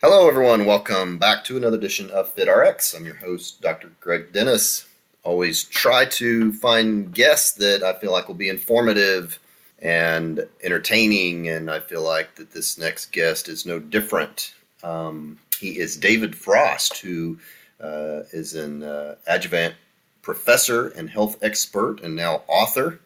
Hello, 0.00 0.28
everyone. 0.28 0.64
Welcome 0.64 1.18
back 1.18 1.42
to 1.42 1.56
another 1.56 1.76
edition 1.76 2.08
of 2.12 2.32
FitRx. 2.36 2.94
I'm 2.94 3.04
your 3.04 3.16
host, 3.16 3.60
Dr. 3.60 3.90
Greg 3.98 4.32
Dennis. 4.32 4.86
Always 5.24 5.64
try 5.64 6.04
to 6.04 6.52
find 6.52 7.12
guests 7.12 7.50
that 7.56 7.82
I 7.82 7.94
feel 7.94 8.12
like 8.12 8.28
will 8.28 8.36
be 8.36 8.48
informative 8.48 9.40
and 9.80 10.46
entertaining, 10.62 11.48
and 11.48 11.68
I 11.68 11.80
feel 11.80 12.04
like 12.04 12.36
that 12.36 12.52
this 12.52 12.78
next 12.78 13.10
guest 13.10 13.48
is 13.48 13.66
no 13.66 13.80
different. 13.80 14.54
Um, 14.84 15.36
he 15.58 15.80
is 15.80 15.96
David 15.96 16.36
Frost, 16.36 16.98
who 16.98 17.36
uh, 17.80 18.22
is 18.30 18.54
an 18.54 18.84
uh, 18.84 19.16
adjunct 19.26 19.78
professor 20.22 20.90
and 20.90 21.10
health 21.10 21.42
expert 21.42 22.02
and 22.04 22.14
now 22.14 22.42
author 22.46 23.00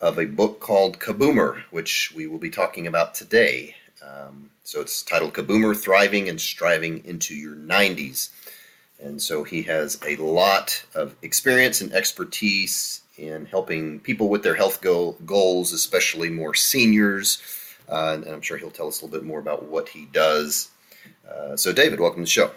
of 0.00 0.18
a 0.18 0.26
book 0.26 0.58
called 0.58 0.98
Kaboomer, 0.98 1.62
which 1.70 2.12
we 2.16 2.26
will 2.26 2.38
be 2.38 2.50
talking 2.50 2.88
about 2.88 3.14
today. 3.14 3.76
Um, 4.04 4.50
so 4.66 4.80
it's 4.80 5.04
titled 5.04 5.32
Kaboomer 5.32 5.76
Thriving 5.76 6.28
and 6.28 6.40
Striving 6.40 7.04
into 7.04 7.36
Your 7.36 7.54
90s. 7.54 8.30
And 8.98 9.22
so 9.22 9.44
he 9.44 9.62
has 9.62 9.96
a 10.04 10.16
lot 10.16 10.84
of 10.96 11.14
experience 11.22 11.82
and 11.82 11.92
expertise 11.92 13.02
in 13.16 13.46
helping 13.46 14.00
people 14.00 14.28
with 14.28 14.42
their 14.42 14.56
health 14.56 14.80
goal, 14.80 15.18
goals, 15.24 15.72
especially 15.72 16.30
more 16.30 16.52
seniors. 16.52 17.40
Uh, 17.88 18.14
and 18.14 18.26
I'm 18.26 18.40
sure 18.40 18.56
he'll 18.56 18.72
tell 18.72 18.88
us 18.88 19.00
a 19.00 19.04
little 19.04 19.20
bit 19.20 19.24
more 19.24 19.38
about 19.38 19.66
what 19.66 19.88
he 19.88 20.06
does. 20.06 20.70
Uh, 21.30 21.56
so, 21.56 21.72
David, 21.72 22.00
welcome 22.00 22.22
to 22.22 22.24
the 22.24 22.30
show. 22.30 22.50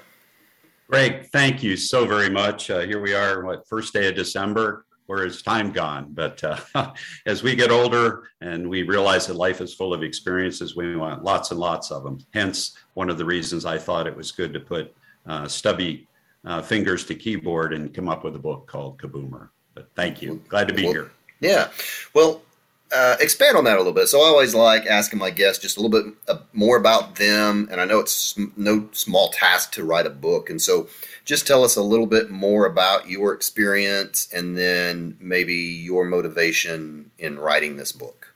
Greg, 0.90 1.28
thank 1.28 1.62
you 1.62 1.78
so 1.78 2.08
very 2.08 2.32
much. 2.32 2.72
Uh, 2.72 2.80
here 2.80 3.00
we 3.00 3.14
are, 3.14 3.46
what, 3.46 3.68
first 3.68 3.94
day 3.94 4.08
of 4.08 4.16
December. 4.16 4.84
Where 5.10 5.26
is 5.26 5.42
time 5.42 5.72
gone? 5.72 6.10
But 6.12 6.44
uh, 6.44 6.94
as 7.26 7.42
we 7.42 7.56
get 7.56 7.72
older 7.72 8.30
and 8.42 8.70
we 8.70 8.84
realize 8.84 9.26
that 9.26 9.34
life 9.34 9.60
is 9.60 9.74
full 9.74 9.92
of 9.92 10.04
experiences, 10.04 10.76
we 10.76 10.96
want 10.96 11.24
lots 11.24 11.50
and 11.50 11.60
lots 11.60 11.90
of 11.90 12.04
them. 12.04 12.20
Hence, 12.32 12.78
one 12.94 13.10
of 13.10 13.18
the 13.18 13.26
reasons 13.26 13.66
I 13.66 13.80
thought 13.80 14.06
it 14.06 14.16
was 14.16 14.32
good 14.32 14.54
to 14.54 14.60
put 14.60 14.96
uh, 15.26 15.48
stubby 15.48 16.08
uh, 16.46 16.62
fingers 16.62 17.06
to 17.06 17.16
keyboard 17.16 17.74
and 17.74 17.92
come 17.92 18.08
up 18.08 18.24
with 18.24 18.36
a 18.36 18.40
book 18.40 18.68
called 18.68 19.02
Kaboomer. 19.02 19.50
But 19.74 19.90
thank 19.96 20.22
you. 20.22 20.44
Glad 20.48 20.68
to 20.68 20.76
be 20.76 20.84
well, 20.84 20.94
here. 20.94 21.12
Yeah. 21.40 21.70
Well, 22.14 22.44
uh, 22.92 23.16
expand 23.20 23.58
on 23.58 23.64
that 23.64 23.78
a 23.78 23.80
little 23.80 23.94
bit. 23.94 24.10
So 24.10 24.22
I 24.22 24.26
always 24.26 24.54
like 24.54 24.86
asking 24.86 25.18
my 25.18 25.32
guests 25.32 25.60
just 25.60 25.78
a 25.78 25.82
little 25.82 26.04
bit 26.04 26.14
uh, 26.28 26.38
more 26.54 26.78
about 26.78 27.16
them, 27.16 27.68
and 27.72 27.82
I 27.82 27.86
know 27.86 27.98
it's 27.98 28.38
no 28.56 28.88
small 28.92 29.30
task 29.30 29.72
to 29.72 29.84
write 29.84 30.06
a 30.06 30.12
book, 30.12 30.52
and 30.52 30.62
so 30.62 30.88
just 31.26 31.48
tell 31.48 31.64
us 31.64 31.76
a 31.76 31.82
little 31.82 32.08
bit 32.08 32.30
more 32.30 32.66
about 32.66 33.10
your 33.10 33.34
experience, 33.34 34.30
and 34.34 34.58
then 34.58 35.18
maybe 35.20 35.54
your 35.54 36.06
motivation 36.06 37.12
in 37.20 37.40
writing 37.40 37.78
this 37.78 37.92
book. 37.92 38.34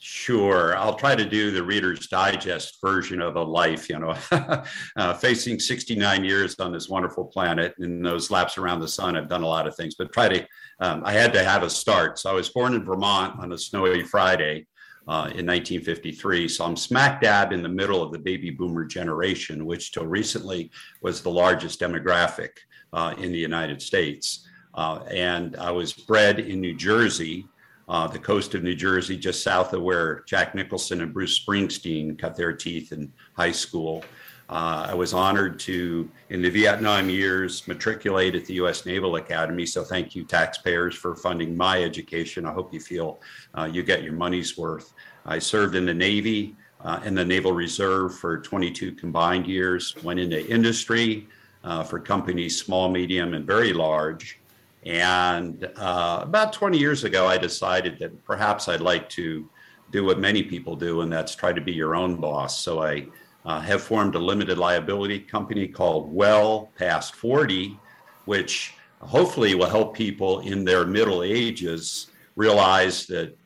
Sure. 0.00 0.76
I'll 0.76 0.94
try 0.94 1.14
to 1.14 1.28
do 1.28 1.50
the 1.50 1.62
Reader's 1.62 2.06
Digest 2.06 2.78
version 2.80 3.20
of 3.20 3.36
a 3.36 3.42
life, 3.42 3.90
you 3.90 3.98
know, 3.98 4.16
uh, 4.96 5.14
facing 5.14 5.58
69 5.58 6.24
years 6.24 6.58
on 6.60 6.72
this 6.72 6.88
wonderful 6.88 7.24
planet 7.24 7.74
and 7.78 8.06
those 8.06 8.30
laps 8.30 8.56
around 8.56 8.80
the 8.80 8.88
sun. 8.88 9.16
I've 9.16 9.28
done 9.28 9.42
a 9.42 9.46
lot 9.46 9.66
of 9.66 9.76
things, 9.76 9.96
but 9.96 10.12
try 10.12 10.28
to, 10.28 10.46
um, 10.80 11.02
I 11.04 11.12
had 11.12 11.32
to 11.34 11.44
have 11.44 11.62
a 11.62 11.68
start. 11.68 12.18
So 12.18 12.30
I 12.30 12.32
was 12.32 12.48
born 12.48 12.74
in 12.74 12.84
Vermont 12.84 13.38
on 13.40 13.52
a 13.52 13.58
snowy 13.58 14.02
Friday 14.04 14.66
uh, 15.08 15.32
in 15.34 15.46
1953. 15.46 16.48
So 16.48 16.64
I'm 16.64 16.76
smack 16.76 17.20
dab 17.20 17.52
in 17.52 17.62
the 17.62 17.68
middle 17.68 18.02
of 18.02 18.12
the 18.12 18.18
baby 18.18 18.50
boomer 18.50 18.84
generation, 18.84 19.66
which 19.66 19.92
till 19.92 20.06
recently 20.06 20.70
was 21.02 21.22
the 21.22 21.30
largest 21.30 21.80
demographic 21.80 22.50
uh, 22.92 23.14
in 23.18 23.32
the 23.32 23.38
United 23.38 23.82
States. 23.82 24.46
Uh, 24.74 25.00
and 25.10 25.56
I 25.56 25.70
was 25.70 25.92
bred 25.92 26.38
in 26.38 26.60
New 26.60 26.74
Jersey 26.74 27.48
uh, 27.88 28.06
the 28.06 28.18
coast 28.18 28.54
of 28.54 28.62
New 28.62 28.74
Jersey, 28.74 29.16
just 29.16 29.42
south 29.42 29.72
of 29.72 29.82
where 29.82 30.22
Jack 30.26 30.54
Nicholson 30.54 31.00
and 31.00 31.12
Bruce 31.12 31.42
Springsteen 31.42 32.18
cut 32.18 32.36
their 32.36 32.52
teeth 32.52 32.92
in 32.92 33.10
high 33.34 33.52
school. 33.52 34.04
Uh, 34.48 34.86
I 34.90 34.94
was 34.94 35.12
honored 35.12 35.58
to, 35.60 36.08
in 36.30 36.40
the 36.40 36.48
Vietnam 36.48 37.10
years, 37.10 37.68
matriculate 37.68 38.34
at 38.34 38.46
the 38.46 38.54
U.S. 38.54 38.86
Naval 38.86 39.16
Academy. 39.16 39.66
So 39.66 39.84
thank 39.84 40.14
you, 40.14 40.24
taxpayers, 40.24 40.94
for 40.94 41.14
funding 41.14 41.54
my 41.54 41.82
education. 41.82 42.46
I 42.46 42.52
hope 42.52 42.72
you 42.72 42.80
feel 42.80 43.20
uh, 43.54 43.68
you 43.70 43.82
get 43.82 44.02
your 44.02 44.14
money's 44.14 44.56
worth. 44.56 44.94
I 45.26 45.38
served 45.38 45.74
in 45.74 45.84
the 45.84 45.92
Navy 45.92 46.56
uh, 46.80 47.00
and 47.04 47.16
the 47.16 47.24
Naval 47.24 47.52
Reserve 47.52 48.16
for 48.16 48.38
22 48.38 48.92
combined 48.92 49.46
years, 49.46 49.94
went 50.02 50.18
into 50.18 50.46
industry 50.48 51.28
uh, 51.64 51.82
for 51.82 51.98
companies 52.00 52.56
small, 52.56 52.88
medium, 52.88 53.34
and 53.34 53.46
very 53.46 53.74
large. 53.74 54.40
And 54.86 55.68
uh, 55.76 56.20
about 56.22 56.54
20 56.54 56.78
years 56.78 57.04
ago, 57.04 57.26
I 57.26 57.36
decided 57.36 57.98
that 57.98 58.24
perhaps 58.24 58.68
I'd 58.68 58.80
like 58.80 59.08
to 59.10 59.48
do 59.90 60.04
what 60.04 60.18
many 60.18 60.42
people 60.42 60.76
do, 60.76 61.02
and 61.02 61.12
that's 61.12 61.34
try 61.34 61.52
to 61.52 61.60
be 61.60 61.72
your 61.72 61.94
own 61.94 62.16
boss. 62.16 62.60
So 62.60 62.82
I 62.82 63.08
uh, 63.44 63.60
have 63.60 63.82
formed 63.82 64.14
a 64.14 64.18
limited 64.18 64.58
liability 64.58 65.20
company 65.20 65.66
called 65.66 66.12
Well 66.12 66.70
Past 66.76 67.14
40, 67.14 67.78
which 68.24 68.74
hopefully 69.00 69.54
will 69.54 69.68
help 69.68 69.94
people 69.94 70.40
in 70.40 70.64
their 70.64 70.84
middle 70.86 71.22
ages 71.22 72.08
realize 72.36 73.06
that 73.06 73.36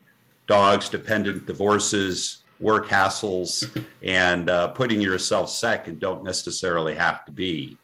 dogs, 0.47 0.89
dependent 0.89 1.45
divorces, 1.45 2.43
work 2.59 2.87
hassles, 2.87 3.69
and 4.03 4.49
uh, 4.49 4.69
putting 4.69 5.01
yourself 5.01 5.49
second 5.49 5.99
don't 5.99 6.23
necessarily 6.23 6.95
have 6.95 7.25
to 7.25 7.31
be. 7.31 7.77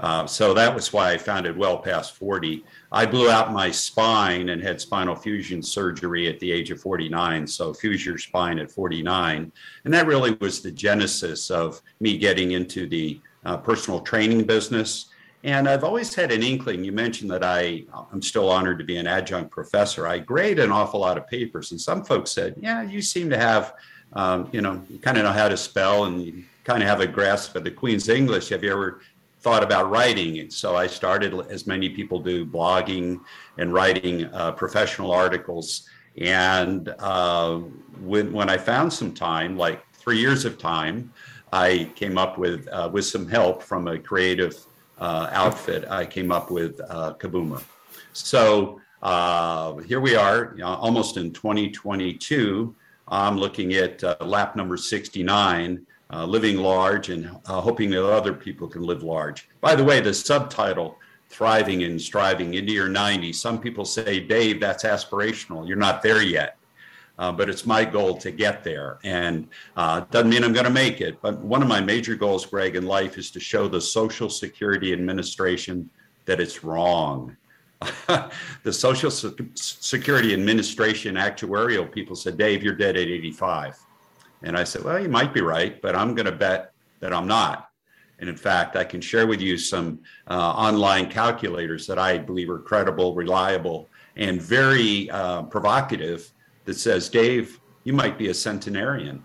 Uh, 0.00 0.26
so 0.26 0.54
that 0.54 0.74
was 0.74 0.92
why 0.92 1.12
I 1.12 1.18
founded 1.18 1.56
Well 1.56 1.78
Past 1.78 2.14
40. 2.14 2.64
I 2.92 3.04
blew 3.04 3.30
out 3.30 3.52
my 3.52 3.70
spine 3.70 4.50
and 4.50 4.62
had 4.62 4.80
spinal 4.80 5.16
fusion 5.16 5.62
surgery 5.62 6.28
at 6.28 6.38
the 6.40 6.52
age 6.52 6.70
of 6.70 6.80
49. 6.80 7.46
So 7.46 7.74
fuse 7.74 8.06
your 8.06 8.18
spine 8.18 8.58
at 8.58 8.70
49. 8.70 9.52
And 9.84 9.94
that 9.94 10.06
really 10.06 10.32
was 10.40 10.62
the 10.62 10.70
genesis 10.70 11.50
of 11.50 11.82
me 12.00 12.16
getting 12.16 12.52
into 12.52 12.86
the 12.88 13.20
uh, 13.44 13.56
personal 13.56 14.00
training 14.00 14.44
business. 14.44 15.06
And 15.44 15.68
I've 15.68 15.84
always 15.84 16.14
had 16.14 16.32
an 16.32 16.42
inkling. 16.42 16.84
You 16.84 16.92
mentioned 16.92 17.30
that 17.30 17.44
I, 17.44 17.84
I'm 18.12 18.22
still 18.22 18.48
honored 18.48 18.78
to 18.78 18.84
be 18.84 18.96
an 18.96 19.06
adjunct 19.06 19.50
professor. 19.50 20.06
I 20.06 20.18
grade 20.18 20.58
an 20.58 20.70
awful 20.70 21.00
lot 21.00 21.16
of 21.16 21.26
papers. 21.28 21.70
And 21.70 21.80
some 21.80 22.04
folks 22.04 22.32
said, 22.32 22.54
yeah, 22.58 22.82
you 22.82 23.00
seem 23.02 23.30
to 23.30 23.38
have, 23.38 23.74
um, 24.14 24.48
you 24.52 24.60
know, 24.60 24.82
you 24.90 24.98
kind 24.98 25.16
of 25.16 25.24
know 25.24 25.32
how 25.32 25.48
to 25.48 25.56
spell 25.56 26.04
and 26.04 26.22
you 26.22 26.44
kind 26.64 26.82
of 26.82 26.88
have 26.88 27.00
a 27.00 27.06
grasp 27.06 27.54
of 27.54 27.64
the 27.64 27.70
Queen's 27.70 28.08
English. 28.08 28.48
Have 28.48 28.64
you 28.64 28.72
ever 28.72 29.00
thought 29.40 29.62
about 29.62 29.90
writing. 29.90 30.38
And 30.38 30.52
So 30.52 30.76
I 30.76 30.86
started, 30.86 31.34
as 31.48 31.66
many 31.66 31.88
people 31.88 32.18
do, 32.18 32.44
blogging 32.44 33.20
and 33.56 33.72
writing 33.72 34.24
uh, 34.26 34.52
professional 34.52 35.12
articles. 35.12 35.88
And 36.20 36.92
uh, 36.98 37.58
when, 38.00 38.32
when 38.32 38.50
I 38.50 38.58
found 38.58 38.92
some 38.92 39.14
time, 39.14 39.56
like 39.56 39.84
three 39.92 40.18
years 40.18 40.44
of 40.44 40.58
time, 40.58 41.12
I 41.52 41.90
came 41.94 42.18
up 42.18 42.36
with, 42.36 42.68
uh, 42.68 42.90
with 42.92 43.06
some 43.06 43.28
help 43.28 43.62
from 43.62 43.86
a 43.88 43.98
creative 43.98 44.58
uh, 44.98 45.28
outfit, 45.30 45.84
I 45.88 46.04
came 46.04 46.32
up 46.32 46.50
with 46.50 46.80
uh, 46.88 47.14
Kaboomer. 47.14 47.62
So 48.12 48.80
uh, 49.02 49.76
here 49.76 50.00
we 50.00 50.16
are, 50.16 50.52
you 50.56 50.62
know, 50.62 50.74
almost 50.74 51.16
in 51.16 51.32
2022. 51.32 52.74
I'm 53.06 53.38
looking 53.38 53.74
at 53.74 54.02
lap 54.20 54.56
number 54.56 54.76
69 54.76 55.86
uh, 56.12 56.24
living 56.24 56.56
large 56.56 57.10
and 57.10 57.30
uh, 57.46 57.60
hoping 57.60 57.90
that 57.90 58.04
other 58.04 58.32
people 58.32 58.66
can 58.68 58.82
live 58.82 59.02
large. 59.02 59.48
By 59.60 59.74
the 59.74 59.84
way, 59.84 60.00
the 60.00 60.14
subtitle, 60.14 60.96
Thriving 61.28 61.82
and 61.82 62.00
Striving 62.00 62.54
into 62.54 62.72
Your 62.72 62.88
90s, 62.88 63.34
some 63.34 63.60
people 63.60 63.84
say, 63.84 64.20
Dave, 64.20 64.60
that's 64.60 64.84
aspirational. 64.84 65.68
You're 65.68 65.76
not 65.76 66.02
there 66.02 66.22
yet. 66.22 66.56
Uh, 67.18 67.32
but 67.32 67.50
it's 67.50 67.66
my 67.66 67.84
goal 67.84 68.16
to 68.16 68.30
get 68.30 68.62
there. 68.62 68.98
And 69.02 69.48
uh, 69.76 70.00
doesn't 70.10 70.30
mean 70.30 70.44
I'm 70.44 70.52
going 70.52 70.64
to 70.64 70.70
make 70.70 71.00
it. 71.00 71.20
But 71.20 71.38
one 71.40 71.62
of 71.62 71.68
my 71.68 71.80
major 71.80 72.14
goals, 72.14 72.46
Greg, 72.46 72.76
in 72.76 72.86
life 72.86 73.18
is 73.18 73.30
to 73.32 73.40
show 73.40 73.66
the 73.66 73.80
Social 73.80 74.30
Security 74.30 74.92
Administration 74.92 75.90
that 76.26 76.40
it's 76.40 76.62
wrong. 76.62 77.36
the 78.62 78.72
Social 78.72 79.10
Security 79.10 80.32
Administration 80.32 81.16
actuarial 81.16 81.90
people 81.90 82.14
said, 82.14 82.38
Dave, 82.38 82.62
you're 82.62 82.74
dead 82.74 82.96
at 82.96 83.08
85. 83.08 83.78
And 84.42 84.56
I 84.56 84.64
said, 84.64 84.84
Well, 84.84 85.00
you 85.00 85.08
might 85.08 85.34
be 85.34 85.40
right, 85.40 85.80
but 85.80 85.96
I'm 85.96 86.14
going 86.14 86.26
to 86.26 86.32
bet 86.32 86.72
that 87.00 87.12
I'm 87.12 87.26
not. 87.26 87.68
And 88.18 88.28
in 88.28 88.36
fact, 88.36 88.76
I 88.76 88.84
can 88.84 89.00
share 89.00 89.26
with 89.26 89.40
you 89.40 89.56
some 89.56 90.00
uh, 90.28 90.34
online 90.34 91.08
calculators 91.08 91.86
that 91.86 91.98
I 91.98 92.18
believe 92.18 92.50
are 92.50 92.58
credible, 92.58 93.14
reliable, 93.14 93.88
and 94.16 94.42
very 94.42 95.08
uh, 95.10 95.42
provocative 95.42 96.32
that 96.64 96.74
says, 96.74 97.08
Dave, 97.08 97.60
you 97.84 97.92
might 97.92 98.18
be 98.18 98.28
a 98.28 98.34
centenarian. 98.34 99.24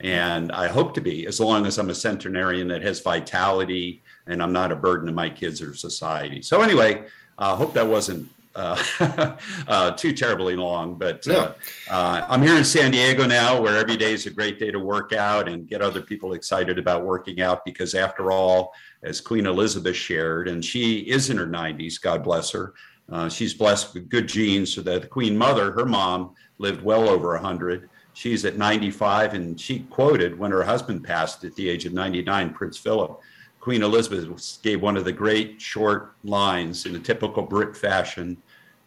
And 0.00 0.52
I 0.52 0.68
hope 0.68 0.92
to 0.94 1.00
be, 1.00 1.26
as 1.26 1.40
long 1.40 1.64
as 1.64 1.78
I'm 1.78 1.88
a 1.88 1.94
centenarian 1.94 2.68
that 2.68 2.82
has 2.82 3.00
vitality 3.00 4.02
and 4.26 4.42
I'm 4.42 4.52
not 4.52 4.72
a 4.72 4.76
burden 4.76 5.06
to 5.06 5.12
my 5.12 5.30
kids 5.30 5.62
or 5.62 5.74
society. 5.74 6.42
So, 6.42 6.60
anyway, 6.60 7.04
I 7.38 7.52
uh, 7.52 7.56
hope 7.56 7.72
that 7.74 7.86
wasn't 7.86 8.28
uh, 8.54 8.82
uh, 9.68 9.90
too 9.92 10.12
terribly 10.12 10.56
long. 10.56 10.94
But 10.94 11.26
uh, 11.28 11.52
uh, 11.90 12.26
I'm 12.28 12.42
here 12.42 12.56
in 12.56 12.64
San 12.64 12.90
Diego 12.90 13.26
now, 13.26 13.60
where 13.60 13.76
every 13.76 13.96
day 13.96 14.12
is 14.12 14.26
a 14.26 14.30
great 14.30 14.58
day 14.58 14.70
to 14.70 14.78
work 14.78 15.12
out 15.12 15.48
and 15.48 15.68
get 15.68 15.82
other 15.82 16.00
people 16.00 16.32
excited 16.34 16.78
about 16.78 17.04
working 17.04 17.40
out. 17.40 17.64
Because 17.64 17.94
after 17.94 18.30
all, 18.32 18.72
as 19.02 19.20
Queen 19.20 19.46
Elizabeth 19.46 19.96
shared, 19.96 20.48
and 20.48 20.64
she 20.64 21.00
is 21.00 21.30
in 21.30 21.36
her 21.36 21.46
90s, 21.46 22.00
God 22.00 22.22
bless 22.22 22.50
her. 22.50 22.74
Uh, 23.10 23.28
she's 23.28 23.52
blessed 23.52 23.92
with 23.94 24.08
good 24.08 24.26
genes, 24.26 24.72
so 24.72 24.80
that 24.80 25.02
the 25.02 25.08
Queen 25.08 25.36
Mother, 25.36 25.72
her 25.72 25.84
mom, 25.84 26.34
lived 26.58 26.82
well 26.82 27.08
over 27.08 27.34
100. 27.34 27.90
She's 28.14 28.44
at 28.44 28.56
95, 28.56 29.34
and 29.34 29.60
she 29.60 29.80
quoted 29.90 30.38
when 30.38 30.52
her 30.52 30.62
husband 30.62 31.04
passed 31.04 31.44
at 31.44 31.54
the 31.56 31.68
age 31.68 31.84
of 31.84 31.92
99, 31.92 32.54
Prince 32.54 32.78
Philip. 32.78 33.20
Queen 33.64 33.82
Elizabeth 33.82 34.58
gave 34.62 34.82
one 34.82 34.96
of 34.96 35.06
the 35.06 35.12
great 35.12 35.60
short 35.60 36.12
lines 36.22 36.84
in 36.84 36.96
a 36.96 36.98
typical 36.98 37.42
Brit 37.42 37.74
fashion 37.74 38.36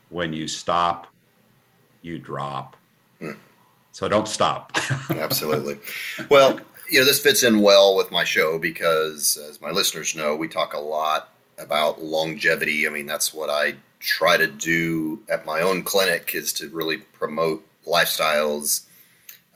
when 0.09 0.33
you 0.33 0.47
stop, 0.47 1.07
you 2.01 2.19
drop. 2.19 2.75
Mm. 3.21 3.37
So 3.91 4.07
don't 4.07 4.27
stop. 4.27 4.71
Absolutely. 5.09 5.79
Well, 6.29 6.59
you 6.89 6.99
know, 6.99 7.05
this 7.05 7.19
fits 7.19 7.43
in 7.43 7.61
well 7.61 7.95
with 7.95 8.11
my 8.11 8.23
show 8.23 8.57
because, 8.57 9.37
as 9.49 9.59
my 9.61 9.71
listeners 9.71 10.15
know, 10.15 10.35
we 10.35 10.47
talk 10.47 10.73
a 10.73 10.79
lot 10.79 11.29
about 11.57 12.01
longevity. 12.01 12.87
I 12.87 12.89
mean, 12.89 13.05
that's 13.05 13.33
what 13.33 13.49
I 13.49 13.75
try 13.99 14.37
to 14.37 14.47
do 14.47 15.19
at 15.29 15.45
my 15.45 15.61
own 15.61 15.83
clinic 15.83 16.35
is 16.35 16.53
to 16.53 16.69
really 16.69 16.97
promote 16.97 17.65
lifestyles 17.85 18.85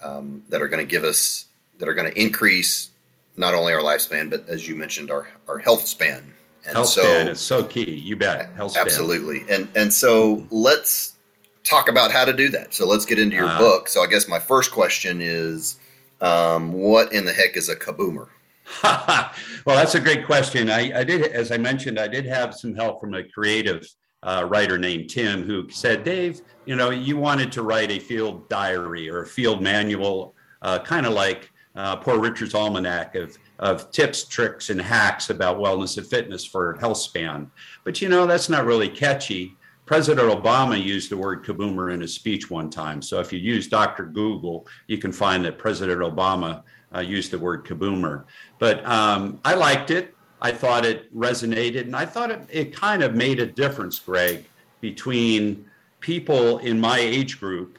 um, 0.04 0.44
that 0.50 0.62
are 0.62 0.68
going 0.68 0.86
to 0.86 0.90
give 0.90 1.04
us 1.04 1.46
that 1.78 1.88
are 1.88 1.94
going 1.94 2.12
to 2.12 2.22
increase 2.22 2.90
not 3.38 3.54
only 3.54 3.74
our 3.74 3.82
lifespan, 3.82 4.30
but 4.30 4.48
as 4.50 4.68
you 4.68 4.76
mentioned, 4.76 5.12
our 5.12 5.28
our 5.48 5.60
health 5.60 5.88
span. 5.88 6.34
And 6.66 6.76
health 6.76 6.90
so, 6.90 7.02
span 7.02 7.28
is 7.28 7.40
so 7.40 7.64
key. 7.64 7.92
You 7.92 8.16
bet. 8.16 8.52
Health 8.54 8.72
span. 8.72 8.86
Absolutely. 8.86 9.46
And 9.50 9.68
and 9.76 9.92
so 9.92 10.46
let's 10.52 11.16
talk 11.64 11.90
about 11.90 12.12
how 12.12 12.26
to 12.26 12.34
do 12.34 12.50
that. 12.50 12.74
So 12.74 12.88
let's 12.88 13.06
get 13.06 13.20
into 13.20 13.36
your 13.36 13.48
uh, 13.48 13.58
book. 13.58 13.88
So 13.88 14.04
I 14.04 14.08
guess 14.08 14.28
my 14.28 14.40
first 14.40 14.72
question 14.72 15.22
is, 15.22 15.78
um, 16.22 16.72
what 16.74 17.14
in 17.14 17.26
the 17.26 17.34
heck 17.34 17.58
is 17.58 17.70
a 17.70 17.76
kaboomer? 17.76 18.28
well, 18.84 19.32
that's 19.66 19.96
a 19.96 20.00
great 20.00 20.26
question. 20.26 20.70
I, 20.70 21.00
I, 21.00 21.04
did, 21.04 21.24
as 21.32 21.52
I 21.52 21.58
mentioned, 21.58 22.00
I 22.00 22.08
did 22.08 22.26
have 22.26 22.54
some 22.54 22.74
help 22.74 23.02
from 23.02 23.14
a 23.14 23.24
creative 23.24 23.86
uh, 24.24 24.46
writer 24.48 24.78
named 24.78 25.10
Tim 25.10 25.44
who 25.44 25.70
said, 25.70 26.04
Dave, 26.04 26.42
you 26.66 26.76
know, 26.76 26.90
you 26.90 27.18
wanted 27.18 27.52
to 27.54 27.64
write 27.64 27.92
a 27.92 28.00
field 28.00 28.48
diary 28.50 29.10
or 29.10 29.24
a 29.24 29.28
field 29.28 29.62
manual, 29.62 30.36
uh, 30.62 30.80
kind 30.80 31.06
of 31.06 31.14
like 31.14 31.52
uh, 31.76 31.96
Poor 31.98 32.20
Richard's 32.20 32.54
Almanac 32.54 33.16
of, 33.16 33.38
of 33.62 33.92
tips, 33.92 34.26
tricks, 34.26 34.70
and 34.70 34.82
hacks 34.82 35.30
about 35.30 35.60
wellness 35.60 35.98
and 35.98 36.06
fitness 36.06 36.44
for 36.44 36.78
health 36.80 36.98
span. 36.98 37.50
But 37.84 38.02
you 38.02 38.10
know, 38.10 38.26
that's 38.26 38.50
not 38.50 38.66
really 38.66 38.90
catchy. 38.90 39.56
President 39.86 40.30
Obama 40.30 40.82
used 40.82 41.12
the 41.12 41.18
word 41.18 41.44
kaboomer 41.46 41.94
in 41.94 42.02
a 42.02 42.08
speech 42.08 42.50
one 42.50 42.70
time. 42.70 43.02
So 43.02 43.20
if 43.20 43.32
you 43.32 43.40
use 43.40 43.68
Dr. 43.68 44.06
Google, 44.06 44.66
you 44.88 44.98
can 44.98 45.12
find 45.12 45.46
that 45.46 45.58
President 45.58 46.00
Obama 46.02 46.64
uh, 46.96 47.00
used 47.00 47.32
the 47.32 47.40
word 47.40 47.66
kaboomer. 47.66 48.26
But 48.58 48.86
um, 48.86 49.40
I 49.46 49.54
liked 49.54 49.92
it. 49.92 50.16
I 50.42 50.52
thought 50.52 50.86
it 50.86 51.14
resonated, 51.16 51.82
and 51.82 51.96
I 51.96 52.06
thought 52.06 52.32
it, 52.32 52.42
it 52.50 52.76
kind 52.76 53.04
of 53.04 53.16
made 53.16 53.40
a 53.40 53.46
difference, 53.46 54.00
Greg, 54.00 54.46
between 54.80 55.66
people 56.00 56.58
in 56.60 56.80
my 56.80 56.98
age 56.98 57.40
group 57.40 57.78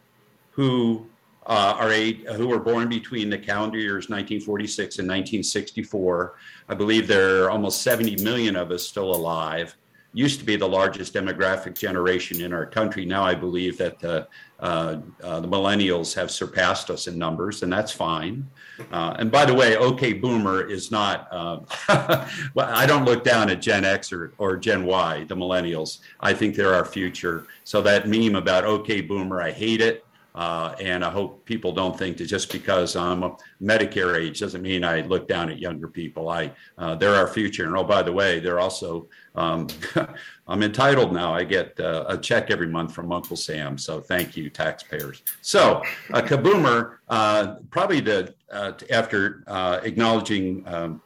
who 0.52 1.06
uh, 1.46 1.74
are 1.78 1.90
who 2.34 2.48
were 2.48 2.60
born 2.60 2.88
between 2.88 3.28
the 3.28 3.38
calendar 3.38 3.78
years 3.78 4.08
1946 4.08 4.98
and 4.98 5.08
1964. 5.08 6.36
I 6.68 6.74
believe 6.74 7.08
there 7.08 7.44
are 7.44 7.50
almost 7.50 7.82
70 7.82 8.22
million 8.22 8.56
of 8.56 8.70
us 8.70 8.86
still 8.86 9.14
alive. 9.14 9.76
Used 10.14 10.38
to 10.40 10.44
be 10.44 10.56
the 10.56 10.68
largest 10.68 11.14
demographic 11.14 11.76
generation 11.76 12.42
in 12.42 12.52
our 12.52 12.66
country. 12.66 13.06
Now 13.06 13.24
I 13.24 13.34
believe 13.34 13.78
that 13.78 13.98
the, 13.98 14.28
uh, 14.60 14.98
uh, 15.22 15.40
the 15.40 15.48
millennials 15.48 16.14
have 16.14 16.30
surpassed 16.30 16.90
us 16.90 17.06
in 17.06 17.18
numbers, 17.18 17.62
and 17.62 17.72
that's 17.72 17.90
fine. 17.90 18.46
Uh, 18.92 19.16
and 19.18 19.32
by 19.32 19.46
the 19.46 19.54
way, 19.54 19.74
OK 19.76 20.12
Boomer 20.12 20.68
is 20.68 20.90
not, 20.90 21.28
uh, 21.32 21.60
well, 22.54 22.68
I 22.68 22.84
don't 22.84 23.06
look 23.06 23.24
down 23.24 23.48
at 23.48 23.62
Gen 23.62 23.86
X 23.86 24.12
or, 24.12 24.34
or 24.36 24.58
Gen 24.58 24.84
Y, 24.84 25.24
the 25.24 25.34
millennials. 25.34 26.00
I 26.20 26.34
think 26.34 26.56
they're 26.56 26.74
our 26.74 26.84
future. 26.84 27.46
So 27.64 27.80
that 27.80 28.06
meme 28.06 28.36
about 28.36 28.64
OK 28.64 29.00
Boomer, 29.00 29.40
I 29.40 29.50
hate 29.50 29.80
it. 29.80 30.04
Uh, 30.34 30.74
and 30.80 31.04
I 31.04 31.10
hope 31.10 31.44
people 31.44 31.72
don't 31.72 31.96
think 31.96 32.16
that 32.16 32.24
just 32.24 32.50
because 32.50 32.96
I'm 32.96 33.22
a 33.22 33.36
Medicare 33.62 34.18
age 34.18 34.40
doesn't 34.40 34.62
mean 34.62 34.82
I 34.82 35.02
look 35.02 35.28
down 35.28 35.50
at 35.50 35.58
younger 35.58 35.88
people. 35.88 36.30
I 36.30 36.52
uh, 36.78 36.94
they're 36.94 37.14
our 37.14 37.28
future. 37.28 37.66
And 37.66 37.76
oh, 37.76 37.84
by 37.84 38.02
the 38.02 38.12
way, 38.12 38.40
they're 38.40 38.60
also 38.60 39.08
um, 39.34 39.66
I'm 40.48 40.62
entitled 40.62 41.12
now. 41.12 41.34
I 41.34 41.44
get 41.44 41.78
uh, 41.78 42.04
a 42.08 42.16
check 42.16 42.50
every 42.50 42.66
month 42.66 42.94
from 42.94 43.12
Uncle 43.12 43.36
Sam. 43.36 43.76
So 43.76 44.00
thank 44.00 44.36
you, 44.36 44.48
taxpayers. 44.48 45.22
So 45.42 45.82
a 46.10 46.22
kaboomer, 46.22 46.96
uh, 47.08 47.56
probably 47.70 48.06
uh, 48.50 48.72
after 48.90 49.44
uh, 49.46 49.80
acknowledging 49.82 50.66
um, 50.66 51.02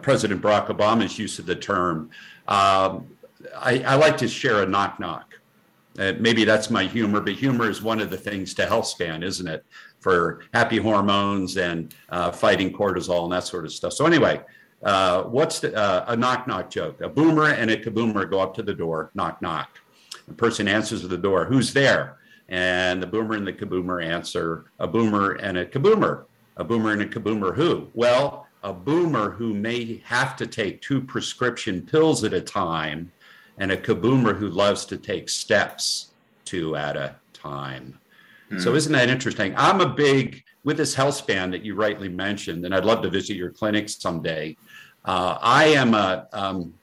President 0.00 0.40
Barack 0.42 0.66
Obama's 0.66 1.18
use 1.18 1.38
of 1.38 1.46
the 1.46 1.56
term, 1.56 2.10
um, 2.48 3.06
I, 3.56 3.82
I 3.82 3.94
like 3.94 4.16
to 4.18 4.28
share 4.28 4.62
a 4.62 4.66
knock 4.66 5.00
knock. 5.00 5.31
Uh, 5.98 6.12
maybe 6.18 6.44
that's 6.44 6.70
my 6.70 6.84
humor, 6.84 7.20
but 7.20 7.34
humor 7.34 7.68
is 7.68 7.82
one 7.82 8.00
of 8.00 8.08
the 8.08 8.16
things 8.16 8.54
to 8.54 8.66
health 8.66 8.86
span, 8.86 9.22
isn't 9.22 9.46
it? 9.46 9.64
For 10.00 10.42
happy 10.54 10.78
hormones 10.78 11.56
and 11.56 11.94
uh, 12.08 12.32
fighting 12.32 12.72
cortisol 12.72 13.24
and 13.24 13.32
that 13.32 13.44
sort 13.44 13.64
of 13.64 13.72
stuff. 13.72 13.92
So 13.92 14.06
anyway, 14.06 14.40
uh, 14.82 15.24
what's 15.24 15.60
the, 15.60 15.76
uh, 15.76 16.06
a 16.08 16.16
knock 16.16 16.46
knock 16.46 16.70
joke? 16.70 17.00
A 17.00 17.08
boomer 17.08 17.50
and 17.50 17.70
a 17.70 17.76
kaboomer 17.76 18.28
go 18.28 18.40
up 18.40 18.54
to 18.54 18.62
the 18.62 18.74
door, 18.74 19.10
knock 19.14 19.42
knock. 19.42 19.78
The 20.26 20.34
person 20.34 20.66
answers 20.66 21.02
the 21.02 21.18
door, 21.18 21.44
who's 21.44 21.72
there? 21.72 22.18
And 22.48 23.02
the 23.02 23.06
boomer 23.06 23.34
and 23.34 23.46
the 23.46 23.52
kaboomer 23.52 24.04
answer, 24.04 24.66
a 24.78 24.86
boomer 24.86 25.32
and 25.32 25.58
a 25.58 25.66
kaboomer. 25.66 26.24
A 26.56 26.64
boomer 26.64 26.92
and 26.92 27.02
a 27.02 27.06
kaboomer 27.06 27.54
who? 27.54 27.88
Well, 27.94 28.46
a 28.62 28.72
boomer 28.72 29.30
who 29.30 29.54
may 29.54 30.02
have 30.04 30.36
to 30.36 30.46
take 30.46 30.82
two 30.82 31.00
prescription 31.00 31.82
pills 31.82 32.24
at 32.24 32.32
a 32.32 32.40
time 32.40 33.10
and 33.58 33.70
a 33.70 33.76
kaboomer 33.76 34.36
who 34.36 34.48
loves 34.48 34.84
to 34.86 34.96
take 34.96 35.28
steps 35.28 36.12
two 36.44 36.76
at 36.76 36.96
a 36.96 37.14
time. 37.32 37.98
Mm. 38.50 38.60
So 38.60 38.70
hmm. 38.70 38.76
isn't 38.76 38.92
that 38.92 39.08
interesting? 39.08 39.54
I'm 39.56 39.80
a 39.80 39.88
big 39.88 40.42
with 40.64 40.76
this 40.76 40.94
health 40.94 41.14
span 41.14 41.50
that 41.50 41.64
you 41.64 41.74
rightly 41.74 42.08
mentioned, 42.08 42.64
and 42.64 42.74
I'd 42.74 42.84
love 42.84 43.02
to 43.02 43.10
visit 43.10 43.34
your 43.34 43.50
clinic 43.50 43.88
someday. 43.88 44.56
Uh, 45.04 45.38
I 45.40 45.64
am 45.66 45.94
a 45.94 46.28
um, 46.32 46.74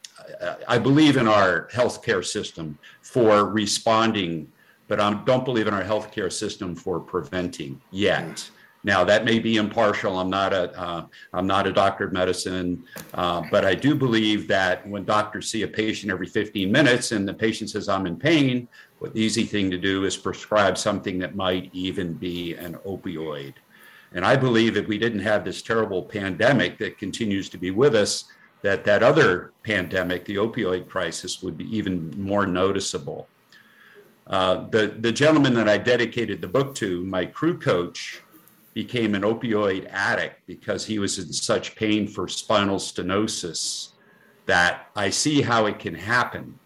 I 0.67 0.77
believe 0.77 1.17
in 1.17 1.27
our 1.27 1.67
healthcare 1.71 2.23
system 2.23 2.77
for 3.01 3.45
responding, 3.45 4.51
but 4.87 4.99
I 4.99 5.13
don't 5.25 5.45
believe 5.45 5.67
in 5.67 5.73
our 5.73 5.83
healthcare 5.83 6.31
system 6.31 6.75
for 6.75 6.99
preventing 6.99 7.81
yet. 7.91 8.49
Now 8.83 9.03
that 9.03 9.25
may 9.25 9.39
be 9.39 9.57
impartial. 9.57 10.17
I'm 10.19 10.29
not 10.29 10.53
a 10.53 10.71
am 10.79 11.09
uh, 11.33 11.41
not 11.41 11.67
a 11.67 11.73
doctor 11.73 12.05
of 12.05 12.13
medicine, 12.13 12.83
uh, 13.13 13.43
but 13.51 13.65
I 13.65 13.75
do 13.75 13.93
believe 13.93 14.47
that 14.47 14.87
when 14.87 15.03
doctors 15.03 15.49
see 15.49 15.63
a 15.63 15.67
patient 15.67 16.11
every 16.11 16.27
15 16.27 16.71
minutes 16.71 17.11
and 17.11 17.27
the 17.27 17.33
patient 17.33 17.69
says 17.69 17.89
I'm 17.89 18.05
in 18.05 18.17
pain, 18.17 18.69
what 18.99 19.13
the 19.13 19.21
easy 19.21 19.43
thing 19.43 19.69
to 19.71 19.77
do 19.77 20.05
is 20.05 20.15
prescribe 20.15 20.77
something 20.77 21.19
that 21.19 21.35
might 21.35 21.69
even 21.73 22.13
be 22.13 22.55
an 22.55 22.75
opioid. 22.85 23.55
And 24.13 24.25
I 24.25 24.35
believe 24.37 24.77
if 24.77 24.87
we 24.87 24.97
didn't 24.97 25.19
have 25.19 25.43
this 25.43 25.61
terrible 25.61 26.03
pandemic 26.03 26.77
that 26.79 26.97
continues 26.97 27.49
to 27.49 27.57
be 27.57 27.71
with 27.71 27.95
us, 27.95 28.25
that 28.61 28.85
that 28.85 29.03
other 29.03 29.51
pandemic, 29.63 30.25
the 30.25 30.35
opioid 30.35 30.87
crisis, 30.87 31.43
would 31.43 31.57
be 31.57 31.65
even 31.75 32.13
more 32.17 32.45
noticeable. 32.45 33.27
Uh, 34.27 34.67
the 34.69 34.95
the 34.99 35.11
gentleman 35.11 35.53
that 35.55 35.67
I 35.67 35.77
dedicated 35.77 36.39
the 36.39 36.47
book 36.47 36.75
to, 36.75 37.03
my 37.03 37.25
crew 37.25 37.57
coach 37.57 38.21
became 38.83 39.13
an 39.13 39.23
opioid 39.23 39.85
addict 39.91 40.37
because 40.47 40.85
he 40.85 40.99
was 40.99 41.19
in 41.19 41.33
such 41.33 41.75
pain 41.75 42.07
for 42.07 42.29
spinal 42.29 42.77
stenosis 42.77 43.89
that 44.45 44.87
I 44.95 45.09
see 45.09 45.41
how 45.41 45.65
it 45.65 45.79
can 45.79 45.93
happen. 45.93 46.57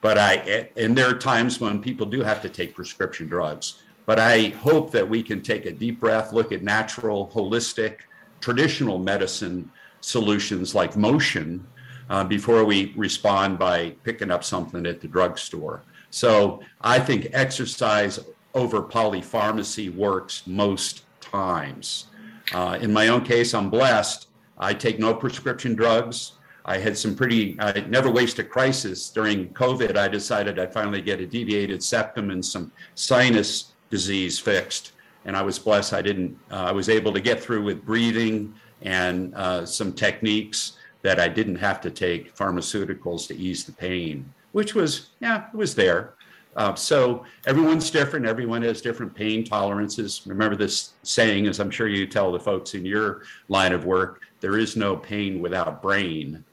But 0.00 0.16
I, 0.16 0.70
and 0.78 0.96
there 0.96 1.10
are 1.10 1.18
times 1.18 1.60
when 1.60 1.82
people 1.82 2.06
do 2.06 2.22
have 2.22 2.40
to 2.40 2.48
take 2.48 2.74
prescription 2.74 3.26
drugs. 3.28 3.82
But 4.06 4.18
I 4.18 4.48
hope 4.66 4.92
that 4.92 5.06
we 5.06 5.22
can 5.22 5.42
take 5.42 5.66
a 5.66 5.72
deep 5.72 6.00
breath, 6.00 6.32
look 6.32 6.52
at 6.52 6.62
natural, 6.62 7.30
holistic, 7.34 7.96
traditional 8.40 8.98
medicine 8.98 9.70
solutions 10.00 10.74
like 10.74 10.96
motion 10.96 11.66
uh, 12.08 12.24
before 12.24 12.64
we 12.64 12.94
respond 12.96 13.58
by 13.58 13.90
picking 14.04 14.30
up 14.30 14.42
something 14.42 14.86
at 14.86 15.02
the 15.02 15.06
drugstore. 15.06 15.82
So 16.08 16.62
I 16.80 16.98
think 16.98 17.28
exercise 17.34 18.18
over 18.54 18.82
polypharmacy 18.82 19.94
works 19.94 20.46
most 20.46 21.04
times. 21.20 22.06
Uh, 22.52 22.78
in 22.80 22.92
my 22.92 23.08
own 23.08 23.24
case, 23.24 23.54
I'm 23.54 23.70
blessed. 23.70 24.28
I 24.58 24.74
take 24.74 24.98
no 24.98 25.14
prescription 25.14 25.74
drugs. 25.74 26.32
I 26.64 26.78
had 26.78 26.96
some 26.96 27.14
pretty, 27.14 27.56
I 27.58 27.80
never 27.88 28.10
waste 28.10 28.38
a 28.38 28.44
crisis. 28.44 29.08
During 29.10 29.48
COVID, 29.50 29.96
I 29.96 30.08
decided 30.08 30.58
I'd 30.58 30.72
finally 30.72 31.00
get 31.00 31.20
a 31.20 31.26
deviated 31.26 31.82
septum 31.82 32.30
and 32.30 32.44
some 32.44 32.70
sinus 32.94 33.72
disease 33.88 34.38
fixed. 34.38 34.92
And 35.24 35.36
I 35.36 35.42
was 35.42 35.58
blessed. 35.58 35.92
I 35.92 36.02
didn't. 36.02 36.38
Uh, 36.50 36.56
I 36.56 36.72
was 36.72 36.88
able 36.88 37.12
to 37.12 37.20
get 37.20 37.40
through 37.40 37.62
with 37.62 37.84
breathing 37.84 38.54
and 38.82 39.34
uh, 39.34 39.66
some 39.66 39.92
techniques 39.92 40.78
that 41.02 41.18
I 41.18 41.28
didn't 41.28 41.56
have 41.56 41.80
to 41.82 41.90
take 41.90 42.34
pharmaceuticals 42.34 43.26
to 43.28 43.36
ease 43.36 43.64
the 43.64 43.72
pain, 43.72 44.32
which 44.52 44.74
was 44.74 45.10
yeah, 45.20 45.46
it 45.52 45.56
was 45.56 45.74
there. 45.74 46.14
Uh, 46.56 46.74
so 46.74 47.24
everyone's 47.46 47.90
different. 47.90 48.26
Everyone 48.26 48.62
has 48.62 48.80
different 48.80 49.14
pain 49.14 49.44
tolerances. 49.44 50.22
Remember 50.26 50.56
this 50.56 50.94
saying, 51.02 51.46
as 51.46 51.60
I'm 51.60 51.70
sure 51.70 51.86
you 51.86 52.06
tell 52.06 52.32
the 52.32 52.40
folks 52.40 52.74
in 52.74 52.84
your 52.84 53.22
line 53.48 53.72
of 53.72 53.84
work: 53.84 54.22
there 54.40 54.58
is 54.58 54.76
no 54.76 54.96
pain 54.96 55.40
without 55.40 55.68
a 55.68 55.72
brain. 55.72 56.44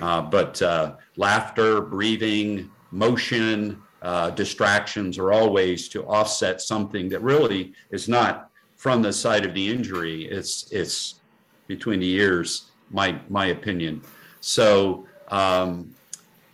Uh, 0.00 0.22
but 0.22 0.62
uh, 0.62 0.94
laughter, 1.16 1.80
breathing, 1.80 2.70
motion, 2.92 3.82
uh, 4.02 4.30
distractions 4.30 5.18
are 5.18 5.32
all 5.32 5.52
ways 5.52 5.88
to 5.88 6.04
offset 6.06 6.60
something 6.60 7.08
that 7.08 7.20
really 7.22 7.72
is 7.90 8.08
not 8.08 8.50
from 8.76 9.02
the 9.02 9.12
side 9.12 9.44
of 9.44 9.54
the 9.54 9.68
injury. 9.68 10.24
It's 10.24 10.70
it's 10.72 11.20
between 11.68 12.00
the 12.00 12.10
ears. 12.10 12.70
My 12.90 13.18
my 13.28 13.46
opinion. 13.46 14.02
So 14.40 15.06
um, 15.28 15.94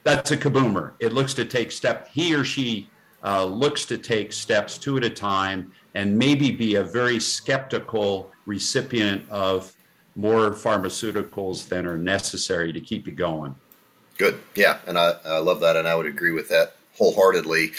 that's 0.08 0.30
a 0.30 0.36
kaboomer. 0.38 0.92
It 1.00 1.12
looks 1.12 1.34
to 1.34 1.44
take 1.44 1.70
step. 1.70 2.08
He 2.08 2.34
or 2.34 2.42
she 2.42 2.88
uh, 3.22 3.44
looks 3.44 3.84
to 3.86 3.98
take 3.98 4.32
steps 4.32 4.78
two 4.78 4.96
at 4.96 5.04
a 5.04 5.10
time 5.10 5.70
and 5.94 6.16
maybe 6.16 6.50
be 6.50 6.76
a 6.76 6.82
very 6.82 7.20
skeptical 7.20 8.32
recipient 8.46 9.28
of 9.28 9.72
more 10.16 10.52
pharmaceuticals 10.52 11.68
than 11.68 11.86
are 11.86 11.98
necessary 11.98 12.72
to 12.72 12.80
keep 12.80 13.06
you 13.06 13.12
going. 13.12 13.54
Good. 14.16 14.40
Yeah. 14.54 14.78
And 14.86 14.98
I, 14.98 15.14
I 15.26 15.38
love 15.38 15.60
that. 15.60 15.76
And 15.76 15.86
I 15.86 15.94
would 15.94 16.06
agree 16.06 16.32
with 16.32 16.48
that 16.48 16.76
wholeheartedly. 16.96 17.72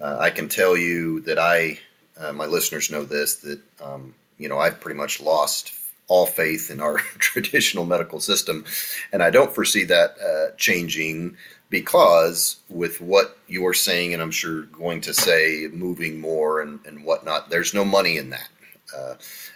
Uh, 0.00 0.18
I 0.20 0.30
can 0.30 0.48
tell 0.48 0.76
you 0.76 1.20
that 1.22 1.38
I, 1.38 1.80
uh, 2.16 2.32
my 2.32 2.46
listeners 2.46 2.90
know 2.90 3.02
this, 3.02 3.36
that, 3.36 3.60
um, 3.82 4.14
you 4.38 4.48
know, 4.48 4.58
I've 4.58 4.80
pretty 4.80 4.98
much 4.98 5.20
lost 5.20 5.74
all 6.08 6.26
faith 6.26 6.70
in 6.70 6.80
our 6.80 6.98
traditional 7.18 7.86
medical 7.86 8.20
system. 8.20 8.64
And 9.12 9.22
I 9.22 9.30
don't 9.30 9.52
foresee 9.52 9.84
that 9.84 10.16
uh, 10.20 10.54
changing 10.56 11.36
because 11.72 12.60
with 12.68 13.00
what 13.00 13.36
you're 13.48 13.74
saying, 13.74 14.12
and 14.12 14.22
I'm 14.22 14.30
sure 14.30 14.62
going 14.66 15.00
to 15.00 15.12
say, 15.12 15.68
moving 15.72 16.20
more 16.20 16.60
and, 16.60 16.78
and 16.86 17.04
whatnot, 17.04 17.50
there's 17.50 17.74
no 17.74 17.84
money 17.84 18.18
in 18.18 18.30
that. 18.30 18.48
Uh, 18.96 19.14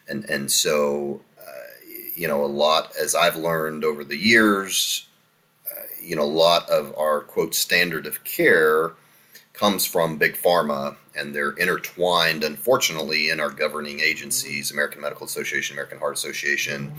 and, 0.08 0.24
and 0.24 0.50
so 0.50 1.20
you 2.16 2.26
know, 2.26 2.44
a 2.44 2.46
lot, 2.46 2.92
as 3.00 3.14
I've 3.14 3.36
learned 3.36 3.84
over 3.84 4.02
the 4.02 4.16
years, 4.16 5.06
uh, 5.70 5.82
you 6.02 6.16
know, 6.16 6.22
a 6.22 6.24
lot 6.24 6.68
of 6.70 6.96
our 6.96 7.20
quote 7.20 7.54
standard 7.54 8.06
of 8.06 8.24
care 8.24 8.92
comes 9.52 9.86
from 9.86 10.16
big 10.16 10.34
pharma 10.34 10.96
and 11.14 11.34
they're 11.34 11.52
intertwined, 11.52 12.42
unfortunately, 12.42 13.30
in 13.30 13.40
our 13.40 13.50
governing 13.50 14.00
agencies, 14.00 14.70
American 14.70 15.00
Medical 15.00 15.26
Association, 15.26 15.74
American 15.74 15.98
Heart 15.98 16.14
Association, 16.14 16.92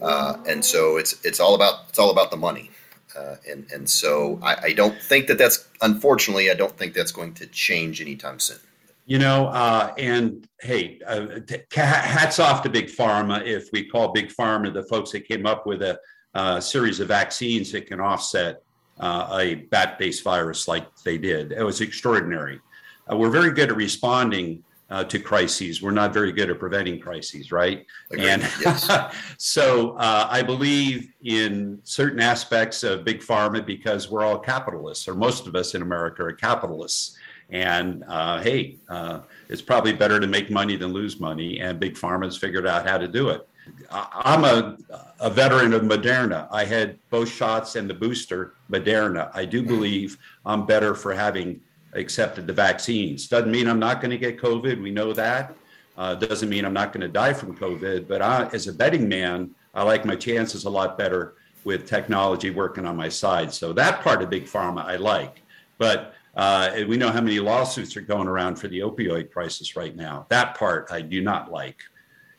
uh, 0.00 0.36
and 0.48 0.64
so 0.64 0.96
it's 0.96 1.24
it's 1.24 1.38
all 1.38 1.54
about 1.54 1.86
it's 1.88 1.98
all 1.98 2.10
about 2.10 2.30
the 2.30 2.36
money. 2.36 2.70
Uh, 3.16 3.36
and 3.48 3.66
and 3.72 3.88
so 3.88 4.38
I, 4.42 4.56
I, 4.62 4.72
don't 4.72 5.00
think 5.00 5.26
that 5.26 5.36
that's 5.38 5.68
unfortunately 5.82 6.50
I 6.50 6.54
don't 6.54 6.76
think 6.76 6.94
that's 6.94 7.12
going 7.12 7.34
to 7.34 7.46
change 7.46 8.00
anytime 8.00 8.38
soon. 8.38 8.58
You 9.06 9.18
know, 9.18 9.48
uh, 9.48 9.92
and 9.98 10.46
hey, 10.60 11.00
uh, 11.06 11.40
t- 11.46 11.62
hats 11.74 12.38
off 12.38 12.62
to 12.62 12.70
Big 12.70 12.86
Pharma. 12.86 13.44
If 13.44 13.70
we 13.72 13.84
call 13.84 14.12
Big 14.12 14.28
Pharma 14.28 14.72
the 14.72 14.84
folks 14.84 15.10
that 15.12 15.26
came 15.26 15.44
up 15.44 15.66
with 15.66 15.82
a, 15.82 15.98
a 16.34 16.62
series 16.62 17.00
of 17.00 17.08
vaccines 17.08 17.72
that 17.72 17.86
can 17.86 18.00
offset 18.00 18.62
uh, 19.00 19.36
a 19.40 19.56
bat 19.56 19.98
based 19.98 20.22
virus 20.22 20.68
like 20.68 20.86
they 21.04 21.18
did, 21.18 21.52
it 21.52 21.64
was 21.64 21.80
extraordinary. 21.80 22.60
Uh, 23.10 23.16
we're 23.16 23.30
very 23.30 23.52
good 23.52 23.70
at 23.70 23.76
responding 23.76 24.62
uh, 24.92 25.02
to 25.02 25.18
crises. 25.18 25.80
We're 25.80 25.90
not 25.90 26.12
very 26.12 26.32
good 26.32 26.50
at 26.50 26.58
preventing 26.58 27.00
crises, 27.00 27.50
right? 27.50 27.86
Agreed. 28.10 28.28
And 28.28 28.42
yes. 28.60 28.90
so 29.38 29.92
uh, 29.92 30.28
I 30.30 30.42
believe 30.42 31.14
in 31.24 31.80
certain 31.82 32.20
aspects 32.20 32.82
of 32.82 33.02
big 33.02 33.20
pharma 33.20 33.64
because 33.64 34.10
we're 34.10 34.22
all 34.22 34.38
capitalists, 34.38 35.08
or 35.08 35.14
most 35.14 35.46
of 35.46 35.56
us 35.56 35.74
in 35.74 35.80
America 35.80 36.22
are 36.22 36.32
capitalists. 36.32 37.16
And 37.48 38.04
uh, 38.06 38.42
hey, 38.42 38.76
uh, 38.90 39.20
it's 39.48 39.62
probably 39.62 39.94
better 39.94 40.20
to 40.20 40.26
make 40.26 40.50
money 40.50 40.76
than 40.76 40.92
lose 40.92 41.18
money. 41.18 41.60
And 41.60 41.80
big 41.80 41.94
pharma's 41.94 42.36
figured 42.36 42.66
out 42.66 42.86
how 42.86 42.98
to 42.98 43.08
do 43.08 43.30
it. 43.30 43.48
I'm 43.90 44.44
a, 44.44 44.76
a 45.20 45.30
veteran 45.30 45.72
of 45.72 45.82
Moderna. 45.82 46.48
I 46.50 46.64
had 46.64 46.98
both 47.08 47.30
shots 47.30 47.76
and 47.76 47.88
the 47.88 47.94
booster, 47.94 48.54
Moderna. 48.70 49.30
I 49.32 49.46
do 49.46 49.62
believe 49.62 50.18
I'm 50.44 50.66
better 50.66 50.94
for 50.94 51.14
having 51.14 51.60
accepted 51.92 52.46
the 52.46 52.52
vaccines. 52.52 53.28
Doesn't 53.28 53.50
mean 53.50 53.68
I'm 53.68 53.78
not 53.78 54.00
going 54.00 54.10
to 54.10 54.18
get 54.18 54.40
COVID. 54.40 54.82
We 54.82 54.90
know 54.90 55.12
that. 55.12 55.54
Uh, 55.96 56.14
doesn't 56.14 56.48
mean 56.48 56.64
I'm 56.64 56.72
not 56.72 56.92
going 56.92 57.02
to 57.02 57.08
die 57.08 57.32
from 57.32 57.56
COVID. 57.56 58.08
But 58.08 58.22
I, 58.22 58.48
as 58.52 58.66
a 58.66 58.72
betting 58.72 59.08
man, 59.08 59.54
I 59.74 59.82
like 59.82 60.04
my 60.04 60.16
chances 60.16 60.64
a 60.64 60.70
lot 60.70 60.96
better 60.96 61.34
with 61.64 61.86
technology 61.86 62.50
working 62.50 62.86
on 62.86 62.96
my 62.96 63.08
side. 63.08 63.52
So 63.52 63.72
that 63.74 64.00
part 64.00 64.22
of 64.22 64.30
big 64.30 64.46
pharma 64.46 64.84
I 64.84 64.96
like. 64.96 65.42
But 65.78 66.14
uh, 66.34 66.70
we 66.88 66.96
know 66.96 67.10
how 67.10 67.20
many 67.20 67.38
lawsuits 67.40 67.96
are 67.96 68.00
going 68.00 68.26
around 68.26 68.56
for 68.56 68.68
the 68.68 68.80
opioid 68.80 69.30
crisis 69.30 69.76
right 69.76 69.94
now. 69.94 70.26
That 70.30 70.56
part 70.56 70.88
I 70.90 71.02
do 71.02 71.20
not 71.20 71.52
like. 71.52 71.82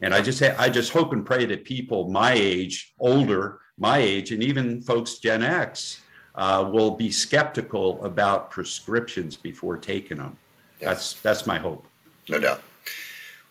And 0.02 0.14
I 0.14 0.22
just 0.22 0.42
I 0.42 0.68
just 0.68 0.92
hope 0.92 1.14
and 1.14 1.26
pray 1.26 1.46
that 1.46 1.64
people 1.64 2.10
my 2.10 2.34
age, 2.34 2.94
older, 3.00 3.60
my 3.78 4.00
age, 4.00 4.32
and 4.32 4.44
even 4.44 4.82
folks 4.82 5.20
Gen 5.20 5.44
X 5.44 6.02
uh, 6.36 6.70
will 6.72 6.92
be 6.92 7.12
skeptical 7.12 8.04
about 8.04 8.52
prescriptions 8.52 9.36
before 9.36 9.78
taking 9.78 10.18
them. 10.18 10.38
That's 10.80 11.14
that's 11.22 11.46
my 11.46 11.58
hope. 11.58 11.86
No 12.30 12.40
doubt. 12.40 12.62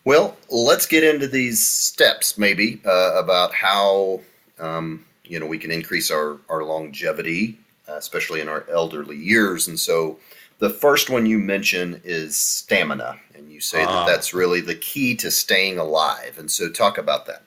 Well, 0.05 0.35
let's 0.49 0.85
get 0.85 1.03
into 1.03 1.27
these 1.27 1.65
steps, 1.65 2.37
maybe 2.37 2.81
uh, 2.85 3.13
about 3.15 3.53
how 3.53 4.21
um, 4.59 5.05
you 5.23 5.39
know 5.39 5.45
we 5.47 5.57
can 5.57 5.71
increase 5.71 6.11
our 6.11 6.37
our 6.49 6.63
longevity 6.63 7.57
uh, 7.87 7.95
especially 7.95 8.41
in 8.41 8.49
our 8.49 8.65
elderly 8.71 9.17
years. 9.17 9.67
And 9.67 9.79
so 9.79 10.17
the 10.59 10.69
first 10.69 11.09
one 11.09 11.25
you 11.25 11.37
mention 11.37 12.01
is 12.03 12.37
stamina, 12.37 13.19
and 13.35 13.51
you 13.51 13.59
say 13.59 13.79
that 13.79 13.89
ah. 13.89 14.05
that's 14.05 14.33
really 14.33 14.61
the 14.61 14.75
key 14.75 15.15
to 15.15 15.29
staying 15.29 15.77
alive. 15.77 16.37
And 16.37 16.49
so 16.49 16.69
talk 16.69 16.97
about 16.97 17.25
that. 17.27 17.43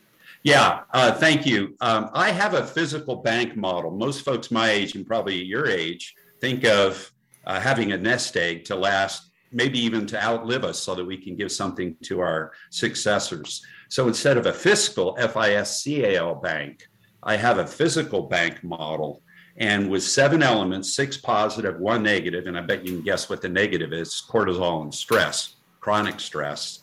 Yeah, 0.47 0.83
uh, 0.93 1.11
thank 1.11 1.45
you. 1.45 1.75
Um, 1.81 2.09
I 2.13 2.31
have 2.31 2.55
a 2.55 2.65
physical 2.65 3.17
bank 3.17 3.57
model. 3.57 3.91
Most 3.91 4.25
folks 4.25 4.53
my 4.53 4.71
age 4.71 4.95
and 4.95 5.05
probably 5.05 5.43
your 5.43 5.67
age 5.67 6.15
think 6.41 6.65
of 6.65 7.11
uh, 7.49 7.59
having 7.59 7.91
a 7.91 7.97
nest 7.99 8.37
egg 8.37 8.65
to 8.67 8.77
last, 8.77 9.33
maybe 9.51 9.81
even 9.81 10.07
to 10.07 10.23
outlive 10.23 10.63
us 10.63 10.79
so 10.79 10.95
that 10.95 11.05
we 11.05 11.17
can 11.17 11.35
give 11.35 11.51
something 11.51 11.97
to 12.05 12.21
our 12.21 12.53
successors. 12.71 13.67
So 13.89 14.07
instead 14.07 14.37
of 14.37 14.47
a 14.47 14.53
fiscal 14.53 15.17
F 15.19 15.37
I 15.37 15.55
S 15.55 15.83
C 15.83 16.05
A 16.05 16.17
L 16.17 16.37
bank, 16.37 16.87
I 17.25 17.35
have 17.35 17.59
a 17.59 17.67
physical 17.67 18.23
bank 18.23 18.63
model 18.63 19.23
and 19.57 19.91
with 19.91 20.05
seven 20.05 20.45
elements, 20.45 20.95
six 20.95 21.17
positive, 21.17 21.81
one 21.81 22.05
negative, 22.05 22.47
and 22.47 22.57
I 22.57 22.61
bet 22.61 22.87
you 22.87 22.93
can 22.93 23.03
guess 23.03 23.29
what 23.29 23.43
the 23.43 23.49
negative 23.49 23.93
is 23.93 24.23
cortisol 24.31 24.83
and 24.83 24.95
stress, 24.95 25.57
chronic 25.81 26.21
stress. 26.21 26.83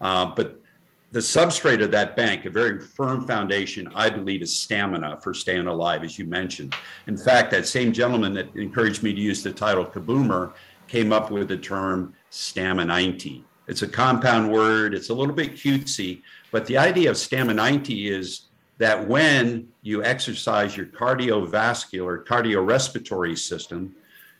Uh, 0.00 0.34
but 0.34 0.60
the 1.14 1.20
substrate 1.20 1.80
of 1.80 1.92
that 1.92 2.16
bank, 2.16 2.44
a 2.44 2.50
very 2.50 2.80
firm 2.80 3.24
foundation, 3.24 3.88
I 3.94 4.10
believe, 4.10 4.42
is 4.42 4.58
stamina 4.58 5.20
for 5.22 5.32
staying 5.32 5.68
alive, 5.68 6.02
as 6.02 6.18
you 6.18 6.24
mentioned. 6.24 6.74
In 7.06 7.16
fact, 7.16 7.52
that 7.52 7.68
same 7.68 7.92
gentleman 7.92 8.34
that 8.34 8.52
encouraged 8.56 9.04
me 9.04 9.14
to 9.14 9.20
use 9.20 9.40
the 9.40 9.52
title 9.52 9.86
kaboomer 9.86 10.54
came 10.88 11.12
up 11.12 11.30
with 11.30 11.46
the 11.46 11.56
term 11.56 12.14
stamina. 12.30 12.98
It's 13.68 13.82
a 13.82 13.86
compound 13.86 14.50
word, 14.50 14.92
it's 14.92 15.10
a 15.10 15.14
little 15.14 15.36
bit 15.36 15.52
cutesy, 15.52 16.22
but 16.50 16.66
the 16.66 16.78
idea 16.78 17.10
of 17.10 17.16
stamina 17.16 17.80
is 17.88 18.46
that 18.78 19.06
when 19.06 19.68
you 19.82 20.02
exercise 20.02 20.76
your 20.76 20.86
cardiovascular, 20.86 22.26
cardiorespiratory 22.26 23.38
system, 23.38 23.94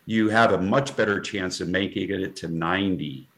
you 0.07 0.28
have 0.28 0.50
a 0.50 0.61
much 0.61 0.97
better 0.97 1.21
chance 1.21 1.61
of 1.61 1.69
making 1.69 2.11
it 2.11 2.35
to 2.35 2.49
90. 2.49 3.28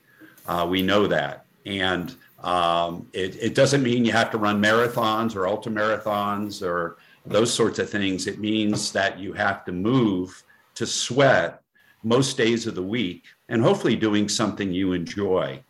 Uh, 0.46 0.66
we 0.70 0.80
know 0.80 1.06
that. 1.06 1.44
And 1.66 2.16
um, 2.42 3.08
it, 3.12 3.36
it, 3.42 3.54
doesn't 3.54 3.82
mean 3.82 4.04
you 4.04 4.12
have 4.12 4.30
to 4.30 4.38
run 4.38 4.62
marathons 4.62 5.34
or 5.34 5.46
ultra 5.46 5.72
marathons 5.72 6.62
or 6.62 6.98
those 7.24 7.52
sorts 7.52 7.78
of 7.78 7.88
things. 7.88 8.26
It 8.26 8.38
means 8.38 8.92
that 8.92 9.18
you 9.18 9.32
have 9.32 9.64
to 9.64 9.72
move 9.72 10.42
to 10.74 10.86
sweat 10.86 11.62
most 12.02 12.36
days 12.36 12.66
of 12.66 12.74
the 12.74 12.82
week 12.82 13.24
and 13.48 13.62
hopefully 13.62 13.96
doing 13.96 14.28
something 14.28 14.72
you 14.72 14.92
enjoy. 14.92 15.60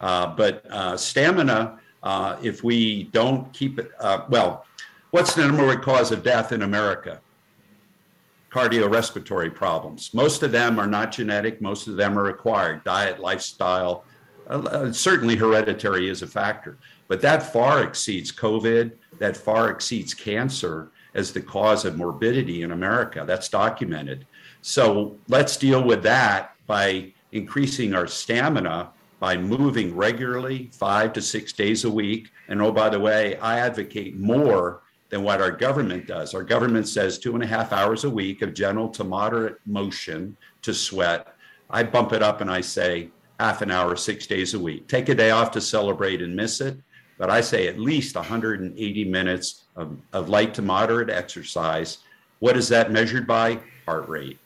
Uh, 0.00 0.34
but 0.34 0.64
uh, 0.70 0.96
stamina 0.96 1.78
uh, 2.04 2.36
if 2.42 2.62
we 2.62 3.04
don't 3.04 3.50
keep 3.54 3.78
it, 3.78 3.90
uh, 3.98 4.26
well, 4.28 4.66
what's 5.10 5.34
the 5.34 5.44
number 5.44 5.66
one 5.66 5.80
cause 5.80 6.12
of 6.12 6.22
death 6.22 6.52
in 6.52 6.62
America? 6.62 7.20
Cardiorespiratory 8.52 9.52
problems. 9.52 10.12
Most 10.12 10.42
of 10.42 10.52
them 10.52 10.78
are 10.78 10.86
not 10.86 11.10
genetic, 11.10 11.60
most 11.62 11.88
of 11.88 11.96
them 11.96 12.18
are 12.18 12.28
acquired. 12.28 12.84
Diet, 12.84 13.20
lifestyle, 13.20 14.04
uh, 14.48 14.62
uh 14.62 14.92
certainly 14.92 15.36
hereditary 15.36 16.08
is 16.08 16.22
a 16.22 16.26
factor. 16.26 16.78
But 17.08 17.20
that 17.22 17.42
far 17.52 17.82
exceeds 17.82 18.32
COVID, 18.32 18.92
that 19.18 19.36
far 19.36 19.70
exceeds 19.70 20.14
cancer 20.14 20.90
as 21.14 21.32
the 21.32 21.40
cause 21.40 21.84
of 21.84 21.96
morbidity 21.96 22.62
in 22.62 22.72
America. 22.72 23.24
That's 23.26 23.48
documented. 23.48 24.26
So 24.62 25.16
let's 25.28 25.56
deal 25.56 25.84
with 25.84 26.02
that 26.02 26.56
by 26.66 27.12
increasing 27.32 27.94
our 27.94 28.06
stamina 28.06 28.90
by 29.24 29.36
moving 29.38 29.96
regularly, 29.96 30.68
five 30.72 31.12
to 31.14 31.22
six 31.22 31.52
days 31.52 31.84
a 31.84 31.90
week. 31.90 32.30
And 32.48 32.60
oh, 32.60 32.70
by 32.70 32.90
the 32.90 33.00
way, 33.00 33.38
I 33.38 33.60
advocate 33.60 34.18
more 34.18 34.82
than 35.08 35.22
what 35.22 35.40
our 35.40 35.50
government 35.50 36.06
does. 36.06 36.34
Our 36.34 36.42
government 36.42 36.88
says 36.88 37.18
two 37.18 37.34
and 37.34 37.42
a 37.42 37.46
half 37.46 37.72
hours 37.72 38.04
a 38.04 38.10
week 38.10 38.42
of 38.42 38.52
gentle 38.52 38.88
to 38.90 39.02
moderate 39.02 39.56
motion 39.64 40.36
to 40.60 40.74
sweat. 40.74 41.36
I 41.70 41.84
bump 41.84 42.12
it 42.12 42.22
up 42.22 42.42
and 42.42 42.50
I 42.50 42.60
say 42.60 43.08
half 43.40 43.62
an 43.62 43.70
hour, 43.70 43.96
six 43.96 44.26
days 44.26 44.54
a 44.54 44.58
week. 44.58 44.88
Take 44.88 45.08
a 45.08 45.14
day 45.14 45.30
off 45.30 45.50
to 45.52 45.60
celebrate 45.60 46.22
and 46.22 46.34
miss 46.34 46.60
it. 46.60 46.76
But 47.18 47.30
I 47.30 47.40
say 47.40 47.68
at 47.68 47.78
least 47.78 48.16
180 48.16 49.04
minutes 49.04 49.64
of, 49.76 49.96
of 50.12 50.28
light 50.28 50.54
to 50.54 50.62
moderate 50.62 51.10
exercise. 51.10 51.98
What 52.40 52.56
is 52.56 52.68
that 52.68 52.90
measured 52.90 53.26
by? 53.26 53.60
Heart 53.86 54.08
rate 54.08 54.38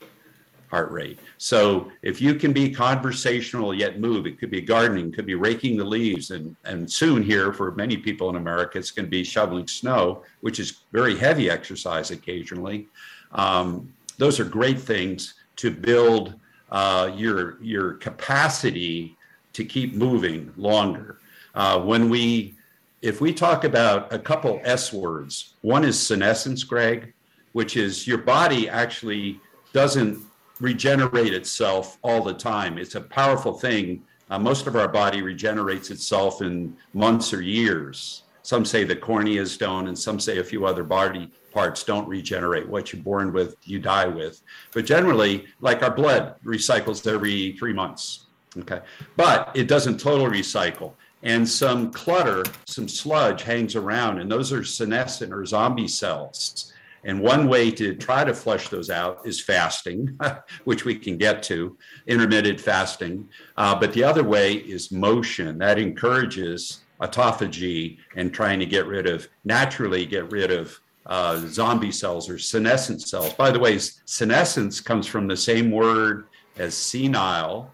heart 0.69 0.91
rate. 0.91 1.19
So 1.37 1.91
if 2.03 2.21
you 2.21 2.35
can 2.35 2.53
be 2.53 2.71
conversational 2.71 3.73
yet 3.73 3.99
move, 3.99 4.27
it 4.27 4.39
could 4.39 4.51
be 4.51 4.61
gardening, 4.61 5.11
could 5.11 5.25
be 5.25 5.35
raking 5.35 5.77
the 5.77 5.83
leaves, 5.83 6.31
and 6.31 6.55
and 6.63 6.91
soon 6.91 7.23
here 7.23 7.51
for 7.51 7.71
many 7.71 7.97
people 7.97 8.29
in 8.29 8.35
America, 8.35 8.77
it's 8.77 8.91
going 8.91 9.05
to 9.05 9.09
be 9.09 9.23
shoveling 9.23 9.67
snow, 9.67 10.23
which 10.41 10.59
is 10.59 10.81
very 10.91 11.17
heavy 11.17 11.49
exercise 11.49 12.11
occasionally. 12.11 12.87
Um, 13.31 13.91
those 14.17 14.39
are 14.39 14.45
great 14.45 14.79
things 14.79 15.35
to 15.57 15.71
build 15.71 16.35
uh, 16.71 17.11
your 17.15 17.61
your 17.61 17.93
capacity 17.93 19.17
to 19.53 19.65
keep 19.65 19.95
moving 19.95 20.53
longer. 20.57 21.19
Uh, 21.55 21.79
when 21.79 22.09
we 22.09 22.55
if 23.01 23.21
we 23.21 23.33
talk 23.33 23.63
about 23.63 24.11
a 24.13 24.19
couple 24.19 24.59
S 24.63 24.91
words, 24.91 25.53
one 25.61 25.85
is 25.85 25.99
senescence, 25.99 26.63
Greg, 26.63 27.13
which 27.53 27.77
is 27.77 28.05
your 28.05 28.17
body 28.17 28.69
actually 28.69 29.39
doesn't 29.73 30.19
regenerate 30.59 31.33
itself 31.33 31.97
all 32.01 32.23
the 32.23 32.33
time. 32.33 32.77
It's 32.77 32.95
a 32.95 33.01
powerful 33.01 33.53
thing. 33.53 34.03
Uh, 34.29 34.37
most 34.37 34.67
of 34.67 34.75
our 34.75 34.87
body 34.87 35.21
regenerates 35.21 35.89
itself 35.89 36.41
in 36.41 36.75
months 36.93 37.33
or 37.33 37.41
years. 37.41 38.23
Some 38.49 38.65
say 38.65 38.83
the 38.83 38.95
corneas 38.95 39.59
don't, 39.59 39.89
and 39.89 39.95
some 39.95 40.19
say 40.19 40.39
a 40.39 40.43
few 40.43 40.65
other 40.65 40.83
body 40.83 41.29
parts 41.51 41.83
don't 41.83 42.07
regenerate. 42.07 42.67
What 42.67 42.91
you're 42.91 43.03
born 43.03 43.31
with, 43.31 43.55
you 43.63 43.77
die 43.77 44.07
with. 44.07 44.41
But 44.73 44.87
generally, 44.87 45.45
like 45.61 45.83
our 45.83 45.93
blood 45.93 46.33
recycles 46.43 47.05
every 47.05 47.55
three 47.59 47.73
months. 47.73 48.25
Okay. 48.57 48.81
But 49.15 49.51
it 49.53 49.67
doesn't 49.67 49.99
totally 49.99 50.41
recycle. 50.41 50.93
And 51.21 51.47
some 51.47 51.91
clutter, 51.91 52.43
some 52.65 52.87
sludge 52.87 53.43
hangs 53.43 53.75
around, 53.75 54.17
and 54.17 54.31
those 54.31 54.51
are 54.51 54.63
senescent 54.63 55.31
or 55.31 55.45
zombie 55.45 55.87
cells. 55.87 56.73
And 57.03 57.21
one 57.21 57.47
way 57.47 57.69
to 57.69 57.93
try 57.93 58.23
to 58.23 58.33
flush 58.33 58.69
those 58.69 58.89
out 58.89 59.21
is 59.27 59.39
fasting, 59.39 60.19
which 60.63 60.85
we 60.85 60.95
can 60.95 61.19
get 61.19 61.43
to, 61.43 61.77
intermittent 62.07 62.59
fasting. 62.59 63.29
Uh, 63.57 63.79
but 63.79 63.93
the 63.93 64.03
other 64.03 64.23
way 64.23 64.53
is 64.53 64.91
motion. 64.91 65.59
That 65.59 65.77
encourages 65.77 66.79
autophagy 67.01 67.97
and 68.15 68.33
trying 68.33 68.59
to 68.59 68.65
get 68.65 68.85
rid 68.85 69.07
of, 69.07 69.27
naturally 69.43 70.05
get 70.05 70.31
rid 70.31 70.51
of 70.51 70.79
uh, 71.05 71.37
zombie 71.47 71.91
cells 71.91 72.29
or 72.29 72.37
senescent 72.37 73.01
cells. 73.01 73.33
By 73.33 73.51
the 73.51 73.59
way, 73.59 73.79
senescence 73.79 74.79
comes 74.79 75.07
from 75.07 75.27
the 75.27 75.37
same 75.37 75.71
word 75.71 76.27
as 76.57 76.75
senile 76.75 77.71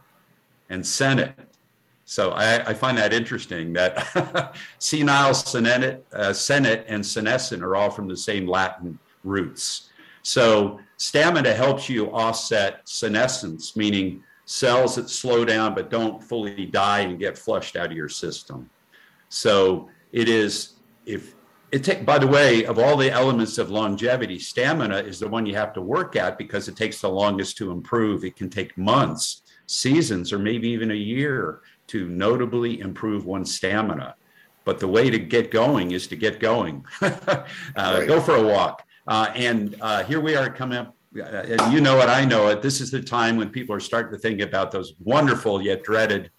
and 0.70 0.86
senate. 0.86 1.36
So 2.06 2.32
I, 2.32 2.70
I, 2.70 2.74
find 2.74 2.98
that 3.00 3.14
interesting 3.14 3.74
that 3.74 4.56
senile, 4.80 5.34
senate, 5.34 6.06
uh, 6.14 6.34
senate, 6.34 6.86
and 6.88 7.04
senescent 7.04 7.64
are 7.64 7.76
all 7.76 7.90
from 7.90 8.08
the 8.08 8.16
same 8.16 8.48
Latin 8.48 9.00
roots. 9.24 9.90
So 10.22 10.80
stamina 10.98 11.54
helps 11.54 11.90
you 11.90 12.12
offset 12.12 12.82
senescence, 12.88 13.76
meaning 13.76 14.24
cells 14.46 14.96
that 14.96 15.10
slow 15.10 15.44
down 15.44 15.74
but 15.74 15.90
don't 15.90 16.24
fully 16.24 16.68
die 16.68 17.00
and 17.00 17.20
get 17.20 17.38
flushed 17.38 17.76
out 17.76 17.88
of 17.88 17.98
your 17.98 18.10
system. 18.10 18.70
So 19.36 19.90
it 20.14 20.30
is 20.30 20.76
if 21.06 21.36
it 21.72 21.84
take 21.84 22.06
by 22.06 22.18
the 22.18 22.28
way 22.28 22.66
of 22.66 22.80
all 22.80 22.96
the 22.96 23.12
elements 23.12 23.58
of 23.58 23.70
longevity 23.70 24.40
stamina 24.40 24.98
is 24.98 25.20
the 25.20 25.28
one 25.28 25.46
you 25.46 25.56
have 25.56 25.74
to 25.74 25.82
work 25.82 26.16
at 26.16 26.38
because 26.38 26.70
it 26.70 26.78
takes 26.78 27.02
the 27.02 27.10
longest 27.10 27.58
to 27.58 27.72
improve 27.72 28.24
it 28.24 28.36
can 28.38 28.50
take 28.50 28.78
months 28.78 29.42
seasons 29.68 30.32
or 30.32 30.40
maybe 30.40 30.70
even 30.70 30.92
a 30.92 31.02
year 31.16 31.62
to 31.88 32.08
notably 32.08 32.80
improve 32.80 33.26
one's 33.26 33.54
stamina 33.54 34.16
but 34.64 34.80
the 34.80 34.88
way 34.88 35.10
to 35.10 35.20
get 35.20 35.52
going 35.52 35.92
is 35.92 36.08
to 36.08 36.16
get 36.16 36.40
going 36.40 36.86
uh, 37.02 37.12
right. 37.76 38.08
go 38.08 38.22
for 38.22 38.36
a 38.36 38.44
walk 38.44 38.86
uh, 39.08 39.32
and 39.36 39.76
uh, 39.82 40.04
here 40.04 40.20
we 40.20 40.36
are 40.36 40.50
coming 40.50 40.78
up. 40.80 40.96
Uh, 41.16 41.70
you 41.72 41.80
know 41.80 42.00
it, 42.00 42.10
I 42.10 42.26
know 42.26 42.48
it. 42.50 42.62
This 42.62 42.82
is 42.82 42.92
the 42.92 43.02
time 43.02 43.38
when 43.38 43.50
people 43.50 43.74
are 43.74 43.80
starting 43.80 44.12
to 44.12 44.18
think 44.18 44.42
about 44.42 44.72
those 44.72 44.96
wonderful 45.00 45.62
yet 45.62 45.84
dreaded 45.84 46.32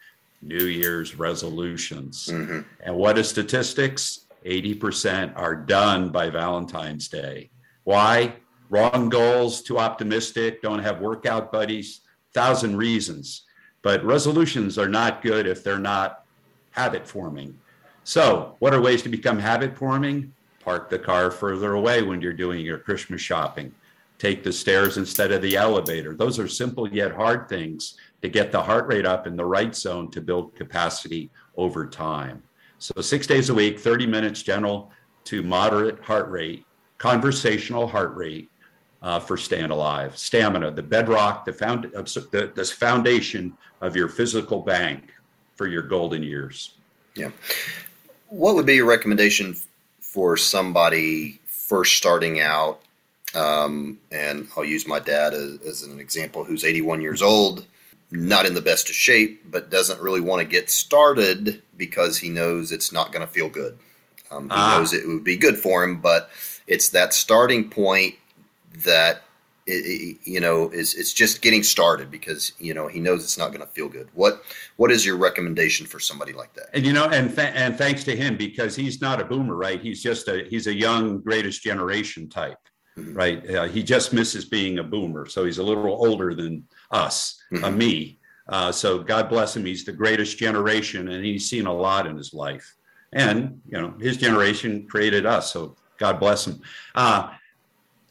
New 0.42 0.64
Year's 0.64 1.18
resolutions. 1.18 2.28
Mm-hmm. 2.30 2.60
And 2.80 2.96
what 2.96 3.18
is 3.18 3.28
statistics? 3.28 4.26
80% 4.44 5.32
are 5.36 5.56
done 5.56 6.10
by 6.10 6.30
Valentine's 6.30 7.08
Day. 7.08 7.50
Why? 7.84 8.34
Wrong 8.70 9.08
goals, 9.08 9.62
too 9.62 9.78
optimistic, 9.78 10.62
don't 10.62 10.80
have 10.80 11.00
workout 11.00 11.50
buddies, 11.52 12.00
thousand 12.34 12.76
reasons. 12.76 13.42
But 13.82 14.04
resolutions 14.04 14.78
are 14.78 14.88
not 14.88 15.22
good 15.22 15.46
if 15.46 15.62
they're 15.62 15.78
not 15.78 16.24
habit 16.70 17.06
forming. 17.06 17.58
So, 18.04 18.56
what 18.60 18.74
are 18.74 18.80
ways 18.80 19.02
to 19.02 19.08
become 19.08 19.38
habit 19.38 19.76
forming? 19.76 20.32
park 20.66 20.90
the 20.90 20.98
car 20.98 21.30
further 21.30 21.74
away 21.74 22.02
when 22.02 22.20
you're 22.20 22.32
doing 22.32 22.66
your 22.66 22.76
Christmas 22.76 23.20
shopping. 23.20 23.72
Take 24.18 24.42
the 24.42 24.52
stairs 24.52 24.96
instead 24.96 25.30
of 25.30 25.40
the 25.40 25.56
elevator. 25.56 26.12
Those 26.12 26.40
are 26.40 26.48
simple 26.48 26.92
yet 26.92 27.12
hard 27.12 27.48
things 27.48 27.96
to 28.26 28.32
get 28.32 28.50
the 28.50 28.60
heart 28.60 28.88
rate 28.88 29.06
up 29.06 29.28
in 29.28 29.36
the 29.36 29.44
right 29.44 29.74
zone 29.74 30.10
to 30.10 30.20
build 30.20 30.52
capacity 30.56 31.30
over 31.56 31.86
time. 31.86 32.42
So, 32.78 33.00
six 33.00 33.24
days 33.24 33.50
a 33.50 33.54
week, 33.54 33.78
30 33.78 34.04
minutes 34.06 34.42
gentle 34.42 34.90
to 35.24 35.44
moderate 35.44 36.00
heart 36.00 36.28
rate, 36.28 36.66
conversational 36.98 37.86
heart 37.86 38.16
rate 38.16 38.50
uh, 39.00 39.20
for 39.20 39.36
staying 39.36 39.70
alive. 39.70 40.18
Stamina, 40.18 40.72
the 40.72 40.82
bedrock, 40.82 41.44
the, 41.44 41.52
found, 41.52 41.84
the, 41.84 42.52
the 42.52 42.64
foundation 42.64 43.56
of 43.80 43.94
your 43.94 44.08
physical 44.08 44.60
bank 44.60 45.14
for 45.54 45.68
your 45.68 45.82
golden 45.82 46.24
years. 46.24 46.74
Yeah. 47.14 47.30
What 48.28 48.56
would 48.56 48.66
be 48.66 48.74
your 48.74 48.86
recommendation 48.86 49.56
for 50.00 50.36
somebody 50.36 51.40
first 51.46 51.96
starting 51.96 52.40
out, 52.40 52.80
um, 53.36 53.98
and 54.10 54.48
I'll 54.56 54.64
use 54.64 54.88
my 54.88 54.98
dad 54.98 55.32
as, 55.32 55.60
as, 55.60 55.82
an 55.84 56.00
example, 56.00 56.42
who's 56.42 56.64
81 56.64 57.00
years 57.00 57.22
old, 57.22 57.66
not 58.10 58.46
in 58.46 58.54
the 58.54 58.62
best 58.62 58.88
of 58.88 58.94
shape, 58.94 59.50
but 59.50 59.70
doesn't 59.70 60.00
really 60.00 60.20
want 60.20 60.40
to 60.40 60.46
get 60.46 60.70
started 60.70 61.62
because 61.76 62.18
he 62.18 62.28
knows 62.28 62.72
it's 62.72 62.92
not 62.92 63.12
going 63.12 63.26
to 63.26 63.32
feel 63.32 63.48
good. 63.48 63.78
Um, 64.30 64.44
he 64.44 64.56
ah. 64.56 64.78
knows 64.78 64.92
it 64.92 65.06
would 65.06 65.24
be 65.24 65.36
good 65.36 65.58
for 65.58 65.82
him, 65.84 66.00
but 66.00 66.30
it's 66.66 66.90
that 66.90 67.14
starting 67.14 67.68
point 67.70 68.14
that 68.84 69.22
it, 69.66 70.18
you 70.22 70.38
know 70.38 70.68
is 70.70 70.94
it's 70.94 71.12
just 71.12 71.42
getting 71.42 71.62
started 71.62 72.10
because 72.10 72.52
you 72.58 72.72
know 72.72 72.86
he 72.86 73.00
knows 73.00 73.24
it's 73.24 73.36
not 73.36 73.48
going 73.48 73.60
to 73.60 73.66
feel 73.66 73.88
good 73.88 74.08
what 74.14 74.44
what 74.76 74.92
is 74.92 75.04
your 75.04 75.16
recommendation 75.16 75.86
for 75.86 75.98
somebody 75.98 76.32
like 76.32 76.54
that 76.54 76.66
and 76.72 76.86
you 76.86 76.92
know 76.92 77.06
and 77.06 77.34
th- 77.34 77.52
and 77.52 77.76
thanks 77.76 78.04
to 78.04 78.14
him 78.14 78.36
because 78.36 78.76
he's 78.76 79.00
not 79.00 79.20
a 79.20 79.24
boomer 79.24 79.56
right 79.56 79.80
he's 79.80 80.00
just 80.00 80.28
a 80.28 80.44
he's 80.48 80.68
a 80.68 80.74
young 80.74 81.18
greatest 81.18 81.62
generation 81.62 82.28
type 82.28 82.58
mm-hmm. 82.96 83.12
right 83.14 83.50
uh, 83.50 83.64
he 83.64 83.82
just 83.82 84.12
misses 84.12 84.44
being 84.44 84.78
a 84.78 84.84
boomer 84.84 85.26
so 85.26 85.44
he's 85.44 85.58
a 85.58 85.62
little 85.62 85.84
older 85.84 86.32
than 86.32 86.64
us 86.90 87.40
uh, 87.52 87.56
mm-hmm. 87.56 87.64
uh, 87.64 87.70
me 87.70 88.18
uh, 88.48 88.72
so 88.72 88.98
god 88.98 89.28
bless 89.28 89.56
him 89.56 89.64
he's 89.64 89.84
the 89.84 89.92
greatest 89.92 90.38
generation 90.38 91.08
and 91.08 91.24
he's 91.24 91.48
seen 91.48 91.66
a 91.66 91.72
lot 91.72 92.06
in 92.06 92.16
his 92.16 92.32
life 92.32 92.76
and 93.12 93.60
you 93.68 93.80
know 93.80 93.94
his 94.00 94.16
generation 94.16 94.86
created 94.86 95.26
us 95.26 95.52
so 95.52 95.76
god 95.98 96.18
bless 96.18 96.46
him 96.46 96.60
uh, 96.94 97.30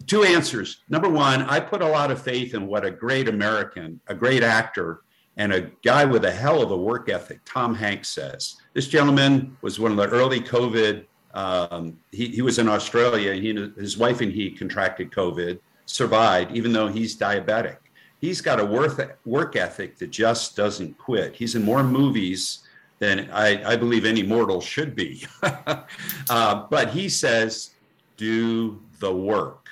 two 0.08 0.24
answers. 0.24 0.82
Number 0.90 1.10
one, 1.10 1.44
I 1.44 1.60
put 1.60 1.82
a 1.82 1.88
lot 1.88 2.12
of 2.12 2.22
faith 2.22 2.54
in 2.54 2.68
what 2.68 2.86
a 2.86 2.92
great 2.92 3.28
American, 3.28 4.00
a 4.08 4.16
great 4.16 4.44
actor, 4.44 5.02
and 5.38 5.52
a 5.54 5.72
guy 5.84 6.06
with 6.06 6.26
a 6.26 6.32
hell 6.32 6.62
of 6.62 6.72
a 6.72 6.78
work 6.78 7.10
ethic, 7.10 7.40
Tom 7.46 7.76
Hanks 7.76 8.10
says. 8.10 8.58
This 8.74 8.88
gentleman 8.88 9.58
was 9.62 9.80
one 9.80 9.92
of 9.92 9.98
the 9.98 10.08
early 10.08 10.40
COVID. 10.40 11.06
Um, 11.34 12.00
he, 12.12 12.28
he 12.28 12.42
was 12.42 12.60
in 12.60 12.70
Australia. 12.70 13.34
He, 13.34 13.54
his 13.78 13.98
wife 13.98 14.22
and 14.22 14.32
he 14.32 14.52
contracted 14.52 15.12
COVID, 15.12 15.60
survived, 15.86 16.56
even 16.56 16.72
though 16.72 16.88
he's 16.88 17.18
diabetic. 17.18 17.78
He's 18.22 18.42
got 18.42 18.60
a 18.60 18.66
work, 18.66 19.20
work 19.26 19.56
ethic 19.56 19.98
that 20.00 20.12
just 20.12 20.56
doesn't 20.56 20.98
quit. 20.98 21.36
He's 21.36 21.56
in 21.56 21.64
more 21.64 21.84
movies 21.84 22.60
than 23.00 23.30
I, 23.32 23.74
I 23.74 23.76
believe 23.76 24.06
any 24.06 24.24
mortal 24.24 24.62
should 24.62 24.96
be. 24.96 25.28
uh, 25.44 26.66
but 26.70 26.90
he 26.90 27.10
says, 27.10 27.72
do 28.18 28.82
the 29.00 29.14
work 29.14 29.66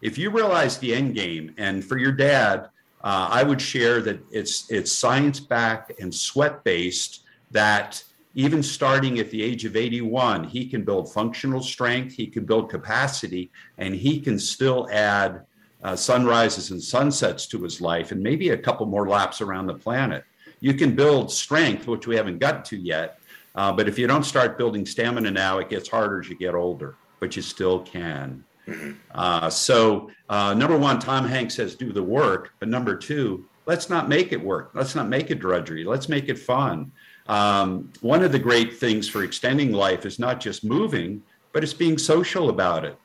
if 0.00 0.16
you 0.16 0.30
realize 0.30 0.78
the 0.78 0.94
end 0.94 1.14
game, 1.14 1.54
and 1.58 1.84
for 1.84 1.98
your 1.98 2.12
dad, 2.12 2.68
uh, 3.02 3.28
I 3.30 3.42
would 3.42 3.60
share 3.60 4.00
that 4.02 4.20
it's 4.30 4.70
it's 4.70 4.92
science 4.92 5.40
backed 5.40 5.92
and 6.00 6.14
sweat 6.14 6.62
based. 6.64 7.24
That 7.50 8.02
even 8.34 8.62
starting 8.62 9.18
at 9.18 9.30
the 9.30 9.42
age 9.42 9.64
of 9.64 9.74
81, 9.74 10.44
he 10.44 10.68
can 10.68 10.84
build 10.84 11.12
functional 11.12 11.62
strength, 11.62 12.14
he 12.14 12.26
can 12.26 12.44
build 12.44 12.70
capacity, 12.70 13.50
and 13.78 13.94
he 13.94 14.20
can 14.20 14.38
still 14.38 14.88
add 14.92 15.44
uh, 15.82 15.96
sunrises 15.96 16.70
and 16.70 16.82
sunsets 16.82 17.46
to 17.46 17.62
his 17.62 17.80
life, 17.80 18.12
and 18.12 18.22
maybe 18.22 18.50
a 18.50 18.58
couple 18.58 18.86
more 18.86 19.08
laps 19.08 19.40
around 19.40 19.66
the 19.66 19.74
planet. 19.74 20.24
you 20.60 20.74
can 20.74 20.96
build 20.96 21.30
strength, 21.30 21.86
which 21.86 22.08
we 22.08 22.16
haven't 22.16 22.38
gotten 22.38 22.64
to 22.64 22.76
yet. 22.76 23.20
Uh, 23.54 23.72
but 23.72 23.88
if 23.88 23.96
you 23.98 24.06
don't 24.06 24.24
start 24.24 24.58
building 24.58 24.84
stamina 24.84 25.30
now, 25.30 25.58
it 25.58 25.68
gets 25.68 25.88
harder 25.88 26.20
as 26.20 26.28
you 26.28 26.36
get 26.36 26.54
older, 26.54 26.96
but 27.20 27.36
you 27.36 27.42
still 27.42 27.80
can. 27.80 28.44
Mm-hmm. 28.66 28.92
Uh, 29.14 29.48
so, 29.50 30.10
uh, 30.28 30.54
number 30.54 30.76
one, 30.76 30.98
Tom 30.98 31.26
Hanks 31.26 31.54
says 31.54 31.74
do 31.74 31.92
the 31.92 32.02
work. 32.02 32.52
But 32.58 32.68
number 32.68 32.96
two, 32.96 33.46
let's 33.66 33.88
not 33.88 34.08
make 34.08 34.32
it 34.32 34.42
work. 34.42 34.72
Let's 34.74 34.94
not 34.94 35.08
make 35.08 35.30
it 35.30 35.38
drudgery. 35.40 35.84
Let's 35.84 36.08
make 36.08 36.28
it 36.28 36.38
fun. 36.38 36.92
Um, 37.26 37.92
one 38.00 38.22
of 38.22 38.32
the 38.32 38.38
great 38.38 38.78
things 38.78 39.08
for 39.08 39.22
extending 39.22 39.72
life 39.72 40.06
is 40.06 40.18
not 40.18 40.40
just 40.40 40.64
moving, 40.64 41.22
but 41.52 41.62
it's 41.62 41.74
being 41.74 41.98
social 41.98 42.48
about 42.48 42.84
it. 42.84 42.98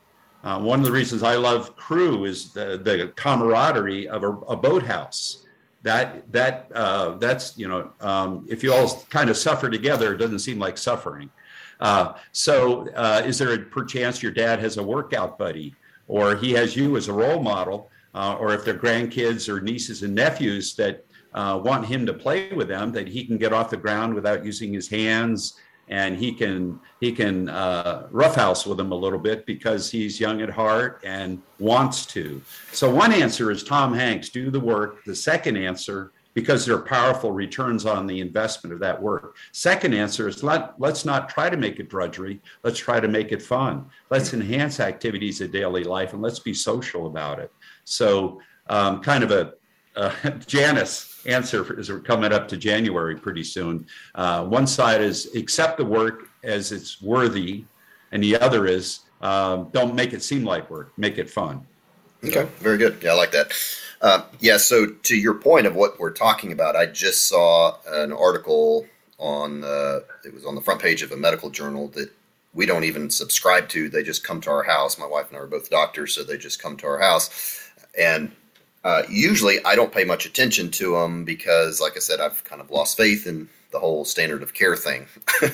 Uh, 0.44 0.60
one 0.60 0.78
of 0.78 0.84
the 0.84 0.92
reasons 0.92 1.22
I 1.22 1.36
love 1.36 1.74
crew 1.74 2.26
is 2.26 2.52
the, 2.52 2.76
the 2.76 3.12
camaraderie 3.16 4.06
of 4.08 4.22
a, 4.22 4.32
a 4.42 4.56
boathouse. 4.56 5.46
That 5.82 6.30
that 6.32 6.70
uh, 6.74 7.16
that's 7.16 7.58
you 7.58 7.68
know 7.68 7.90
um, 8.00 8.46
if 8.48 8.62
you 8.62 8.72
all 8.72 9.02
kind 9.10 9.28
of 9.30 9.36
suffer 9.36 9.68
together, 9.68 10.14
it 10.14 10.18
doesn't 10.18 10.38
seem 10.38 10.58
like 10.58 10.78
suffering. 10.78 11.30
Uh, 11.80 12.14
so, 12.32 12.88
uh, 12.94 13.22
is 13.24 13.38
there 13.38 13.52
a 13.52 13.58
perchance 13.58 14.22
your 14.22 14.32
dad 14.32 14.60
has 14.60 14.76
a 14.76 14.82
workout 14.82 15.38
buddy, 15.38 15.74
or 16.08 16.36
he 16.36 16.52
has 16.52 16.76
you 16.76 16.96
as 16.96 17.08
a 17.08 17.12
role 17.12 17.42
model, 17.42 17.90
uh, 18.14 18.36
or 18.38 18.54
if 18.54 18.64
they're 18.64 18.78
grandkids 18.78 19.48
or 19.48 19.60
nieces 19.60 20.02
and 20.02 20.14
nephews 20.14 20.74
that 20.76 21.04
uh, 21.34 21.60
want 21.62 21.84
him 21.84 22.06
to 22.06 22.14
play 22.14 22.50
with 22.52 22.68
them, 22.68 22.92
that 22.92 23.08
he 23.08 23.24
can 23.24 23.36
get 23.36 23.52
off 23.52 23.70
the 23.70 23.76
ground 23.76 24.14
without 24.14 24.44
using 24.44 24.72
his 24.72 24.88
hands, 24.88 25.58
and 25.88 26.16
he 26.16 26.32
can 26.32 26.80
he 27.00 27.12
can 27.12 27.48
uh, 27.48 28.06
roughhouse 28.10 28.66
with 28.66 28.78
them 28.78 28.92
a 28.92 28.96
little 28.96 29.18
bit 29.18 29.46
because 29.46 29.90
he's 29.90 30.18
young 30.18 30.42
at 30.42 30.50
heart 30.50 31.00
and 31.04 31.42
wants 31.58 32.06
to. 32.06 32.40
So 32.72 32.90
one 32.90 33.12
answer 33.12 33.50
is 33.50 33.62
Tom 33.62 33.94
Hanks, 33.94 34.28
do 34.28 34.50
the 34.50 34.60
work. 34.60 35.04
The 35.04 35.14
second 35.14 35.56
answer 35.56 36.12
because 36.34 36.66
there 36.66 36.74
are 36.74 36.82
powerful 36.82 37.30
returns 37.30 37.86
on 37.86 38.06
the 38.06 38.20
investment 38.20 38.74
of 38.74 38.80
that 38.80 39.00
work. 39.00 39.36
Second 39.52 39.94
answer 39.94 40.28
is 40.28 40.42
let, 40.42 40.78
let's 40.78 41.04
not 41.04 41.28
try 41.28 41.48
to 41.48 41.56
make 41.56 41.78
it 41.78 41.88
drudgery. 41.88 42.40
Let's 42.64 42.78
try 42.78 42.98
to 42.98 43.06
make 43.06 43.30
it 43.30 43.40
fun. 43.40 43.86
Let's 44.10 44.34
enhance 44.34 44.80
activities 44.80 45.40
of 45.40 45.52
daily 45.52 45.84
life 45.84 46.12
and 46.12 46.20
let's 46.20 46.40
be 46.40 46.52
social 46.52 47.06
about 47.06 47.38
it. 47.38 47.52
So, 47.84 48.40
um, 48.68 49.00
kind 49.00 49.22
of 49.22 49.30
a 49.30 49.54
uh, 49.94 50.12
Janus 50.46 51.13
answer 51.26 51.78
is 51.78 51.90
coming 52.04 52.32
up 52.32 52.48
to 52.48 52.56
January 52.56 53.16
pretty 53.16 53.44
soon. 53.44 53.86
Uh, 54.14 54.44
one 54.44 54.66
side 54.66 55.00
is 55.00 55.34
accept 55.34 55.78
the 55.78 55.84
work 55.84 56.28
as 56.42 56.72
it's 56.72 57.00
worthy, 57.00 57.64
and 58.12 58.22
the 58.22 58.36
other 58.38 58.66
is 58.66 59.00
um, 59.20 59.68
don't 59.72 59.94
make 59.94 60.12
it 60.12 60.22
seem 60.22 60.44
like 60.44 60.68
work, 60.70 60.92
make 60.96 61.18
it 61.18 61.30
fun. 61.30 61.66
Okay, 62.24 62.48
very 62.58 62.78
good. 62.78 62.98
Yeah, 63.02 63.12
I 63.12 63.14
like 63.14 63.32
that. 63.32 63.52
Uh, 64.00 64.22
yeah, 64.40 64.56
so 64.56 64.86
to 64.86 65.16
your 65.16 65.34
point 65.34 65.66
of 65.66 65.74
what 65.74 65.98
we're 65.98 66.10
talking 66.10 66.52
about, 66.52 66.76
I 66.76 66.86
just 66.86 67.26
saw 67.28 67.76
an 67.86 68.12
article 68.12 68.86
on 69.18 69.60
the 69.60 70.04
it 70.24 70.34
was 70.34 70.44
on 70.44 70.54
the 70.54 70.60
front 70.60 70.80
page 70.80 71.02
of 71.02 71.12
a 71.12 71.16
medical 71.16 71.48
journal 71.48 71.88
that 71.88 72.10
we 72.52 72.66
don't 72.66 72.84
even 72.84 73.10
subscribe 73.10 73.68
to. 73.70 73.88
They 73.88 74.02
just 74.02 74.24
come 74.24 74.40
to 74.42 74.50
our 74.50 74.62
house. 74.62 74.98
My 74.98 75.06
wife 75.06 75.28
and 75.28 75.36
I 75.36 75.40
are 75.40 75.46
both 75.46 75.70
doctors, 75.70 76.14
so 76.14 76.22
they 76.22 76.38
just 76.38 76.62
come 76.62 76.76
to 76.78 76.86
our 76.86 76.98
house. 76.98 77.70
And 77.98 78.32
uh, 78.84 79.02
usually 79.08 79.64
I 79.64 79.74
don't 79.74 79.92
pay 79.92 80.04
much 80.04 80.26
attention 80.26 80.70
to 80.72 80.92
them 80.92 81.24
because, 81.24 81.80
like 81.80 81.96
I 81.96 82.00
said, 82.00 82.20
I've 82.20 82.44
kind 82.44 82.60
of 82.60 82.70
lost 82.70 82.96
faith 82.96 83.26
in 83.26 83.48
the 83.70 83.80
whole 83.80 84.04
standard 84.04 84.42
of 84.42 84.54
care 84.54 84.76
thing. 84.76 85.06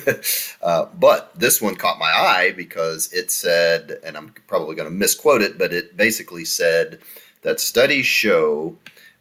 uh, 0.61 0.85
but 0.99 1.31
this 1.39 1.61
one 1.61 1.75
caught 1.75 1.97
my 1.97 2.11
eye 2.11 2.53
because 2.55 3.11
it 3.13 3.31
said, 3.31 3.99
and 4.03 4.15
I'm 4.15 4.33
probably 4.47 4.75
going 4.75 4.87
to 4.87 4.93
misquote 4.93 5.41
it, 5.41 5.57
but 5.57 5.73
it 5.73 5.97
basically 5.97 6.45
said, 6.45 6.99
that 7.41 7.59
studies 7.59 8.05
show 8.05 8.77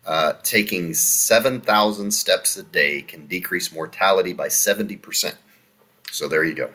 uh, 0.06 0.34
taking 0.42 0.94
7,000 0.94 2.10
steps 2.10 2.56
a 2.56 2.62
day 2.62 3.02
can 3.02 3.26
decrease 3.26 3.72
mortality 3.72 4.32
by 4.32 4.48
70%. 4.48 5.34
So 6.10 6.28
there 6.28 6.44
you 6.44 6.54
go. 6.54 6.70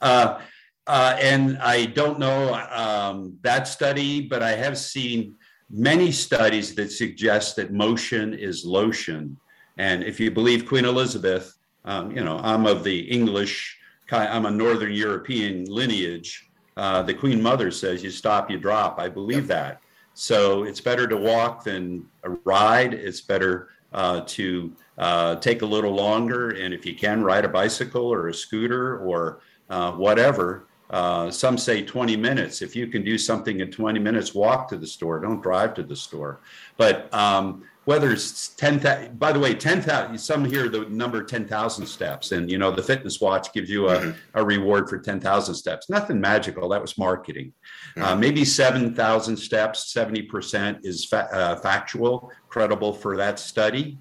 Uh, 0.00 0.40
uh, 0.86 1.16
and 1.20 1.58
I 1.58 1.86
don't 1.86 2.18
know 2.18 2.54
um, 2.54 3.38
that 3.42 3.68
study, 3.68 4.20
but 4.20 4.42
I 4.42 4.52
have 4.52 4.78
seen 4.78 5.36
many 5.70 6.12
studies 6.12 6.74
that 6.74 6.92
suggest 6.92 7.56
that 7.56 7.72
motion 7.72 8.34
is 8.34 8.64
lotion. 8.64 9.36
And 9.78 10.02
if 10.02 10.20
you 10.20 10.30
believe 10.30 10.66
Queen 10.66 10.84
Elizabeth, 10.84 11.56
um, 11.84 12.10
you 12.10 12.24
know, 12.24 12.40
I'm 12.42 12.66
of 12.66 12.84
the 12.84 13.00
English, 13.00 13.78
I'm 14.10 14.46
a 14.46 14.50
Northern 14.50 14.92
European 14.92 15.64
lineage. 15.64 16.48
Uh, 16.76 17.02
the 17.02 17.14
Queen 17.14 17.42
Mother 17.42 17.70
says 17.70 18.02
you 18.02 18.10
stop, 18.10 18.50
you 18.50 18.58
drop. 18.58 18.98
I 18.98 19.08
believe 19.08 19.46
that. 19.48 19.80
So 20.14 20.62
it's 20.64 20.80
better 20.80 21.06
to 21.06 21.16
walk 21.16 21.64
than 21.64 22.06
a 22.22 22.30
ride. 22.44 22.94
It's 22.94 23.20
better 23.20 23.68
uh, 23.92 24.22
to 24.26 24.72
uh, 24.98 25.36
take 25.36 25.62
a 25.62 25.66
little 25.66 25.92
longer. 25.92 26.50
And 26.50 26.72
if 26.72 26.86
you 26.86 26.94
can, 26.94 27.22
ride 27.22 27.44
a 27.44 27.48
bicycle 27.48 28.12
or 28.12 28.28
a 28.28 28.34
scooter 28.34 28.98
or 28.98 29.40
uh, 29.68 29.92
whatever. 29.92 30.65
Uh, 30.90 31.30
some 31.30 31.58
say 31.58 31.82
20 31.82 32.16
minutes. 32.16 32.62
If 32.62 32.76
you 32.76 32.86
can 32.86 33.02
do 33.02 33.18
something 33.18 33.60
in 33.60 33.70
20 33.70 33.98
minutes, 33.98 34.34
walk 34.34 34.68
to 34.68 34.76
the 34.76 34.86
store. 34.86 35.18
Don't 35.18 35.42
drive 35.42 35.74
to 35.74 35.82
the 35.82 35.96
store. 35.96 36.40
But 36.76 37.12
um, 37.12 37.64
whether 37.86 38.12
it's 38.12 38.48
10,000, 38.48 39.18
by 39.18 39.32
the 39.32 39.38
way, 39.38 39.54
10,000, 39.54 40.18
some 40.18 40.44
hear 40.44 40.68
the 40.68 40.80
number 40.88 41.22
10,000 41.22 41.86
steps, 41.86 42.32
and 42.32 42.50
you 42.50 42.58
know, 42.58 42.72
the 42.72 42.82
fitness 42.82 43.20
watch 43.20 43.52
gives 43.52 43.70
you 43.70 43.88
a, 43.88 43.96
mm-hmm. 43.96 44.18
a 44.34 44.44
reward 44.44 44.88
for 44.88 44.98
10,000 44.98 45.54
steps. 45.54 45.88
Nothing 45.88 46.20
magical. 46.20 46.68
That 46.68 46.82
was 46.82 46.98
marketing. 46.98 47.52
Uh, 47.96 48.00
mm-hmm. 48.00 48.08
Uh, 48.08 48.16
maybe 48.16 48.44
7,000 48.44 49.36
steps, 49.36 49.94
70% 49.94 50.84
is 50.84 51.04
fa- 51.04 51.28
uh, 51.32 51.56
factual, 51.56 52.32
credible 52.48 52.92
for 52.92 53.16
that 53.16 53.38
study. 53.38 53.98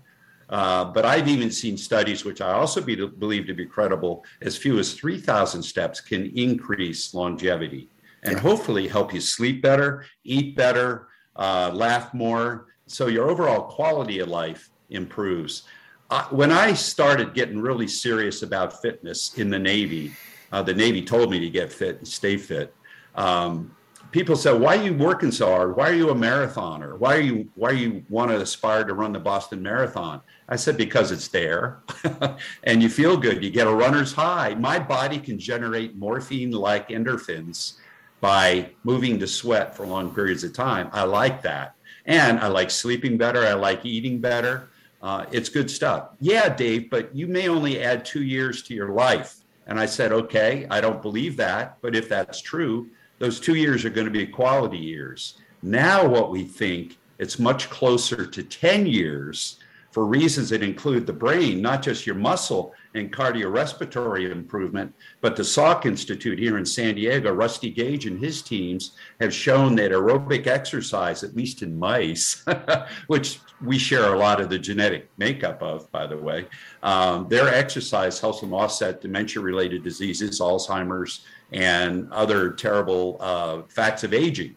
Uh, 0.50 0.86
but 0.86 1.06
I've 1.06 1.28
even 1.28 1.52
seen 1.52 1.78
studies, 1.78 2.24
which 2.24 2.42
I 2.42 2.52
also 2.52 2.82
be, 2.82 2.96
believe 2.96 3.48
to 3.48 3.54
be 3.54 3.66
credible, 3.66 4.24
as 4.42 4.56
few 4.56 4.78
as 4.78 4.94
3,000 4.94 5.62
steps 5.64 6.00
can 6.00 6.32
increase 6.38 7.14
longevity 7.14 7.90
and 8.24 8.40
hopefully 8.40 8.88
help 8.88 9.14
you 9.14 9.22
sleep 9.22 9.62
better, 9.62 10.06
eat 10.24 10.56
better, 10.56 11.08
uh, 11.36 11.72
laugh 11.74 12.14
more 12.14 12.68
so 12.88 13.08
your 13.08 13.30
overall 13.30 13.64
quality 13.64 14.20
of 14.20 14.28
life 14.28 14.70
improves. 14.90 15.64
Uh, 16.10 16.26
when 16.30 16.52
I 16.52 16.74
started 16.74 17.34
getting 17.34 17.60
really 17.60 17.88
serious 17.88 18.44
about 18.44 18.82
fitness 18.82 19.38
in 19.38 19.50
the 19.50 19.58
Navy, 19.58 20.14
uh, 20.52 20.62
the 20.62 20.74
Navy 20.74 21.02
told 21.02 21.32
me 21.32 21.40
to 21.40 21.50
get 21.50 21.72
fit 21.72 21.98
and 21.98 22.08
stay 22.08 22.38
fit. 22.38 22.74
Um, 23.16 23.75
people 24.16 24.38
said, 24.38 24.54
"Why 24.54 24.78
are 24.78 24.82
you 24.82 24.94
working 24.94 25.30
so 25.30 25.48
hard? 25.48 25.76
Why 25.76 25.90
are 25.90 25.94
you 25.94 26.10
a 26.10 26.16
marathoner? 26.16 26.98
Why 26.98 27.18
are 27.18 27.20
you 27.20 27.50
why 27.56 27.72
do 27.72 27.78
you 27.78 28.06
want 28.08 28.32
to 28.32 28.40
aspire 28.40 28.86
to 28.86 28.94
run 28.94 29.12
the 29.12 29.20
Boston 29.20 29.62
Marathon?" 29.62 30.22
I 30.48 30.56
said, 30.56 30.78
"Because 30.78 31.12
it's 31.12 31.28
there, 31.28 31.80
and 32.64 32.82
you 32.82 32.88
feel 32.88 33.18
good. 33.18 33.44
You 33.44 33.50
get 33.50 33.68
a 33.68 33.76
runner's 33.76 34.14
high. 34.14 34.56
My 34.56 34.80
body 34.80 35.20
can 35.20 35.38
generate 35.38 35.98
morphine-like 35.98 36.88
endorphins 36.88 37.74
by 38.22 38.70
moving 38.86 39.20
to 39.20 39.28
sweat 39.28 39.76
for 39.76 39.86
long 39.86 40.16
periods 40.16 40.46
of 40.46 40.54
time. 40.54 40.90
I 40.94 41.04
like 41.04 41.42
that." 41.42 41.76
And 42.06 42.40
I 42.40 42.48
like 42.48 42.72
sleeping 42.72 43.18
better. 43.18 43.44
I 43.46 43.54
like 43.54 43.86
eating 43.86 44.22
better. 44.22 44.70
Uh, 45.02 45.26
it's 45.32 45.50
good 45.50 45.70
stuff. 45.70 46.12
Yeah, 46.22 46.48
Dave, 46.48 46.90
but 46.90 47.14
you 47.14 47.28
may 47.28 47.50
only 47.50 47.84
add 47.84 48.06
two 48.06 48.24
years 48.24 48.64
to 48.64 48.74
your 48.74 48.90
life. 48.90 49.42
And 49.68 49.80
I 49.80 49.88
said, 49.88 50.12
okay, 50.12 50.68
I 50.70 50.80
don't 50.80 51.02
believe 51.02 51.36
that. 51.38 51.80
But 51.82 51.96
if 51.96 52.08
that's 52.08 52.40
true, 52.40 52.90
those 53.20 53.40
two 53.40 53.56
years 53.56 53.86
are 53.86 53.90
going 53.90 54.06
to 54.06 54.12
be 54.12 54.26
quality 54.28 54.78
years. 54.78 55.36
Now, 55.62 56.08
what 56.08 56.32
we 56.32 56.44
think, 56.44 56.98
it's 57.18 57.40
much 57.40 57.70
closer 57.70 58.26
to 58.26 58.44
10 58.44 58.86
years 58.86 59.58
for 59.96 60.06
reasons 60.06 60.50
that 60.50 60.62
include 60.62 61.08
the 61.08 61.14
brain, 61.14 61.62
not 61.62 61.82
just 61.82 62.06
your 62.06 62.16
muscle 62.16 62.74
and 62.96 63.14
cardiorespiratory 63.14 64.30
improvement, 64.30 64.94
but 65.22 65.38
the 65.38 65.42
Salk 65.42 65.86
Institute 65.86 66.38
here 66.38 66.58
in 66.58 66.66
San 66.66 66.96
Diego, 66.96 67.32
Rusty 67.32 67.70
Gage 67.70 68.06
and 68.06 68.20
his 68.20 68.42
teams 68.42 68.92
have 69.22 69.34
shown 69.34 69.74
that 69.76 69.92
aerobic 69.92 70.48
exercise, 70.48 71.24
at 71.24 71.34
least 71.34 71.62
in 71.62 71.80
mice, 71.80 72.44
which 73.08 73.40
we 73.64 73.78
share 73.80 74.14
a 74.14 74.20
lot 74.20 74.42
of 74.42 74.50
the 74.50 74.60
genetic 74.60 75.10
makeup 75.18 75.62
of, 75.62 75.90
by 75.94 76.06
the 76.06 76.18
way, 76.18 76.46
um, 76.84 77.30
their 77.30 77.48
exercise 77.48 78.20
helps 78.20 78.42
them 78.42 78.54
offset 78.54 79.00
dementia 79.00 79.42
related 79.42 79.82
diseases, 79.82 80.42
Alzheimer's, 80.42 81.26
and 81.52 82.12
other 82.12 82.52
terrible 82.52 83.18
uh, 83.20 83.62
facts 83.70 84.04
of 84.04 84.14
aging. 84.14 84.56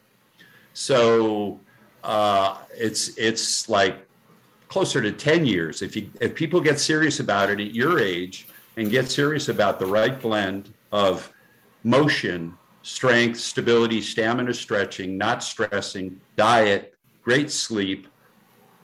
So 0.72 1.61
uh, 2.05 2.59
it's 2.77 3.16
it's 3.16 3.68
like 3.68 4.07
closer 4.68 5.01
to 5.01 5.12
10 5.12 5.46
years. 5.46 5.83
If 5.83 5.96
you 5.96 6.11
if 6.20 6.35
people 6.35 6.61
get 6.61 6.79
serious 6.79 7.20
about 7.20 7.51
it 7.51 7.61
at 7.61 7.74
your 7.74 7.98
age 7.98 8.48
and 8.77 8.90
get 8.90 9.11
serious 9.11 9.48
about 9.48 9.79
the 9.79 9.87
right 9.87 10.20
blend 10.20 10.72
of 10.92 11.33
motion, 11.85 12.55
strength, 12.83 13.40
stability, 13.40 14.01
stamina, 14.01 14.55
stretching, 14.55 15.18
not 15.18 15.42
stressing, 15.42 16.20
diet, 16.37 16.94
great 17.22 17.51
sleep, 17.51 18.09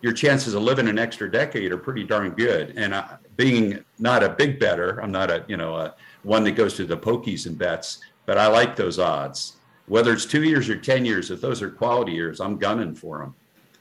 your 0.02 0.12
chances 0.12 0.54
of 0.54 0.62
living 0.62 0.88
an 0.88 0.98
extra 0.98 1.30
decade 1.30 1.72
are 1.72 1.78
pretty 1.78 2.04
darn 2.04 2.30
good. 2.32 2.74
And 2.76 2.92
uh, 2.92 3.04
being 3.36 3.84
not 3.98 4.22
a 4.22 4.28
big 4.28 4.58
better, 4.60 5.00
I'm 5.00 5.12
not 5.12 5.30
a 5.30 5.44
you 5.48 5.56
know 5.56 5.76
a, 5.76 5.94
one 6.24 6.42
that 6.44 6.52
goes 6.52 6.74
to 6.74 6.84
the 6.84 6.96
pokies 6.96 7.46
and 7.46 7.56
bets, 7.56 8.00
but 8.26 8.38
I 8.38 8.48
like 8.48 8.74
those 8.74 8.98
odds. 8.98 9.56
Whether 9.86 10.12
it's 10.12 10.24
two 10.24 10.42
years 10.42 10.68
or 10.68 10.76
ten 10.76 11.04
years, 11.04 11.30
if 11.30 11.40
those 11.40 11.62
are 11.62 11.70
quality 11.70 12.12
years, 12.12 12.40
I'm 12.40 12.56
gunning 12.56 12.94
for 12.94 13.18
them. 13.18 13.34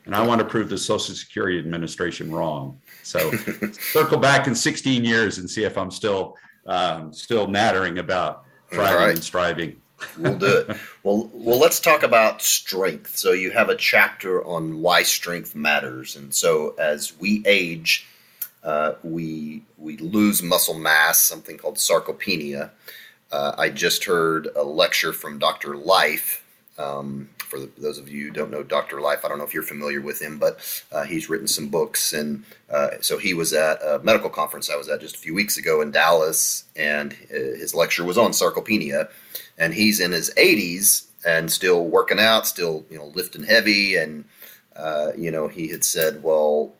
And 0.06 0.14
I 0.14 0.26
want 0.26 0.40
to 0.40 0.46
prove 0.46 0.70
the 0.70 0.78
Social 0.78 1.16
Security 1.16 1.58
Administration 1.58 2.32
wrong. 2.32 2.80
So 3.04 3.32
circle 3.72 4.18
back 4.18 4.48
in 4.48 4.56
16 4.56 5.06
years 5.06 5.38
and 5.38 5.50
see 5.50 5.64
if 5.64 5.78
I'm 5.78 5.92
still 5.92 6.36
um, 6.66 7.14
still 7.14 7.48
nattering 7.48 8.00
about 8.00 8.46
thriving 8.70 8.96
right. 8.96 9.16
and 9.16 9.24
striving. 9.24 9.82
we'll 10.18 10.38
do 10.38 10.58
it. 10.58 10.78
Well, 11.04 11.30
well, 11.34 11.60
let's 11.60 11.80
talk 11.80 12.04
about 12.04 12.42
strength. 12.42 13.18
So 13.18 13.32
you 13.32 13.52
have 13.52 13.70
a 13.70 13.76
chapter 13.76 14.44
on 14.46 14.82
why 14.82 15.04
strength 15.04 15.56
matters, 15.56 16.16
and 16.16 16.34
so 16.34 16.76
as 16.78 17.18
we 17.20 17.44
age, 17.46 18.08
uh, 18.64 18.94
we 19.04 19.64
we 19.78 19.98
lose 19.98 20.42
muscle 20.42 20.74
mass, 20.74 21.20
something 21.20 21.58
called 21.58 21.76
sarcopenia. 21.76 22.72
Uh, 23.32 23.56
I 23.58 23.70
just 23.70 24.06
heard 24.06 24.48
a 24.56 24.64
lecture 24.64 25.12
from 25.12 25.40
Dr. 25.40 25.76
Life. 25.76 26.42
Um, 26.78 27.30
for 27.38 27.60
the, 27.60 27.70
those 27.78 28.00
of 28.00 28.10
you 28.10 28.26
who 28.28 28.32
don't 28.32 28.50
know 28.50 28.64
Dr. 28.64 29.00
Life, 29.00 29.24
I 29.24 29.28
don't 29.28 29.38
know 29.38 29.44
if 29.44 29.54
you're 29.54 29.62
familiar 29.62 30.02
with 30.02 30.20
him, 30.22 30.40
but 30.40 30.60
uh, 30.92 31.04
he's 31.04 31.30
written 31.30 31.48
some 31.48 31.68
books. 31.68 32.14
And 32.14 32.46
uh, 32.70 32.92
so 33.02 33.18
he 33.18 33.34
was 33.34 33.54
at 33.54 33.80
a 33.84 34.00
medical 34.04 34.30
conference 34.30 34.70
I 34.70 34.76
was 34.76 34.90
at 34.90 35.02
just 35.02 35.16
a 35.16 35.20
few 35.20 35.36
weeks 35.36 35.58
ago 35.58 35.82
in 35.82 35.92
Dallas, 35.92 36.64
and 36.76 37.14
uh, 37.32 37.36
his 37.36 37.76
lecture 37.76 38.04
was 38.04 38.18
on 38.18 38.32
sarcopenia. 38.32 39.10
And 39.58 39.74
he's 39.74 40.00
in 40.00 40.12
his 40.12 40.32
80s 40.36 41.06
and 41.26 41.52
still 41.52 41.86
working 41.86 42.20
out, 42.20 42.48
still 42.48 42.86
you 42.90 42.98
know 42.98 43.06
lifting 43.16 43.44
heavy, 43.44 43.96
and 43.96 44.26
uh, 44.76 45.12
you 45.18 45.32
know 45.32 45.48
he 45.48 45.68
had 45.68 45.84
said, 45.84 46.24
well, 46.24 46.74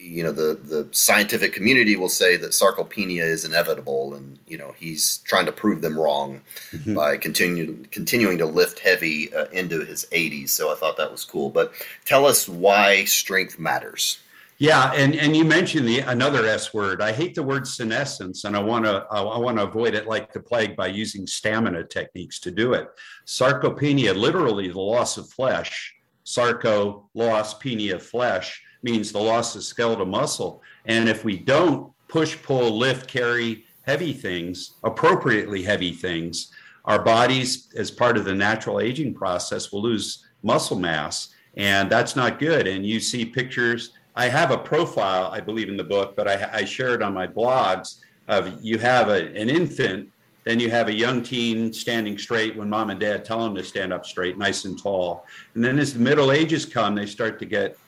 you 0.00 0.22
know 0.22 0.32
the 0.32 0.58
the 0.64 0.88
scientific 0.92 1.52
community 1.52 1.96
will 1.96 2.08
say 2.08 2.36
that 2.36 2.50
sarcopenia 2.50 3.22
is 3.22 3.44
inevitable 3.44 4.14
and 4.14 4.38
you 4.46 4.56
know 4.56 4.74
he's 4.78 5.18
trying 5.18 5.46
to 5.46 5.52
prove 5.52 5.80
them 5.80 5.98
wrong 5.98 6.40
mm-hmm. 6.70 6.94
by 6.94 7.16
continuing 7.16 7.86
continuing 7.90 8.38
to 8.38 8.46
lift 8.46 8.78
heavy 8.78 9.32
uh, 9.34 9.46
into 9.46 9.84
his 9.84 10.06
80s 10.12 10.50
so 10.50 10.72
i 10.72 10.74
thought 10.74 10.96
that 10.96 11.10
was 11.10 11.24
cool. 11.24 11.50
But 11.50 11.72
tell 12.04 12.26
us 12.26 12.48
why 12.48 13.04
strength 13.04 13.58
matters. 13.58 14.20
Yeah 14.58 14.92
and 14.94 15.14
and 15.14 15.36
you 15.36 15.44
mentioned 15.44 15.86
the 15.86 16.00
another 16.00 16.46
s 16.46 16.72
word. 16.72 17.02
I 17.02 17.12
hate 17.12 17.34
the 17.34 17.42
word 17.42 17.66
senescence 17.66 18.44
and 18.44 18.56
i 18.56 18.60
want 18.60 18.84
to 18.84 19.06
i, 19.10 19.20
I 19.20 19.38
want 19.38 19.58
to 19.58 19.64
avoid 19.64 19.94
it 19.94 20.06
like 20.06 20.32
the 20.32 20.40
plague 20.40 20.76
by 20.76 20.88
using 20.88 21.26
stamina 21.26 21.84
techniques 21.84 22.40
to 22.40 22.50
do 22.50 22.74
it. 22.74 22.88
Sarcopenia 23.26 24.14
literally 24.14 24.68
the 24.68 24.80
loss 24.80 25.18
of 25.18 25.28
flesh. 25.28 25.94
Sarco 26.24 27.08
loss 27.14 27.54
penia 27.54 28.00
flesh 28.00 28.62
means 28.82 29.12
the 29.12 29.20
loss 29.20 29.56
of 29.56 29.62
skeletal 29.62 30.06
muscle. 30.06 30.62
And 30.86 31.08
if 31.08 31.24
we 31.24 31.38
don't 31.38 31.92
push, 32.08 32.40
pull, 32.42 32.78
lift, 32.78 33.08
carry 33.08 33.64
heavy 33.82 34.12
things, 34.12 34.74
appropriately 34.84 35.62
heavy 35.62 35.92
things, 35.92 36.52
our 36.84 37.02
bodies, 37.02 37.68
as 37.76 37.90
part 37.90 38.16
of 38.16 38.24
the 38.24 38.34
natural 38.34 38.80
aging 38.80 39.14
process, 39.14 39.72
will 39.72 39.82
lose 39.82 40.26
muscle 40.42 40.78
mass. 40.78 41.34
And 41.56 41.90
that's 41.90 42.16
not 42.16 42.38
good. 42.38 42.66
And 42.66 42.86
you 42.86 43.00
see 43.00 43.24
pictures. 43.24 43.92
I 44.16 44.28
have 44.28 44.50
a 44.50 44.58
profile, 44.58 45.30
I 45.32 45.40
believe, 45.40 45.68
in 45.68 45.76
the 45.76 45.84
book, 45.84 46.16
but 46.16 46.26
I, 46.26 46.48
I 46.52 46.64
share 46.64 46.94
it 46.94 47.02
on 47.02 47.12
my 47.14 47.26
blogs. 47.26 48.00
Of 48.26 48.62
you 48.62 48.78
have 48.78 49.08
a, 49.08 49.26
an 49.34 49.48
infant, 49.48 50.10
then 50.44 50.60
you 50.60 50.70
have 50.70 50.88
a 50.88 50.94
young 50.94 51.22
teen 51.22 51.72
standing 51.72 52.16
straight 52.16 52.56
when 52.56 52.70
mom 52.70 52.90
and 52.90 53.00
dad 53.00 53.24
tell 53.24 53.42
them 53.42 53.54
to 53.54 53.64
stand 53.64 53.92
up 53.92 54.06
straight, 54.06 54.38
nice 54.38 54.64
and 54.64 54.80
tall. 54.80 55.26
And 55.54 55.64
then 55.64 55.78
as 55.78 55.94
the 55.94 56.00
middle 56.00 56.32
ages 56.32 56.64
come, 56.64 56.94
they 56.94 57.06
start 57.06 57.38
to 57.38 57.46
get 57.46 57.78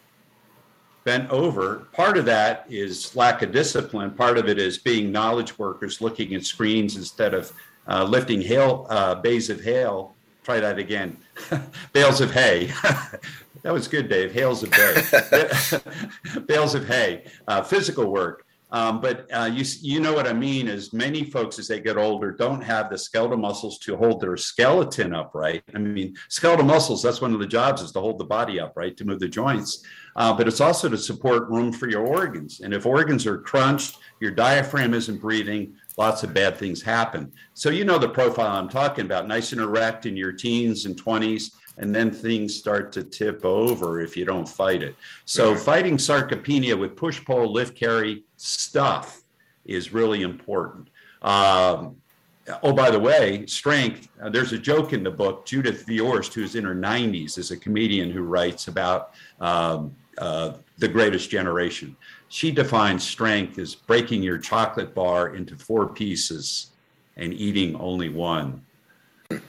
bent 1.05 1.31
over. 1.31 1.87
Part 1.93 2.17
of 2.17 2.25
that 2.27 2.67
is 2.69 3.15
lack 3.17 3.43
of 3.43 3.53
discipline. 3.53 4.11
Part 4.11 4.39
of 4.39 4.49
it 4.49 4.59
is 4.59 4.79
being 4.79 5.11
knowledge 5.11 5.59
workers, 5.59 6.01
looking 6.01 6.35
at 6.35 6.45
screens 6.45 6.97
instead 6.97 7.35
of 7.35 7.53
uh, 7.89 8.05
lifting 8.05 8.41
hail, 8.41 8.87
uh, 8.91 9.15
bays 9.17 9.51
of 9.51 9.63
hail. 9.63 10.15
Try 10.45 10.61
that 10.61 10.79
again. 10.79 11.17
Bales 11.93 12.21
of 12.21 12.31
hay. 12.31 12.67
that 13.63 13.73
was 13.73 13.89
good, 13.89 14.09
Dave. 14.09 14.33
Hails 14.33 14.63
of 14.63 14.73
hay. 14.73 15.81
Bales 16.47 16.75
of 16.75 16.87
hay. 16.87 17.25
Uh, 17.47 17.63
physical 17.63 18.07
work. 18.07 18.47
Um, 18.73 19.01
but 19.01 19.27
uh, 19.33 19.51
you, 19.53 19.65
you 19.81 20.01
know 20.01 20.13
what 20.13 20.29
I 20.29 20.33
mean 20.33 20.69
is 20.69 20.93
many 20.93 21.25
folks 21.25 21.59
as 21.59 21.67
they 21.67 21.81
get 21.81 21.97
older 21.97 22.31
don't 22.31 22.61
have 22.61 22.89
the 22.89 22.99
skeletal 22.99 23.37
muscles 23.37 23.79
to 23.81 23.97
hold 23.97 24.21
their 24.21 24.37
skeleton 24.37 25.13
upright. 25.13 25.63
I 25.75 25.79
mean, 25.79 26.17
skeletal 26.29 26.65
muscles, 26.65 27.03
that's 27.03 27.21
one 27.21 27.35
of 27.35 27.41
the 27.41 27.47
jobs 27.47 27.83
is 27.83 27.93
to 27.93 28.01
hold 28.01 28.19
the 28.19 28.25
body 28.25 28.61
upright, 28.61 28.97
to 28.99 29.05
move 29.05 29.21
the 29.21 29.29
joints. 29.29 29.85
Uh, 30.17 30.33
but 30.33 30.47
it's 30.47 30.61
also 30.61 30.89
to 30.89 30.99
support 30.99 31.49
room 31.49 31.73
for 31.73 31.89
your 31.89 32.07
organs. 32.07 32.61
And 32.61 32.73
if 32.73 32.87
organs 32.87 33.27
are 33.27 33.39
crunched, 33.39 33.99
your 34.21 34.31
diaphragm 34.31 34.95
isn't 34.95 35.21
breathing, 35.21 35.75
lots 35.97 36.23
of 36.23 36.35
bad 36.35 36.57
things 36.57 36.83
happen. 36.83 37.33
So 37.55 37.71
you 37.71 37.85
know 37.85 37.99
the 37.99 38.09
profile 38.09 38.57
I'm 38.57 38.69
talking 38.69 39.05
about, 39.05 39.27
nice 39.27 39.53
and 39.53 39.61
erect 39.61 40.07
in 40.07 40.17
your 40.17 40.33
teens 40.33 40.87
and 40.87 40.97
20s 40.97 41.53
and 41.81 41.95
then 41.95 42.11
things 42.11 42.55
start 42.55 42.93
to 42.93 43.03
tip 43.03 43.45
over 43.45 44.01
if 44.01 44.17
you 44.17 44.25
don't 44.25 44.47
fight 44.47 44.83
it. 44.83 44.95
So 45.25 45.57
fighting 45.57 45.97
sarcopenia 45.97 46.79
with 46.79 46.95
push 46.95 47.25
pull 47.25 47.53
lift 47.53 47.75
carry 47.75 48.23
stuff 48.41 49.23
is 49.67 49.93
really 49.93 50.23
important. 50.23 50.89
Um, 51.23 51.97
oh, 52.63 52.73
by 52.73 52.91
the 52.91 52.99
way, 52.99 53.45
strength. 53.47 54.09
Uh, 54.23 54.31
there's 54.31 54.53
a 54.53 54.59
joke 54.59 54.93
in 54.93 55.03
the 55.03 55.11
book. 55.11 55.45
Judith 55.45 55.85
Viorst, 55.87 56.33
who's 56.33 56.55
in 56.55 56.65
her 56.65 56.75
90s, 56.75 57.37
is 57.37 57.51
a 57.51 57.57
comedian 57.57 58.11
who 58.11 58.23
writes 58.23 58.69
about 58.69 59.13
um, 59.41 59.95
uh, 60.19 60.55
the 60.79 60.89
greatest 60.89 61.29
generation. 61.29 61.95
She 62.29 62.51
defines 62.51 63.07
strength 63.07 63.59
as 63.59 63.75
breaking 63.75 64.23
your 64.23 64.39
chocolate 64.39 64.95
bar 64.95 65.35
into 65.35 65.57
four 65.57 65.89
pieces 65.89 66.71
and 67.17 67.35
eating 67.35 67.77
only 67.77 68.09
one. 68.09 68.65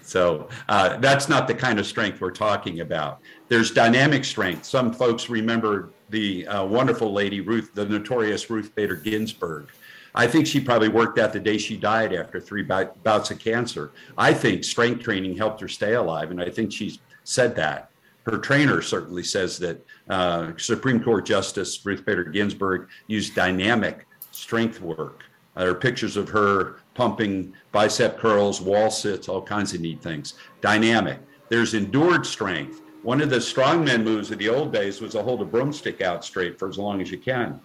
So 0.02 0.50
uh, 0.68 0.98
that's 0.98 1.30
not 1.30 1.48
the 1.48 1.56
kind 1.56 1.80
of 1.80 1.88
strength 1.88 2.20
we're 2.20 2.32
talking 2.32 2.82
about. 2.82 3.20
There's 3.52 3.72
dynamic 3.72 4.24
strength. 4.24 4.64
Some 4.64 4.94
folks 4.94 5.30
remember 5.30 5.90
the 6.10 6.48
uh, 6.48 6.64
wonderful 6.64 7.12
lady 7.12 7.42
Ruth, 7.42 7.72
the 7.74 7.86
notorious 7.86 8.50
Ruth 8.50 8.74
Bader 8.76 8.96
Ginsburg. 8.96 9.68
I 10.16 10.26
think 10.26 10.48
she 10.48 10.62
probably 10.62 10.88
worked 10.88 11.20
out 11.20 11.34
the 11.34 11.40
day 11.42 11.58
she 11.58 11.76
died 11.76 12.14
after 12.14 12.40
three 12.40 12.62
bouts 12.64 13.30
of 13.30 13.40
cancer. 13.40 13.92
I 14.18 14.34
think 14.34 14.64
strength 14.64 15.04
training 15.04 15.36
helped 15.36 15.60
her 15.60 15.68
stay 15.68 15.96
alive, 15.96 16.32
and 16.32 16.42
I 16.42 16.50
think 16.50 16.72
she's 16.72 17.00
said 17.26 17.54
that. 17.58 17.90
Her 18.24 18.38
trainer 18.38 18.82
certainly 18.82 19.24
says 19.24 19.60
that 19.60 19.86
uh, 20.10 20.54
Supreme 20.56 21.04
Court 21.04 21.26
Justice 21.26 21.86
Ruth 21.86 22.06
Bader 22.06 22.24
Ginsburg 22.24 22.88
used 23.08 23.36
dynamic 23.36 24.08
strength 24.32 24.80
work. 24.80 25.26
There 25.58 25.72
are 25.72 25.76
pictures 25.76 26.16
of 26.16 26.30
her 26.30 26.80
pumping 26.94 27.54
bicep 27.74 28.18
curls, 28.18 28.62
wall 28.62 28.90
sits, 28.90 29.28
all 29.28 29.42
kinds 29.42 29.74
of 29.74 29.82
neat 29.82 30.02
things. 30.02 30.36
Dynamic. 30.62 31.20
There's 31.50 31.74
endured 31.74 32.26
strength. 32.26 32.82
One 33.04 33.20
of 33.20 33.32
the 33.32 33.38
strongman 33.38 34.04
moves 34.04 34.30
of 34.30 34.38
the 34.38 34.50
old 34.50 34.72
days 34.72 35.02
was 35.02 35.14
to 35.14 35.24
hold 35.24 35.42
a 35.42 35.46
broomstick 35.46 36.02
out 36.02 36.24
straight 36.24 36.60
for 36.60 36.70
as 36.70 36.78
long 36.78 37.02
as 37.02 37.10
you 37.10 37.18
can. 37.18 37.60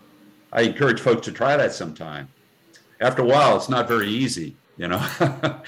I 0.50 0.62
encourage 0.62 1.00
folks 1.00 1.26
to 1.26 1.32
try 1.32 1.56
that 1.56 1.72
sometime. 1.72 2.28
After 3.00 3.20
a 3.20 3.26
while, 3.26 3.54
it's 3.56 3.68
not 3.68 3.86
very 3.86 4.08
easy, 4.08 4.56
you 4.78 4.88
know. 4.88 5.06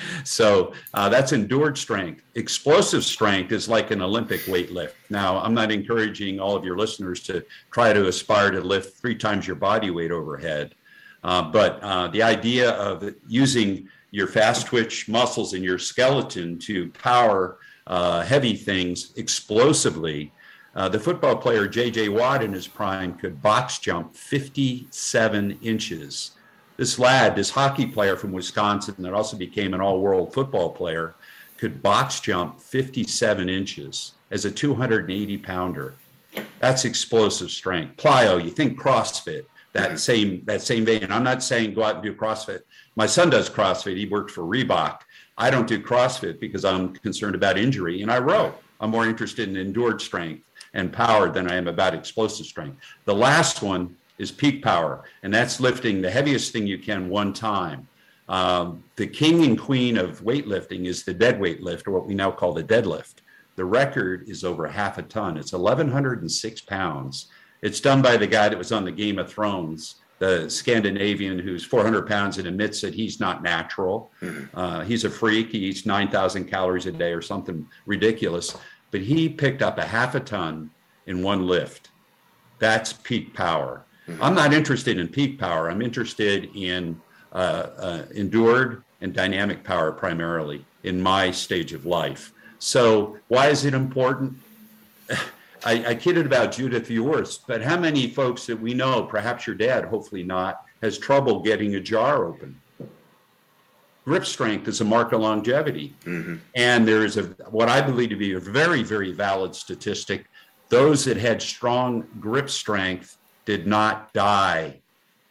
so 0.24 0.72
uh, 0.94 1.10
that's 1.10 1.32
endured 1.32 1.76
strength. 1.76 2.22
Explosive 2.34 3.04
strength 3.04 3.52
is 3.52 3.68
like 3.68 3.90
an 3.90 4.00
Olympic 4.00 4.46
weight 4.48 4.72
lift. 4.72 4.96
Now, 5.10 5.38
I'm 5.38 5.52
not 5.52 5.70
encouraging 5.70 6.40
all 6.40 6.56
of 6.56 6.64
your 6.64 6.78
listeners 6.78 7.22
to 7.24 7.44
try 7.70 7.92
to 7.92 8.08
aspire 8.08 8.50
to 8.52 8.62
lift 8.62 8.98
three 8.98 9.16
times 9.16 9.46
your 9.46 9.56
body 9.56 9.90
weight 9.90 10.10
overhead. 10.10 10.74
Uh, 11.22 11.42
but 11.42 11.82
uh, 11.82 12.08
the 12.08 12.22
idea 12.22 12.70
of 12.70 13.04
using 13.26 13.86
your 14.12 14.28
fast 14.28 14.66
twitch 14.66 15.08
muscles 15.08 15.52
in 15.52 15.62
your 15.62 15.78
skeleton 15.78 16.58
to 16.60 16.88
power 16.92 17.58
uh, 17.88 18.22
heavy 18.22 18.54
things 18.54 19.12
explosively. 19.16 20.32
Uh, 20.74 20.88
the 20.88 21.00
football 21.00 21.34
player 21.34 21.66
J.J. 21.66 22.10
Watt 22.10 22.44
in 22.44 22.52
his 22.52 22.68
prime 22.68 23.14
could 23.14 23.42
box 23.42 23.78
jump 23.78 24.14
57 24.14 25.58
inches. 25.62 26.32
This 26.76 26.98
lad, 26.98 27.34
this 27.34 27.50
hockey 27.50 27.86
player 27.86 28.14
from 28.16 28.30
Wisconsin 28.30 28.94
that 28.98 29.14
also 29.14 29.36
became 29.36 29.74
an 29.74 29.80
all 29.80 30.00
world 30.00 30.32
football 30.32 30.70
player, 30.70 31.16
could 31.56 31.82
box 31.82 32.20
jump 32.20 32.60
57 32.60 33.48
inches 33.48 34.12
as 34.30 34.44
a 34.44 34.50
280 34.50 35.38
pounder. 35.38 35.94
That's 36.60 36.84
explosive 36.84 37.50
strength. 37.50 37.96
Plyo, 37.96 38.42
you 38.42 38.50
think 38.50 38.78
CrossFit 38.78 39.46
that 39.72 39.98
same 39.98 40.42
that 40.44 40.62
same 40.62 40.84
vein. 40.84 41.06
I'm 41.10 41.24
not 41.24 41.42
saying 41.42 41.74
go 41.74 41.84
out 41.84 41.96
and 41.96 42.04
do 42.04 42.14
CrossFit. 42.14 42.60
My 42.96 43.06
son 43.06 43.30
does 43.30 43.50
CrossFit. 43.50 43.96
He 43.96 44.06
worked 44.06 44.30
for 44.30 44.42
Reebok. 44.42 45.00
I 45.38 45.50
don't 45.50 45.68
do 45.68 45.80
CrossFit 45.80 46.40
because 46.40 46.64
I'm 46.64 46.92
concerned 46.94 47.36
about 47.36 47.56
injury, 47.56 48.02
and 48.02 48.10
I 48.10 48.18
row. 48.18 48.52
I'm 48.80 48.90
more 48.90 49.06
interested 49.06 49.48
in 49.48 49.56
endured 49.56 50.02
strength 50.02 50.44
and 50.74 50.92
power 50.92 51.30
than 51.30 51.48
I 51.48 51.54
am 51.54 51.68
about 51.68 51.94
explosive 51.94 52.46
strength. 52.46 52.78
The 53.04 53.14
last 53.14 53.62
one 53.62 53.96
is 54.18 54.32
peak 54.32 54.64
power, 54.64 55.04
and 55.22 55.32
that's 55.32 55.60
lifting 55.60 56.02
the 56.02 56.10
heaviest 56.10 56.52
thing 56.52 56.66
you 56.66 56.78
can 56.78 57.08
one 57.08 57.32
time. 57.32 57.86
Um, 58.28 58.82
the 58.96 59.06
king 59.06 59.44
and 59.44 59.58
queen 59.58 59.96
of 59.96 60.20
weightlifting 60.22 60.86
is 60.86 61.04
the 61.04 61.14
dead 61.14 61.40
weight 61.40 61.62
lift, 61.62 61.86
or 61.86 61.92
what 61.92 62.06
we 62.06 62.14
now 62.14 62.32
call 62.32 62.52
the 62.52 62.64
deadlift. 62.64 63.16
The 63.54 63.64
record 63.64 64.28
is 64.28 64.44
over 64.44 64.66
half 64.66 64.98
a 64.98 65.02
ton. 65.02 65.36
It's 65.36 65.52
1,106 65.52 66.60
pounds. 66.62 67.28
It's 67.62 67.80
done 67.80 68.02
by 68.02 68.16
the 68.16 68.26
guy 68.26 68.48
that 68.48 68.58
was 68.58 68.72
on 68.72 68.84
the 68.84 68.92
Game 68.92 69.18
of 69.18 69.32
Thrones, 69.32 69.96
the 70.18 70.48
Scandinavian 70.50 71.38
who's 71.38 71.64
400 71.64 72.06
pounds 72.06 72.38
and 72.38 72.48
admits 72.48 72.80
that 72.80 72.94
he's 72.94 73.20
not 73.20 73.42
natural. 73.42 74.10
Mm-hmm. 74.20 74.58
Uh, 74.58 74.84
he's 74.84 75.04
a 75.04 75.10
freak. 75.10 75.50
He 75.50 75.58
eats 75.58 75.86
9,000 75.86 76.46
calories 76.46 76.86
a 76.86 76.92
day 76.92 77.12
or 77.12 77.22
something 77.22 77.66
ridiculous. 77.86 78.56
But 78.90 79.02
he 79.02 79.28
picked 79.28 79.62
up 79.62 79.78
a 79.78 79.84
half 79.84 80.14
a 80.14 80.20
ton 80.20 80.70
in 81.06 81.22
one 81.22 81.46
lift. 81.46 81.90
That's 82.58 82.92
peak 82.92 83.34
power. 83.34 83.84
Mm-hmm. 84.08 84.22
I'm 84.22 84.34
not 84.34 84.52
interested 84.52 84.98
in 84.98 85.08
peak 85.08 85.38
power. 85.38 85.70
I'm 85.70 85.82
interested 85.82 86.50
in 86.54 87.00
uh, 87.32 87.70
uh, 87.76 88.02
endured 88.14 88.82
and 89.00 89.12
dynamic 89.12 89.62
power 89.62 89.92
primarily 89.92 90.64
in 90.82 91.00
my 91.00 91.30
stage 91.30 91.72
of 91.72 91.86
life. 91.86 92.32
So, 92.58 93.18
why 93.28 93.48
is 93.48 93.64
it 93.64 93.74
important? 93.74 94.36
I, 95.68 95.90
I 95.90 95.94
kidded 95.94 96.24
about 96.24 96.52
Judith 96.52 96.88
Viorst, 96.88 97.40
but 97.46 97.60
how 97.60 97.78
many 97.78 98.08
folks 98.08 98.46
that 98.46 98.58
we 98.58 98.72
know, 98.72 99.02
perhaps 99.02 99.46
your 99.46 99.54
dad, 99.54 99.84
hopefully 99.84 100.22
not, 100.22 100.62
has 100.80 100.96
trouble 100.96 101.40
getting 101.40 101.74
a 101.74 101.80
jar 101.80 102.24
open? 102.24 102.58
Grip 104.06 104.24
strength 104.24 104.66
is 104.66 104.80
a 104.80 104.84
mark 104.84 105.12
of 105.12 105.20
longevity. 105.20 105.94
Mm-hmm. 106.06 106.36
And 106.54 106.88
there 106.88 107.04
is 107.04 107.18
a 107.18 107.24
what 107.50 107.68
I 107.68 107.82
believe 107.82 108.08
to 108.08 108.16
be 108.16 108.32
a 108.32 108.40
very, 108.40 108.82
very 108.82 109.12
valid 109.12 109.54
statistic. 109.54 110.24
Those 110.70 111.04
that 111.04 111.18
had 111.18 111.42
strong 111.42 112.06
grip 112.18 112.48
strength 112.48 113.18
did 113.44 113.66
not 113.66 114.10
die 114.14 114.80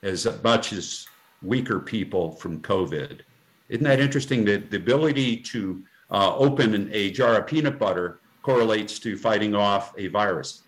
as 0.04 0.28
much 0.44 0.72
as 0.72 1.08
weaker 1.42 1.80
people 1.80 2.34
from 2.34 2.62
COVID. 2.62 3.22
Isn't 3.70 3.84
that 3.86 4.00
interesting 4.00 4.46
that 4.46 4.70
the 4.70 4.78
ability 4.78 5.38
to 5.54 5.84
uh, 6.12 6.36
open 6.36 6.90
a 6.94 7.10
jar 7.10 7.40
of 7.40 7.48
peanut 7.48 7.80
butter 7.80 8.20
correlates 8.48 8.98
to 8.98 9.18
fighting 9.18 9.54
off 9.54 9.94
a 9.98 10.08
virus. 10.08 10.64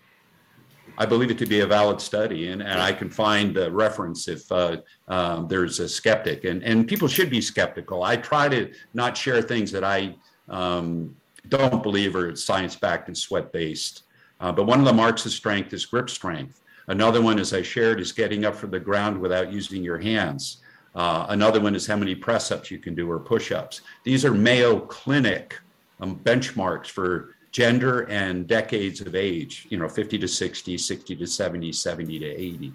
I 0.98 1.06
believe 1.06 1.30
it 1.30 1.38
to 1.38 1.46
be 1.46 1.60
a 1.60 1.66
valid 1.66 1.98
study, 1.98 2.48
and, 2.48 2.62
and 2.62 2.78
I 2.78 2.92
can 2.92 3.08
find 3.08 3.56
the 3.56 3.72
reference 3.72 4.28
if 4.28 4.52
uh, 4.52 4.82
um, 5.08 5.48
there's 5.48 5.80
a 5.80 5.88
skeptic. 5.88 6.44
And, 6.44 6.62
and 6.62 6.86
people 6.86 7.08
should 7.08 7.30
be 7.30 7.40
skeptical. 7.40 8.02
I 8.02 8.16
try 8.16 8.50
to 8.50 8.70
not 8.92 9.16
share 9.16 9.40
things 9.40 9.72
that 9.72 9.82
I 9.82 10.14
um, 10.50 11.16
don't 11.48 11.82
believe 11.82 12.14
are 12.16 12.36
science 12.36 12.76
backed 12.76 13.08
and 13.08 13.16
sweat 13.16 13.50
based. 13.50 14.02
Uh, 14.40 14.52
but 14.52 14.66
one 14.66 14.78
of 14.78 14.84
the 14.84 14.92
marks 14.92 15.24
of 15.24 15.32
strength 15.32 15.72
is 15.72 15.86
grip 15.86 16.10
strength. 16.10 16.60
Another 16.88 17.22
one, 17.22 17.38
as 17.38 17.54
I 17.54 17.62
shared, 17.62 17.98
is 17.98 18.12
getting 18.12 18.44
up 18.44 18.54
from 18.54 18.72
the 18.72 18.80
ground 18.80 19.18
without 19.18 19.50
using 19.50 19.82
your 19.82 19.98
hands. 19.98 20.58
Uh, 20.94 21.24
another 21.30 21.60
one 21.60 21.74
is 21.74 21.86
how 21.86 21.96
many 21.96 22.14
press 22.14 22.52
ups 22.52 22.70
you 22.70 22.78
can 22.78 22.94
do 22.94 23.10
or 23.10 23.18
push 23.18 23.52
ups. 23.52 23.80
These 24.04 24.26
are 24.26 24.34
Mayo 24.34 24.80
Clinic 24.80 25.58
um, 26.00 26.18
benchmarks 26.18 26.88
for 26.88 27.36
gender 27.52 28.02
and 28.08 28.46
decades 28.46 29.00
of 29.00 29.14
age, 29.14 29.66
you 29.70 29.78
know, 29.78 29.88
50 29.88 30.18
to 30.18 30.28
60, 30.28 30.78
60 30.78 31.16
to 31.16 31.26
70, 31.26 31.72
70 31.72 32.18
to 32.18 32.26
80. 32.26 32.72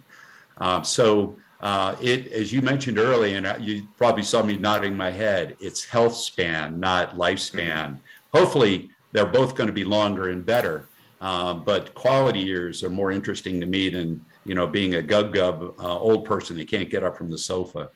Um, 0.57 0.83
so 0.83 1.37
uh, 1.61 1.95
it, 2.01 2.27
as 2.31 2.51
you 2.51 2.61
mentioned 2.61 2.99
earlier, 2.99 3.37
and 3.37 3.65
you 3.65 3.87
probably 3.97 4.23
saw 4.23 4.43
me 4.43 4.57
nodding 4.57 4.95
my 4.95 5.11
head, 5.11 5.55
it's 5.59 5.83
health 5.83 6.15
span, 6.15 6.79
not 6.79 7.15
lifespan. 7.15 7.97
Hopefully, 8.33 8.89
they're 9.11 9.25
both 9.25 9.55
going 9.55 9.67
to 9.67 9.73
be 9.73 9.85
longer 9.85 10.29
and 10.29 10.45
better. 10.45 10.87
Uh, 11.21 11.53
but 11.53 11.93
quality 11.95 12.39
years 12.39 12.83
are 12.83 12.89
more 12.89 13.11
interesting 13.11 13.59
to 13.61 13.65
me 13.65 13.89
than 13.89 14.23
you 14.43 14.53
know 14.53 14.67
being 14.67 14.95
a 14.95 15.01
gub 15.01 15.33
gub 15.33 15.73
uh, 15.79 15.97
old 15.97 16.25
person 16.25 16.57
that 16.57 16.67
can't 16.67 16.89
get 16.89 17.03
up 17.03 17.17
from 17.17 17.31
the 17.31 17.37
sofa 17.37 17.89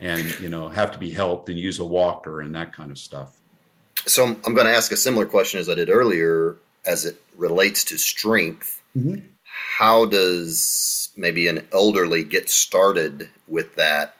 and 0.00 0.40
you 0.40 0.48
know 0.48 0.68
have 0.68 0.90
to 0.90 0.98
be 0.98 1.10
helped 1.10 1.50
and 1.50 1.58
use 1.58 1.78
a 1.78 1.84
walker 1.84 2.40
and 2.40 2.54
that 2.54 2.72
kind 2.72 2.90
of 2.90 2.98
stuff. 2.98 3.41
So 4.06 4.24
I'm, 4.24 4.40
I'm 4.44 4.54
going 4.54 4.66
to 4.66 4.74
ask 4.74 4.92
a 4.92 4.96
similar 4.96 5.26
question 5.26 5.60
as 5.60 5.68
I 5.68 5.74
did 5.74 5.90
earlier, 5.90 6.56
as 6.84 7.04
it 7.04 7.20
relates 7.36 7.84
to 7.84 7.98
strength. 7.98 8.82
Mm-hmm. 8.96 9.26
How 9.44 10.06
does 10.06 11.10
maybe 11.16 11.48
an 11.48 11.66
elderly 11.72 12.24
get 12.24 12.50
started 12.50 13.28
with 13.48 13.74
that 13.76 14.16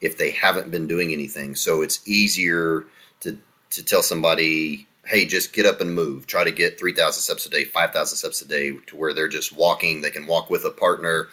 if 0.00 0.18
they 0.18 0.30
haven't 0.30 0.70
been 0.70 0.86
doing 0.86 1.12
anything? 1.12 1.54
So 1.54 1.82
it's 1.82 2.06
easier 2.06 2.84
to 3.20 3.38
to 3.70 3.82
tell 3.82 4.02
somebody, 4.02 4.86
hey, 5.06 5.24
just 5.24 5.54
get 5.54 5.64
up 5.64 5.80
and 5.80 5.94
move. 5.94 6.26
Try 6.26 6.44
to 6.44 6.50
get 6.50 6.78
3,000 6.78 7.22
steps 7.22 7.46
a 7.46 7.48
day, 7.48 7.64
5,000 7.64 8.16
steps 8.16 8.42
a 8.42 8.46
day 8.46 8.76
to 8.86 8.96
where 8.96 9.14
they're 9.14 9.28
just 9.28 9.56
walking. 9.56 10.02
They 10.02 10.10
can 10.10 10.26
walk 10.26 10.50
with 10.50 10.66
a 10.66 10.70
partner. 10.70 11.28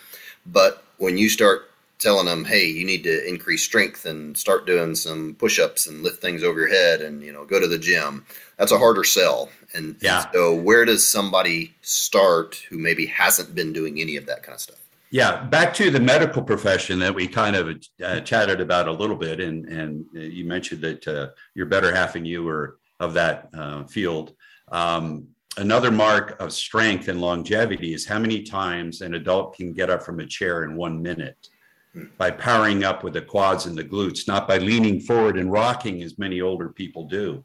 But 0.45 0.83
when 0.97 1.17
you 1.17 1.27
start 1.27 1.68
telling 1.99 2.25
them, 2.25 2.45
hey, 2.45 2.65
you 2.65 2.85
need 2.85 3.03
to 3.03 3.27
increase 3.27 3.63
strength 3.63 4.05
and 4.05 4.35
start 4.35 4.65
doing 4.65 4.95
some 4.95 5.35
push-ups 5.35 5.87
and 5.87 6.01
lift 6.01 6.21
things 6.21 6.43
over 6.43 6.59
your 6.59 6.69
head 6.69 7.01
and 7.01 7.21
you 7.21 7.31
know 7.31 7.45
go 7.45 7.59
to 7.59 7.67
the 7.67 7.77
gym. 7.77 8.25
That's 8.57 8.71
a 8.71 8.77
harder 8.77 9.03
sell. 9.03 9.49
And, 9.73 9.95
yeah. 10.01 10.25
So 10.31 10.55
where 10.55 10.83
does 10.83 11.07
somebody 11.07 11.75
start 11.81 12.55
who 12.69 12.79
maybe 12.79 13.05
hasn't 13.05 13.53
been 13.53 13.71
doing 13.71 13.99
any 13.99 14.15
of 14.15 14.25
that 14.25 14.41
kind 14.41 14.55
of 14.55 14.61
stuff? 14.61 14.79
Yeah, 15.11 15.43
back 15.45 15.73
to 15.75 15.91
the 15.91 15.99
medical 15.99 16.41
profession 16.41 16.99
that 16.99 17.13
we 17.13 17.27
kind 17.27 17.55
of 17.55 17.81
uh, 18.03 18.21
chatted 18.21 18.61
about 18.61 18.87
a 18.87 18.91
little 18.91 19.15
bit, 19.15 19.39
and 19.39 19.65
and 19.65 20.05
you 20.13 20.45
mentioned 20.45 20.81
that 20.81 21.07
uh, 21.07 21.29
your 21.53 21.65
better 21.65 21.93
half 21.93 22.15
and 22.15 22.27
you 22.27 22.43
were 22.43 22.79
of 22.99 23.13
that 23.13 23.49
uh, 23.53 23.85
field. 23.85 24.33
Um, 24.71 25.27
another 25.57 25.89
mark 25.89 26.39
of 26.39 26.53
strength 26.53 27.07
and 27.07 27.19
longevity 27.19 27.93
is 27.93 28.05
how 28.05 28.19
many 28.19 28.43
times 28.43 29.01
an 29.01 29.15
adult 29.15 29.55
can 29.55 29.73
get 29.73 29.89
up 29.89 30.03
from 30.03 30.19
a 30.19 30.25
chair 30.25 30.63
in 30.63 30.75
one 30.75 31.01
minute 31.01 31.49
by 32.17 32.29
powering 32.31 32.83
up 32.83 33.03
with 33.03 33.13
the 33.13 33.21
quads 33.21 33.65
and 33.65 33.77
the 33.77 33.83
glutes, 33.83 34.27
not 34.27 34.47
by 34.47 34.57
leaning 34.57 34.99
forward 34.99 35.37
and 35.37 35.51
rocking 35.51 36.03
as 36.03 36.19
many 36.19 36.41
older 36.41 36.69
people 36.69 37.05
do. 37.05 37.43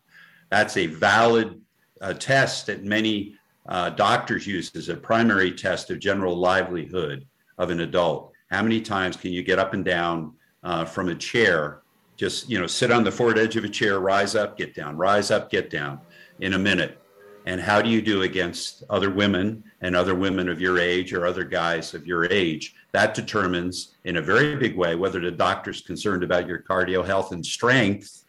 That's 0.51 0.77
a 0.77 0.87
valid 0.87 1.61
uh, 2.01 2.13
test 2.15 2.67
that 2.67 2.85
many 2.85 3.37
uh, 3.69 3.91
doctors 3.91 4.47
use 4.47 4.75
as 4.77 4.89
a 4.89 4.97
primary 4.97 5.53
test 5.53 5.91
of 5.91 5.99
general 5.99 6.37
livelihood 6.37 7.27
of 7.59 7.71
an 7.71 7.81
adult. 7.81 8.33
How 8.51 8.63
many 8.63 8.81
times 8.81 9.17
can 9.17 9.33
you 9.33 9.43
get 9.43 9.59
up 9.59 9.73
and 9.73 9.85
down 9.85 10.35
uh, 10.63 10.85
from 10.85 11.09
a 11.09 11.15
chair? 11.15 11.83
Just 12.17 12.49
you 12.49 12.59
know, 12.61 12.67
sit 12.67 12.93
on 12.93 13.03
the 13.03 13.11
forward 13.11 13.39
edge 13.39 13.57
of 13.57 13.65
a 13.65 13.69
chair, 13.69 13.99
rise 14.01 14.35
up, 14.35 14.59
get 14.59 14.75
down, 14.75 14.97
rise 14.97 15.31
up, 15.31 15.51
get 15.51 15.71
down 15.71 16.01
in 16.41 16.53
a 16.53 16.59
minute. 16.59 17.01
And 17.47 17.61
how 17.61 17.83
do 17.83 17.91
you 17.91 18.01
do 18.01 18.23
against 18.23 18.85
other 18.89 19.11
women 19.11 19.65
and 19.83 19.95
other 19.95 20.15
women 20.15 20.49
of 20.49 20.61
your 20.61 20.79
age 20.79 21.13
or 21.13 21.27
other 21.27 21.45
guys 21.45 21.95
of 21.95 22.07
your 22.07 22.25
age? 22.27 22.75
that 22.95 23.13
determines 23.13 23.97
in 24.05 24.19
a 24.19 24.23
very 24.23 24.55
big 24.55 24.77
way 24.77 24.95
whether 24.95 25.19
the 25.19 25.31
doctor's 25.31 25.81
concerned 25.81 26.23
about 26.23 26.47
your 26.47 26.61
cardio 26.61 27.05
health 27.05 27.33
and 27.33 27.45
strength 27.45 28.25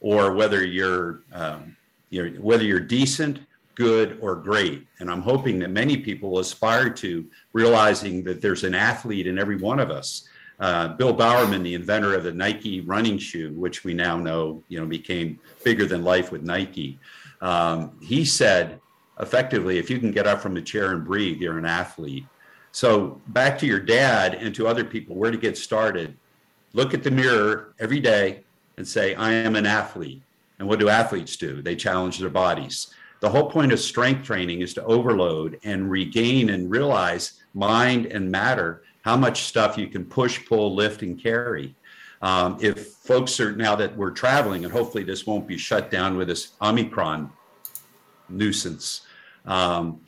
or 0.00 0.32
whether 0.32 0.64
you're, 0.64 1.24
um, 1.32 1.76
you're 2.10 2.30
whether 2.40 2.62
you're 2.62 2.78
decent 2.78 3.40
good 3.74 4.16
or 4.22 4.36
great. 4.36 4.86
And 5.00 5.10
i'm 5.10 5.20
hoping 5.20 5.58
that 5.58 5.70
many 5.70 5.96
people 5.96 6.38
aspire 6.38 6.88
to 6.88 7.26
realizing 7.52 8.22
that 8.24 8.40
there's 8.40 8.62
an 8.62 8.76
athlete 8.76 9.26
in 9.26 9.38
every 9.38 9.56
one 9.56 9.80
of 9.80 9.90
us. 9.90 10.28
Uh, 10.60 10.88
bill 10.88 11.12
bowerman 11.12 11.62
the 11.62 11.74
inventor 11.74 12.14
of 12.14 12.24
the 12.24 12.32
nike 12.32 12.80
running 12.80 13.18
shoe 13.18 13.52
which 13.56 13.84
we 13.84 13.92
now 13.92 14.16
know 14.16 14.62
you 14.68 14.80
know 14.80 14.86
became 14.86 15.38
bigger 15.64 15.84
than 15.84 16.02
life 16.02 16.32
with 16.32 16.42
nike 16.42 16.98
um, 17.40 17.98
he 18.00 18.24
said 18.24 18.80
effectively 19.20 19.78
if 19.78 19.88
you 19.90 19.98
can 19.98 20.10
get 20.10 20.26
up 20.26 20.40
from 20.40 20.56
a 20.56 20.62
chair 20.62 20.92
and 20.92 21.04
breathe 21.04 21.40
you're 21.40 21.58
an 21.58 21.64
athlete 21.64 22.26
so 22.76 23.22
back 23.28 23.58
to 23.60 23.66
your 23.66 23.80
dad 23.80 24.34
and 24.34 24.54
to 24.54 24.66
other 24.66 24.84
people, 24.84 25.16
where 25.16 25.30
to 25.30 25.38
get 25.38 25.56
started. 25.56 26.14
Look 26.74 26.92
at 26.92 27.02
the 27.02 27.10
mirror 27.10 27.72
every 27.78 28.00
day 28.00 28.44
and 28.76 28.86
say, 28.86 29.14
I 29.14 29.32
am 29.32 29.56
an 29.56 29.64
athlete. 29.64 30.20
And 30.58 30.68
what 30.68 30.78
do 30.78 30.90
athletes 30.90 31.38
do? 31.38 31.62
They 31.62 31.74
challenge 31.74 32.18
their 32.18 32.28
bodies. 32.28 32.88
The 33.20 33.30
whole 33.30 33.48
point 33.48 33.72
of 33.72 33.80
strength 33.80 34.26
training 34.26 34.60
is 34.60 34.74
to 34.74 34.84
overload 34.84 35.58
and 35.64 35.90
regain 35.90 36.50
and 36.50 36.70
realize 36.70 37.40
mind 37.54 38.04
and 38.04 38.30
matter 38.30 38.82
how 39.06 39.16
much 39.16 39.44
stuff 39.44 39.78
you 39.78 39.86
can 39.86 40.04
push, 40.04 40.44
pull, 40.44 40.74
lift, 40.74 41.00
and 41.00 41.18
carry. 41.18 41.74
Um, 42.26 42.58
if 42.60 42.88
folks 42.88 43.38
are 43.38 43.54
now 43.54 43.76
that 43.76 43.96
we're 43.96 44.10
traveling, 44.10 44.64
and 44.64 44.72
hopefully 44.72 45.04
this 45.04 45.28
won't 45.28 45.46
be 45.46 45.56
shut 45.56 45.92
down 45.92 46.16
with 46.16 46.26
this 46.26 46.54
Omicron 46.60 47.30
nuisance, 48.28 49.02
um, 49.44 50.00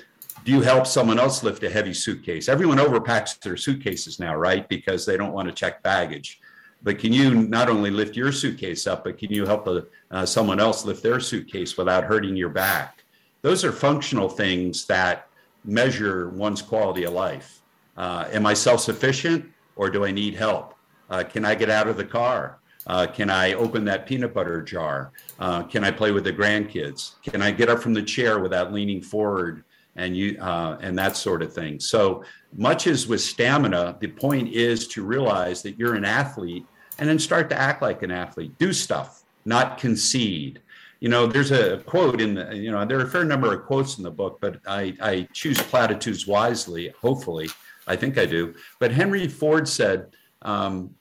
do 0.45 0.51
you 0.51 0.61
help 0.61 0.89
someone 0.89 1.21
else 1.21 1.45
lift 1.45 1.63
a 1.63 1.71
heavy 1.71 1.95
suitcase? 1.95 2.49
Everyone 2.49 2.79
overpacks 2.79 3.39
their 3.39 3.57
suitcases 3.57 4.19
now, 4.19 4.35
right? 4.35 4.69
Because 4.69 5.07
they 5.07 5.17
don't 5.17 5.33
want 5.33 5.47
to 5.47 5.55
check 5.55 5.81
baggage. 5.85 6.41
But 6.83 6.99
can 6.99 7.13
you 7.13 7.37
not 7.37 7.69
only 7.69 7.91
lift 7.91 8.17
your 8.17 8.33
suitcase 8.33 8.89
up, 8.89 9.05
but 9.05 9.17
can 9.17 9.31
you 9.31 9.47
help 9.47 9.69
a, 9.69 9.87
uh, 10.11 10.27
someone 10.27 10.59
else 10.59 10.85
lift 10.85 11.05
their 11.05 11.21
suitcase 11.21 11.77
without 11.77 12.03
hurting 12.03 12.35
your 12.35 12.49
back? 12.49 13.05
Those 13.43 13.65
are 13.65 13.71
functional 13.71 14.29
things 14.29 14.87
that 14.87 15.29
measure 15.65 16.31
one's 16.31 16.63
quality 16.63 17.05
of 17.05 17.13
life. 17.13 17.61
Uh, 17.97 18.25
am 18.33 18.45
I 18.45 18.55
self 18.55 18.81
sufficient 18.81 19.49
or 19.77 19.89
do 19.89 20.05
I 20.05 20.11
need 20.11 20.35
help? 20.35 20.75
Uh, 21.11 21.25
can 21.25 21.45
I 21.45 21.55
get 21.55 21.71
out 21.71 21.89
of 21.89 21.97
the 21.97 22.05
car? 22.05 22.59
Uh, 22.87 23.07
can 23.07 23.29
I 23.29 23.53
open 23.53 23.85
that 23.85 24.07
peanut 24.07 24.33
butter 24.33 24.63
jar? 24.63 25.13
Uh, 25.39 25.63
can 25.63 25.85
I 25.85 25.91
play 25.91 26.11
with 26.11 26.25
the 26.25 26.33
grandkids? 26.33 27.15
Can 27.23 27.43
I 27.43 27.51
get 27.51 27.69
up 27.69 27.81
from 27.81 27.93
the 27.93 28.03
chair 28.03 28.39
without 28.39 28.73
leaning 28.73 29.03
forward 29.03 29.65
and 29.99 30.17
you 30.17 30.39
uh, 30.41 30.79
and 30.81 30.97
that 30.97 31.17
sort 31.17 31.43
of 31.43 31.53
thing. 31.53 31.79
So 31.79 32.25
much 32.57 32.87
as 32.87 33.07
with 33.07 33.21
stamina, 33.21 33.99
the 34.01 34.07
point 34.09 34.49
is 34.55 34.89
to 34.89 35.05
realize 35.05 35.61
that 35.63 35.79
you're 35.79 35.95
an 35.95 36.05
athlete 36.05 36.65
and 36.99 37.09
then 37.09 37.19
start 37.19 37.51
to 37.51 37.59
act 37.59 37.83
like 37.83 38.03
an 38.03 38.11
athlete. 38.11 38.57
Do 38.59 38.73
stuff, 38.73 39.25
not 39.45 39.77
concede. 39.77 40.63
You 41.01 41.09
know, 41.09 41.27
there's 41.27 41.51
a 41.51 41.79
quote 41.79 42.21
in 42.21 42.35
the, 42.35 42.57
you 42.57 42.71
know, 42.71 42.85
there 42.85 42.99
are 42.99 43.05
a 43.05 43.11
fair 43.11 43.25
number 43.25 43.53
of 43.53 43.67
quotes 43.67 43.99
in 43.99 44.05
the 44.05 44.11
book, 44.11 44.39
but 44.41 44.61
I, 44.67 44.97
I 45.01 45.29
choose 45.33 45.61
platitudes 45.61 46.27
wisely, 46.27 46.93
hopefully. 47.01 47.49
I 47.87 47.95
think 47.97 48.19
I 48.19 48.27
do. 48.27 48.55
But 48.79 48.91
Henry 48.91 49.29
Ford 49.29 49.69
said, 49.69 50.09
um, 50.43 50.95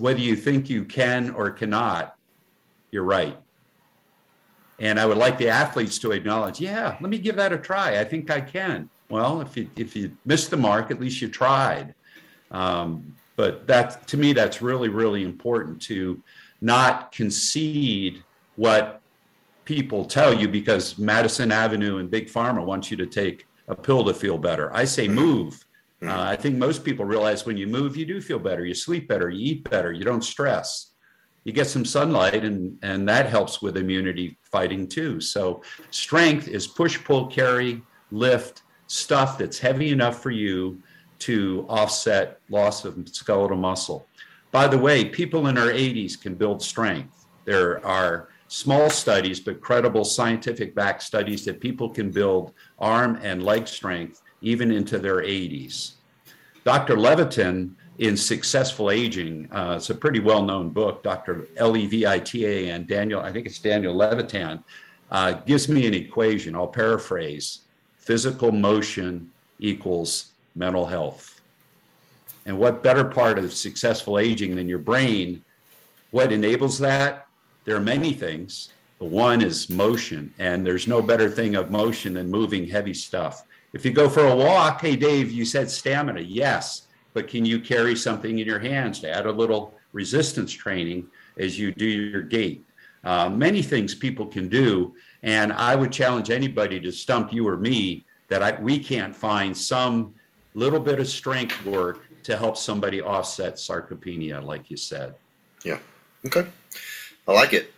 whether 0.00 0.18
you 0.18 0.34
think 0.34 0.70
you 0.70 0.84
can 0.84 1.30
or 1.30 1.50
cannot, 1.50 2.16
you're 2.90 3.04
right. 3.04 3.36
And 4.78 4.98
I 4.98 5.04
would 5.04 5.18
like 5.18 5.36
the 5.36 5.50
athletes 5.50 5.98
to 5.98 6.12
acknowledge, 6.12 6.58
yeah, 6.58 6.96
let 7.00 7.10
me 7.10 7.18
give 7.18 7.36
that 7.36 7.52
a 7.52 7.58
try. 7.58 8.00
I 8.00 8.04
think 8.04 8.30
I 8.30 8.40
can. 8.40 8.88
Well, 9.10 9.42
if 9.42 9.56
you 9.56 9.68
if 9.76 9.94
you 9.94 10.16
missed 10.24 10.50
the 10.50 10.56
mark, 10.56 10.90
at 10.90 11.00
least 11.00 11.20
you 11.20 11.28
tried. 11.28 11.94
Um, 12.50 13.14
but 13.36 13.66
that 13.66 14.06
to 14.08 14.16
me, 14.16 14.32
that's 14.32 14.62
really 14.62 14.88
really 14.88 15.22
important 15.22 15.82
to 15.82 16.22
not 16.62 17.12
concede 17.12 18.22
what 18.56 19.02
people 19.64 20.04
tell 20.04 20.32
you 20.32 20.48
because 20.48 20.98
Madison 20.98 21.52
Avenue 21.52 21.98
and 21.98 22.10
Big 22.10 22.28
Pharma 22.28 22.64
wants 22.64 22.90
you 22.90 22.96
to 22.96 23.06
take 23.06 23.46
a 23.68 23.74
pill 23.74 24.04
to 24.04 24.14
feel 24.14 24.38
better. 24.38 24.74
I 24.74 24.84
say 24.84 25.08
move. 25.08 25.64
Uh, 26.02 26.20
I 26.20 26.36
think 26.36 26.56
most 26.56 26.84
people 26.84 27.04
realize 27.04 27.44
when 27.44 27.56
you 27.58 27.66
move, 27.66 27.96
you 27.96 28.06
do 28.06 28.20
feel 28.20 28.38
better. 28.38 28.64
You 28.64 28.74
sleep 28.74 29.06
better. 29.06 29.28
You 29.28 29.52
eat 29.52 29.68
better. 29.68 29.92
You 29.92 30.04
don't 30.04 30.24
stress 30.24 30.90
you 31.44 31.52
get 31.52 31.66
some 31.66 31.84
sunlight 31.84 32.44
and 32.44 32.78
and 32.82 33.08
that 33.08 33.26
helps 33.26 33.62
with 33.62 33.76
immunity 33.76 34.36
fighting 34.42 34.86
too 34.86 35.20
so 35.20 35.62
strength 35.90 36.48
is 36.48 36.66
push 36.66 37.02
pull 37.04 37.26
carry 37.26 37.82
lift 38.10 38.62
stuff 38.86 39.38
that's 39.38 39.58
heavy 39.58 39.90
enough 39.90 40.22
for 40.22 40.30
you 40.30 40.80
to 41.18 41.64
offset 41.68 42.40
loss 42.50 42.84
of 42.84 42.96
skeletal 43.08 43.56
muscle 43.56 44.06
by 44.50 44.66
the 44.66 44.78
way 44.78 45.04
people 45.04 45.46
in 45.46 45.56
our 45.56 45.68
80s 45.68 46.20
can 46.20 46.34
build 46.34 46.62
strength 46.62 47.26
there 47.44 47.84
are 47.86 48.28
small 48.48 48.90
studies 48.90 49.40
but 49.40 49.60
credible 49.60 50.04
scientific 50.04 50.74
backed 50.74 51.02
studies 51.02 51.44
that 51.44 51.60
people 51.60 51.88
can 51.88 52.10
build 52.10 52.52
arm 52.78 53.18
and 53.22 53.42
leg 53.42 53.66
strength 53.66 54.22
even 54.42 54.70
into 54.70 54.98
their 54.98 55.16
80s 55.16 55.92
dr 56.64 56.94
levitin 56.96 57.74
in 58.00 58.16
Successful 58.16 58.90
Aging. 58.90 59.46
Uh, 59.52 59.74
it's 59.76 59.90
a 59.90 59.94
pretty 59.94 60.20
well 60.20 60.42
known 60.42 60.70
book. 60.70 61.02
Dr. 61.02 61.46
L 61.58 61.76
E 61.76 61.86
V 61.86 62.06
I 62.06 62.18
T 62.18 62.46
A 62.46 62.70
and 62.70 62.86
Daniel, 62.86 63.20
I 63.20 63.30
think 63.30 63.46
it's 63.46 63.58
Daniel 63.58 63.94
Levitin, 63.94 64.64
uh, 65.10 65.32
gives 65.32 65.68
me 65.68 65.86
an 65.86 65.94
equation. 65.94 66.56
I'll 66.56 66.66
paraphrase 66.66 67.60
physical 67.98 68.52
motion 68.52 69.30
equals 69.58 70.30
mental 70.54 70.86
health. 70.86 71.42
And 72.46 72.58
what 72.58 72.82
better 72.82 73.04
part 73.04 73.38
of 73.38 73.52
successful 73.52 74.18
aging 74.18 74.56
than 74.56 74.66
your 74.66 74.78
brain? 74.78 75.44
What 76.10 76.32
enables 76.32 76.78
that? 76.78 77.26
There 77.66 77.76
are 77.76 77.80
many 77.80 78.14
things. 78.14 78.70
But 78.98 79.10
one 79.10 79.42
is 79.42 79.68
motion, 79.68 80.32
and 80.38 80.66
there's 80.66 80.88
no 80.88 81.02
better 81.02 81.28
thing 81.28 81.54
of 81.54 81.70
motion 81.70 82.14
than 82.14 82.30
moving 82.30 82.66
heavy 82.66 82.94
stuff. 82.94 83.44
If 83.72 83.84
you 83.84 83.92
go 83.92 84.08
for 84.08 84.26
a 84.26 84.34
walk, 84.34 84.80
hey, 84.80 84.96
Dave, 84.96 85.30
you 85.30 85.44
said 85.44 85.70
stamina. 85.70 86.20
Yes 86.20 86.86
but 87.12 87.28
can 87.28 87.44
you 87.44 87.60
carry 87.60 87.96
something 87.96 88.38
in 88.38 88.46
your 88.46 88.58
hands 88.58 89.00
to 89.00 89.10
add 89.10 89.26
a 89.26 89.32
little 89.32 89.74
resistance 89.92 90.52
training 90.52 91.08
as 91.38 91.58
you 91.58 91.72
do 91.72 91.86
your 91.86 92.22
gait? 92.22 92.64
Uh, 93.02 93.28
many 93.28 93.62
things 93.62 93.94
people 93.94 94.26
can 94.26 94.48
do, 94.48 94.94
and 95.22 95.52
I 95.52 95.74
would 95.74 95.90
challenge 95.90 96.30
anybody 96.30 96.78
to 96.80 96.92
stump 96.92 97.32
you 97.32 97.48
or 97.48 97.56
me 97.56 98.04
that 98.28 98.42
I, 98.42 98.60
we 98.60 98.78
can't 98.78 99.14
find 99.16 99.56
some 99.56 100.14
little 100.54 100.80
bit 100.80 101.00
of 101.00 101.08
strength 101.08 101.64
work 101.64 102.06
to 102.24 102.36
help 102.36 102.56
somebody 102.56 103.00
offset 103.00 103.54
sarcopenia, 103.54 104.42
like 104.44 104.70
you 104.70 104.76
said. 104.76 105.14
Yeah. 105.64 105.78
Okay. 106.26 106.46
I 107.26 107.32
like 107.32 107.54
it. 107.54 107.72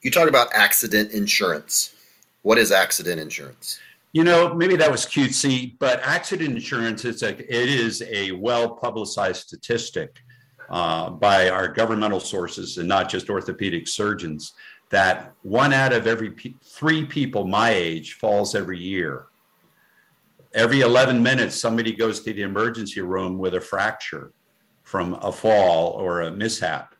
You 0.00 0.10
talk 0.10 0.28
about 0.28 0.48
accident 0.54 1.12
insurance. 1.12 1.94
What 2.40 2.58
is 2.58 2.72
accident 2.72 3.20
insurance? 3.20 3.78
You 4.12 4.24
know, 4.24 4.52
maybe 4.54 4.76
that 4.76 4.90
was 4.90 5.06
cutesy, 5.06 5.74
but 5.78 6.00
accident 6.02 6.54
insurance 6.54 7.04
is 7.04 7.22
a, 7.22 7.30
it 7.30 7.68
is 7.68 8.02
a 8.02 8.32
well 8.32 8.76
publicized 8.76 9.46
statistic 9.46 10.20
uh, 10.68 11.10
by 11.10 11.48
our 11.48 11.68
governmental 11.68 12.20
sources 12.20 12.78
and 12.78 12.88
not 12.88 13.08
just 13.08 13.30
orthopedic 13.30 13.88
surgeons 13.88 14.52
that 14.92 15.32
one 15.42 15.72
out 15.72 15.94
of 15.94 16.06
every 16.06 16.34
three 16.62 17.04
people 17.06 17.46
my 17.46 17.70
age 17.70 18.12
falls 18.14 18.54
every 18.54 18.78
year. 18.78 19.26
Every 20.52 20.82
11 20.82 21.22
minutes, 21.22 21.56
somebody 21.58 21.92
goes 21.92 22.20
to 22.20 22.32
the 22.34 22.42
emergency 22.42 23.00
room 23.00 23.38
with 23.38 23.54
a 23.54 23.60
fracture 23.60 24.32
from 24.82 25.14
a 25.22 25.32
fall 25.32 25.92
or 25.92 26.20
a 26.20 26.30
mishap. 26.30 26.94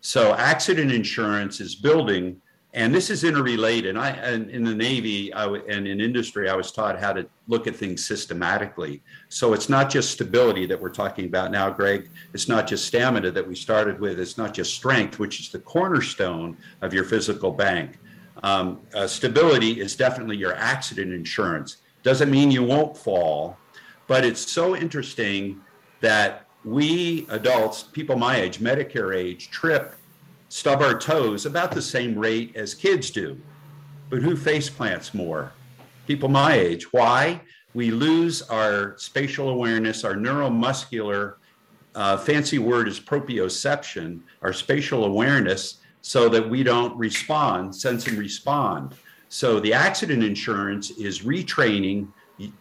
So, 0.00 0.34
accident 0.34 0.92
insurance 0.92 1.60
is 1.60 1.74
building 1.74 2.40
and 2.74 2.94
this 2.94 3.10
is 3.10 3.22
interrelated. 3.22 3.96
I 3.96 4.10
and 4.10 4.50
in 4.50 4.64
the 4.64 4.74
Navy 4.74 5.32
I, 5.34 5.46
and 5.46 5.86
in 5.86 6.00
industry, 6.00 6.48
I 6.48 6.54
was 6.54 6.72
taught 6.72 6.98
how 6.98 7.12
to 7.12 7.26
look 7.46 7.66
at 7.66 7.76
things 7.76 8.04
systematically. 8.04 9.02
So 9.28 9.52
it's 9.52 9.68
not 9.68 9.90
just 9.90 10.10
stability 10.10 10.64
that 10.66 10.80
we're 10.80 10.90
talking 10.90 11.26
about 11.26 11.50
now, 11.50 11.68
Greg. 11.68 12.08
It's 12.32 12.48
not 12.48 12.66
just 12.66 12.86
stamina 12.86 13.30
that 13.30 13.46
we 13.46 13.54
started 13.54 14.00
with. 14.00 14.18
It's 14.18 14.38
not 14.38 14.54
just 14.54 14.74
strength, 14.74 15.18
which 15.18 15.38
is 15.40 15.50
the 15.50 15.58
cornerstone 15.58 16.56
of 16.80 16.94
your 16.94 17.04
physical 17.04 17.50
bank. 17.50 17.98
Um, 18.42 18.80
uh, 18.94 19.06
stability 19.06 19.80
is 19.80 19.94
definitely 19.94 20.38
your 20.38 20.54
accident 20.54 21.12
insurance. 21.12 21.78
Doesn't 22.02 22.30
mean 22.30 22.50
you 22.50 22.62
won't 22.62 22.96
fall, 22.96 23.58
but 24.06 24.24
it's 24.24 24.50
so 24.50 24.74
interesting 24.74 25.60
that 26.00 26.46
we 26.64 27.26
adults, 27.28 27.82
people 27.82 28.16
my 28.16 28.36
age, 28.36 28.60
Medicare 28.60 29.14
age, 29.14 29.50
trip 29.50 29.94
stub 30.52 30.82
our 30.82 30.98
toes 30.98 31.46
about 31.46 31.72
the 31.72 31.80
same 31.80 32.14
rate 32.14 32.54
as 32.54 32.74
kids 32.74 33.10
do. 33.10 33.40
But 34.10 34.20
who 34.20 34.36
face 34.36 34.68
plants 34.68 35.14
more? 35.14 35.50
People 36.06 36.28
my 36.28 36.52
age. 36.52 36.92
Why? 36.92 37.40
We 37.72 37.90
lose 37.90 38.42
our 38.42 38.94
spatial 38.98 39.48
awareness, 39.48 40.04
our 40.04 40.12
neuromuscular, 40.12 41.36
uh, 41.94 42.18
fancy 42.18 42.58
word 42.58 42.86
is 42.86 43.00
proprioception, 43.00 44.20
our 44.42 44.52
spatial 44.52 45.06
awareness, 45.06 45.78
so 46.02 46.28
that 46.28 46.50
we 46.50 46.62
don't 46.62 46.94
respond, 46.98 47.74
sense 47.74 48.06
and 48.06 48.18
respond. 48.18 48.94
So 49.30 49.58
the 49.58 49.72
accident 49.72 50.22
insurance 50.22 50.90
is 50.90 51.20
retraining 51.20 52.08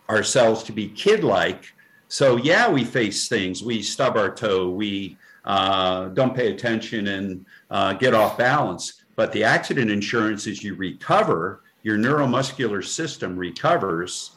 ourselves 0.09 0.63
to 0.63 0.71
be 0.71 0.87
kid 0.87 1.25
like. 1.25 1.65
So, 2.07 2.37
yeah, 2.37 2.69
we 2.69 2.85
face 2.85 3.27
things. 3.27 3.61
We 3.61 3.81
stub 3.81 4.15
our 4.15 4.33
toe, 4.33 4.69
we 4.69 5.17
uh, 5.45 6.09
don't 6.09 6.35
pay 6.35 6.51
attention 6.51 7.07
and 7.07 7.45
uh, 7.69 7.93
get 7.93 8.13
off 8.13 8.37
balance. 8.37 9.03
But 9.15 9.31
the 9.31 9.43
accident 9.43 9.91
insurance 9.91 10.47
is 10.47 10.63
you 10.63 10.75
recover, 10.75 11.63
your 11.83 11.97
neuromuscular 11.97 12.85
system 12.85 13.35
recovers, 13.35 14.31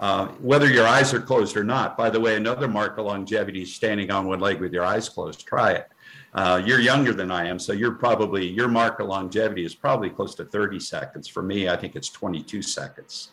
uh, 0.00 0.26
whether 0.40 0.68
your 0.68 0.86
eyes 0.86 1.14
are 1.14 1.20
closed 1.20 1.56
or 1.56 1.64
not. 1.64 1.96
By 1.96 2.10
the 2.10 2.20
way, 2.20 2.36
another 2.36 2.68
mark 2.68 2.98
of 2.98 3.06
longevity 3.06 3.62
is 3.62 3.74
standing 3.74 4.10
on 4.10 4.26
one 4.26 4.40
leg 4.40 4.60
with 4.60 4.72
your 4.72 4.84
eyes 4.84 5.08
closed. 5.08 5.46
Try 5.46 5.72
it. 5.72 5.88
Uh, 6.34 6.60
you're 6.64 6.80
younger 6.80 7.12
than 7.12 7.30
I 7.30 7.46
am, 7.46 7.60
so 7.60 7.72
you're 7.72 7.92
probably 7.92 8.44
your 8.44 8.66
mark 8.66 8.98
of 8.98 9.06
longevity 9.06 9.64
is 9.64 9.74
probably 9.74 10.10
close 10.10 10.34
to 10.36 10.44
30 10.44 10.80
seconds. 10.80 11.28
For 11.28 11.42
me, 11.42 11.68
I 11.68 11.76
think 11.76 11.94
it's 11.94 12.10
22 12.10 12.60
seconds. 12.60 13.30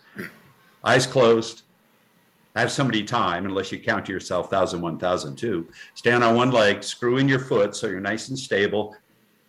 Eyes 0.83 1.07
closed, 1.07 1.63
have 2.55 2.71
somebody 2.71 3.03
time, 3.03 3.45
unless 3.45 3.71
you 3.71 3.79
count 3.79 4.05
to 4.05 4.11
yourself 4.11 4.51
1001, 4.51 4.93
1002. 4.93 5.67
Stand 5.95 6.23
on 6.23 6.35
one 6.35 6.51
leg, 6.51 6.83
screw 6.83 7.17
in 7.17 7.29
your 7.29 7.39
foot 7.39 7.75
so 7.75 7.87
you're 7.87 7.99
nice 7.99 8.29
and 8.29 8.37
stable. 8.37 8.95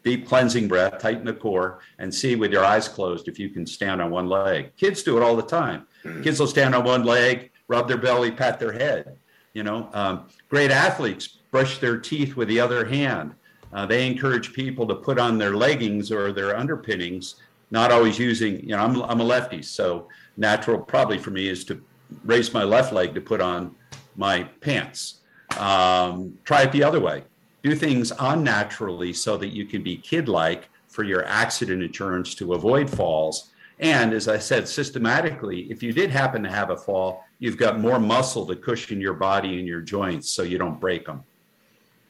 Deep 0.04 0.26
cleansing 0.26 0.68
breath, 0.68 0.98
tighten 0.98 1.24
the 1.24 1.32
core, 1.32 1.80
and 1.98 2.12
see 2.12 2.34
with 2.34 2.52
your 2.52 2.64
eyes 2.64 2.88
closed 2.88 3.28
if 3.28 3.38
you 3.38 3.48
can 3.48 3.66
stand 3.66 4.00
on 4.00 4.10
one 4.10 4.28
leg. 4.28 4.74
Kids 4.76 5.02
do 5.02 5.16
it 5.16 5.22
all 5.22 5.36
the 5.36 5.42
time. 5.42 5.86
Mm-hmm. 6.04 6.22
Kids 6.22 6.40
will 6.40 6.46
stand 6.46 6.74
on 6.74 6.84
one 6.84 7.04
leg, 7.04 7.50
rub 7.68 7.88
their 7.88 7.98
belly, 7.98 8.30
pat 8.30 8.58
their 8.58 8.72
head. 8.72 9.16
You 9.54 9.62
know, 9.62 9.88
um, 9.92 10.26
great 10.48 10.70
athletes 10.70 11.38
brush 11.50 11.78
their 11.78 11.98
teeth 11.98 12.36
with 12.36 12.48
the 12.48 12.58
other 12.58 12.84
hand. 12.84 13.34
Uh, 13.72 13.86
they 13.86 14.06
encourage 14.06 14.52
people 14.52 14.86
to 14.86 14.94
put 14.94 15.18
on 15.18 15.38
their 15.38 15.54
leggings 15.54 16.10
or 16.10 16.32
their 16.32 16.56
underpinnings, 16.56 17.36
not 17.70 17.92
always 17.92 18.18
using, 18.18 18.60
you 18.60 18.68
know, 18.68 18.78
I'm, 18.78 19.02
I'm 19.02 19.20
a 19.20 19.24
lefty, 19.24 19.62
so 19.62 20.08
natural 20.36 20.78
probably 20.78 21.18
for 21.18 21.30
me 21.30 21.48
is 21.48 21.64
to 21.66 21.82
raise 22.24 22.52
my 22.52 22.64
left 22.64 22.92
leg 22.92 23.14
to 23.14 23.20
put 23.20 23.40
on 23.40 23.74
my 24.16 24.44
pants. 24.60 25.20
Um, 25.58 26.38
try 26.44 26.62
it 26.62 26.72
the 26.72 26.84
other 26.84 27.00
way. 27.00 27.24
Do 27.62 27.74
things 27.74 28.12
unnaturally 28.18 29.12
so 29.12 29.36
that 29.36 29.48
you 29.48 29.66
can 29.66 29.82
be 29.82 29.96
kid 29.96 30.28
like 30.28 30.68
for 30.88 31.04
your 31.04 31.24
accident 31.24 31.82
insurance 31.82 32.34
to 32.36 32.54
avoid 32.54 32.88
falls. 32.90 33.50
And 33.78 34.12
as 34.12 34.28
I 34.28 34.38
said, 34.38 34.68
systematically, 34.68 35.70
if 35.70 35.82
you 35.82 35.92
did 35.92 36.10
happen 36.10 36.42
to 36.42 36.50
have 36.50 36.70
a 36.70 36.76
fall, 36.76 37.24
you've 37.38 37.56
got 37.56 37.80
more 37.80 37.98
muscle 37.98 38.46
to 38.46 38.56
cushion 38.56 39.00
your 39.00 39.14
body 39.14 39.58
and 39.58 39.66
your 39.66 39.80
joints 39.80 40.30
so 40.30 40.42
you 40.42 40.58
don't 40.58 40.80
break 40.80 41.06
them. 41.06 41.24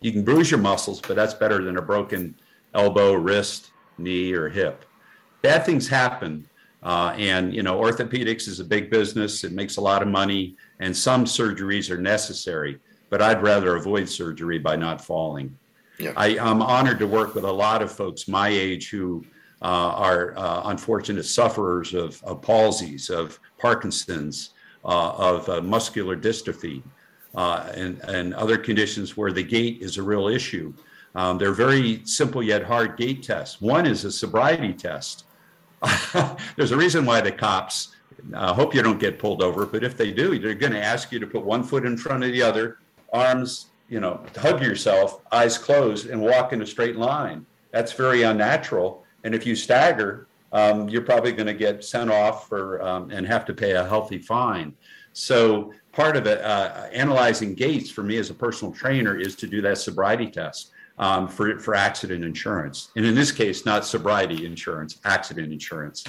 You 0.01 0.13
can 0.13 0.25
bruise 0.25 0.51
your 0.51 0.61
muscles, 0.61 1.01
but 1.01 1.17
that's 1.17 1.35
better 1.35 1.63
than 1.63 1.79
a 1.79 1.83
broken 1.83 2.35
elbow, 2.75 3.15
wrist, 3.15 3.71
knee, 3.99 4.33
or 4.33 4.49
hip. 4.49 4.85
Bad 5.43 5.65
things 5.65 5.89
happen 5.89 6.49
uh, 6.83 7.15
and 7.17 7.55
you 7.55 7.63
know, 7.63 7.79
orthopedics 7.79 8.49
is 8.49 8.61
a 8.61 8.65
big 8.65 8.91
business. 8.91 9.45
It 9.45 9.53
makes 9.53 9.77
a 9.77 9.81
lot 9.81 10.03
of 10.03 10.09
money, 10.09 10.57
and 10.81 10.97
some 10.97 11.25
surgeries 11.25 11.91
are 11.91 11.99
necessary. 11.99 12.79
But 13.09 13.23
I'd 13.23 13.43
rather 13.43 13.77
avoid 13.77 14.09
surgery 14.09 14.59
by 14.59 14.75
not 14.75 15.05
falling. 15.05 15.57
Yeah. 15.99 16.13
I, 16.17 16.29
am 16.39 16.63
honored 16.63 16.99
to 17.01 17.07
work 17.07 17.35
with 17.35 17.45
a 17.45 17.53
lot 17.53 17.83
of 17.83 17.93
folks 17.93 18.27
my 18.27 18.49
age 18.49 18.91
who 18.91 19.25
uh, 19.61 19.65
are 19.65 20.37
uh, 20.37 20.63
unfortunate 20.65 21.25
sufferers 21.25 21.95
of, 21.95 22.21
of, 22.25 22.41
palsies, 22.41 23.11
of 23.11 23.39
Parkinson's, 23.59 24.51
uh, 24.85 25.11
of 25.11 25.49
uh, 25.49 25.61
muscular 25.61 26.17
dystrophy, 26.17 26.83
uh, 27.37 27.71
and, 27.75 28.01
and 28.09 28.35
other 28.35 28.59
conditions 28.59 29.17
where 29.17 29.31
the 29.31 29.43
gait 29.43 29.81
is 29.81 29.99
a 29.99 30.03
real 30.03 30.27
issue. 30.27 30.73
Um, 31.15 31.39
they're 31.39 31.53
very 31.53 32.01
simple 32.05 32.43
yet 32.43 32.65
hard 32.65 32.97
gait 32.97 33.23
tests. 33.23 33.61
One 33.61 33.87
is 33.87 34.05
a 34.05 34.11
sobriety 34.11 34.73
test 34.73 35.25
there's 36.57 36.71
a 36.71 36.77
reason 36.77 37.05
why 37.05 37.21
the 37.21 37.33
cops 37.33 37.95
uh, 38.35 38.53
hope 38.53 38.75
you 38.75 38.83
don't 38.83 39.01
get 39.01 39.19
pulled 39.19 39.43
over, 39.43 39.67
but 39.67 39.83
if 39.83 39.97
they 39.97 40.13
do, 40.13 40.39
they're 40.39 40.55
going 40.55 40.73
to 40.73 40.83
ask 40.83 41.13
you 41.13 41.19
to 41.19 41.27
put 41.27 41.45
one 41.45 41.63
foot 41.63 41.85
in 41.85 41.97
front 41.97 42.23
of 42.23 42.33
the 42.33 42.43
other, 42.43 42.79
arms, 43.13 43.67
you 43.89 44.01
know, 44.01 44.25
hug 44.37 44.63
yourself, 44.63 45.21
eyes 45.33 45.59
closed, 45.59 46.09
and 46.09 46.21
walk 46.21 46.53
in 46.53 46.63
a 46.63 46.67
straight 46.67 46.97
line. 46.97 47.45
That's 47.73 47.93
very 47.93 48.23
unnatural. 48.23 49.05
And 49.25 49.35
if 49.35 49.47
you 49.47 49.57
stagger, 49.57 50.27
um, 50.53 50.89
you're 50.89 51.03
probably 51.03 51.33
going 51.33 51.47
to 51.47 51.55
get 51.55 51.85
sent 51.85 52.11
off 52.11 52.49
for 52.49 52.83
um, 52.83 53.11
and 53.11 53.27
have 53.27 53.45
to 53.47 53.55
pay 53.55 53.73
a 53.73 53.87
healthy 53.87 54.19
fine. 54.19 54.75
So 55.15 55.73
part 55.93 56.17
of 56.17 56.27
it, 56.27 56.41
uh, 56.43 56.87
analyzing 56.93 57.55
gaits 57.55 57.91
for 57.91 58.03
me 58.03 58.19
as 58.19 58.31
a 58.31 58.35
personal 58.35 58.73
trainer 58.73 59.19
is 59.19 59.35
to 59.37 59.47
do 59.47 59.61
that 59.63 59.79
sobriety 59.79 60.31
test 60.31 60.71
um, 60.99 61.29
for 61.29 61.59
for 61.59 61.75
accident 61.75 62.25
insurance, 62.25 62.91
and 62.97 63.05
in 63.05 63.15
this 63.15 63.33
case, 63.33 63.65
not 63.65 63.85
sobriety 63.85 64.47
insurance, 64.47 64.99
accident 65.05 65.53
insurance. 65.53 66.05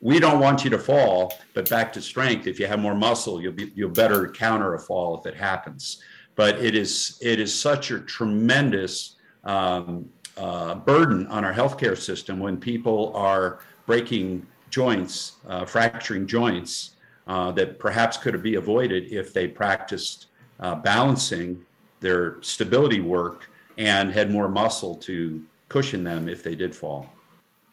We 0.00 0.18
don't 0.18 0.40
want 0.40 0.64
you 0.64 0.70
to 0.70 0.78
fall, 0.78 1.34
but 1.52 1.68
back 1.68 1.92
to 1.92 2.00
strength. 2.00 2.46
If 2.46 2.58
you 2.58 2.66
have 2.66 2.78
more 2.78 2.94
muscle, 2.94 3.42
you'll 3.42 3.52
be 3.52 3.72
you'll 3.74 3.90
better 3.90 4.30
counter 4.30 4.74
a 4.74 4.78
fall 4.78 5.18
if 5.18 5.26
it 5.26 5.36
happens. 5.36 6.02
But 6.36 6.58
it 6.64 6.74
is 6.74 7.18
it 7.20 7.38
is 7.38 7.52
such 7.54 7.90
a 7.90 8.00
tremendous 8.00 9.16
um, 9.44 10.08
uh, 10.36 10.76
burden 10.76 11.26
on 11.26 11.44
our 11.44 11.52
healthcare 11.52 11.98
system 11.98 12.38
when 12.38 12.56
people 12.56 13.12
are 13.14 13.60
breaking 13.84 14.46
joints, 14.70 15.32
uh, 15.48 15.64
fracturing 15.64 16.26
joints 16.26 16.92
uh, 17.26 17.50
that 17.52 17.78
perhaps 17.78 18.16
could 18.16 18.42
be 18.42 18.54
avoided 18.54 19.12
if 19.12 19.32
they 19.32 19.46
practiced 19.46 20.26
uh, 20.60 20.74
balancing 20.76 21.60
their 22.00 22.40
stability 22.42 23.00
work 23.00 23.49
and 23.80 24.12
had 24.12 24.30
more 24.30 24.46
muscle 24.46 24.94
to 24.94 25.42
cushion 25.70 26.04
them 26.04 26.28
if 26.28 26.42
they 26.42 26.54
did 26.54 26.76
fall. 26.76 27.10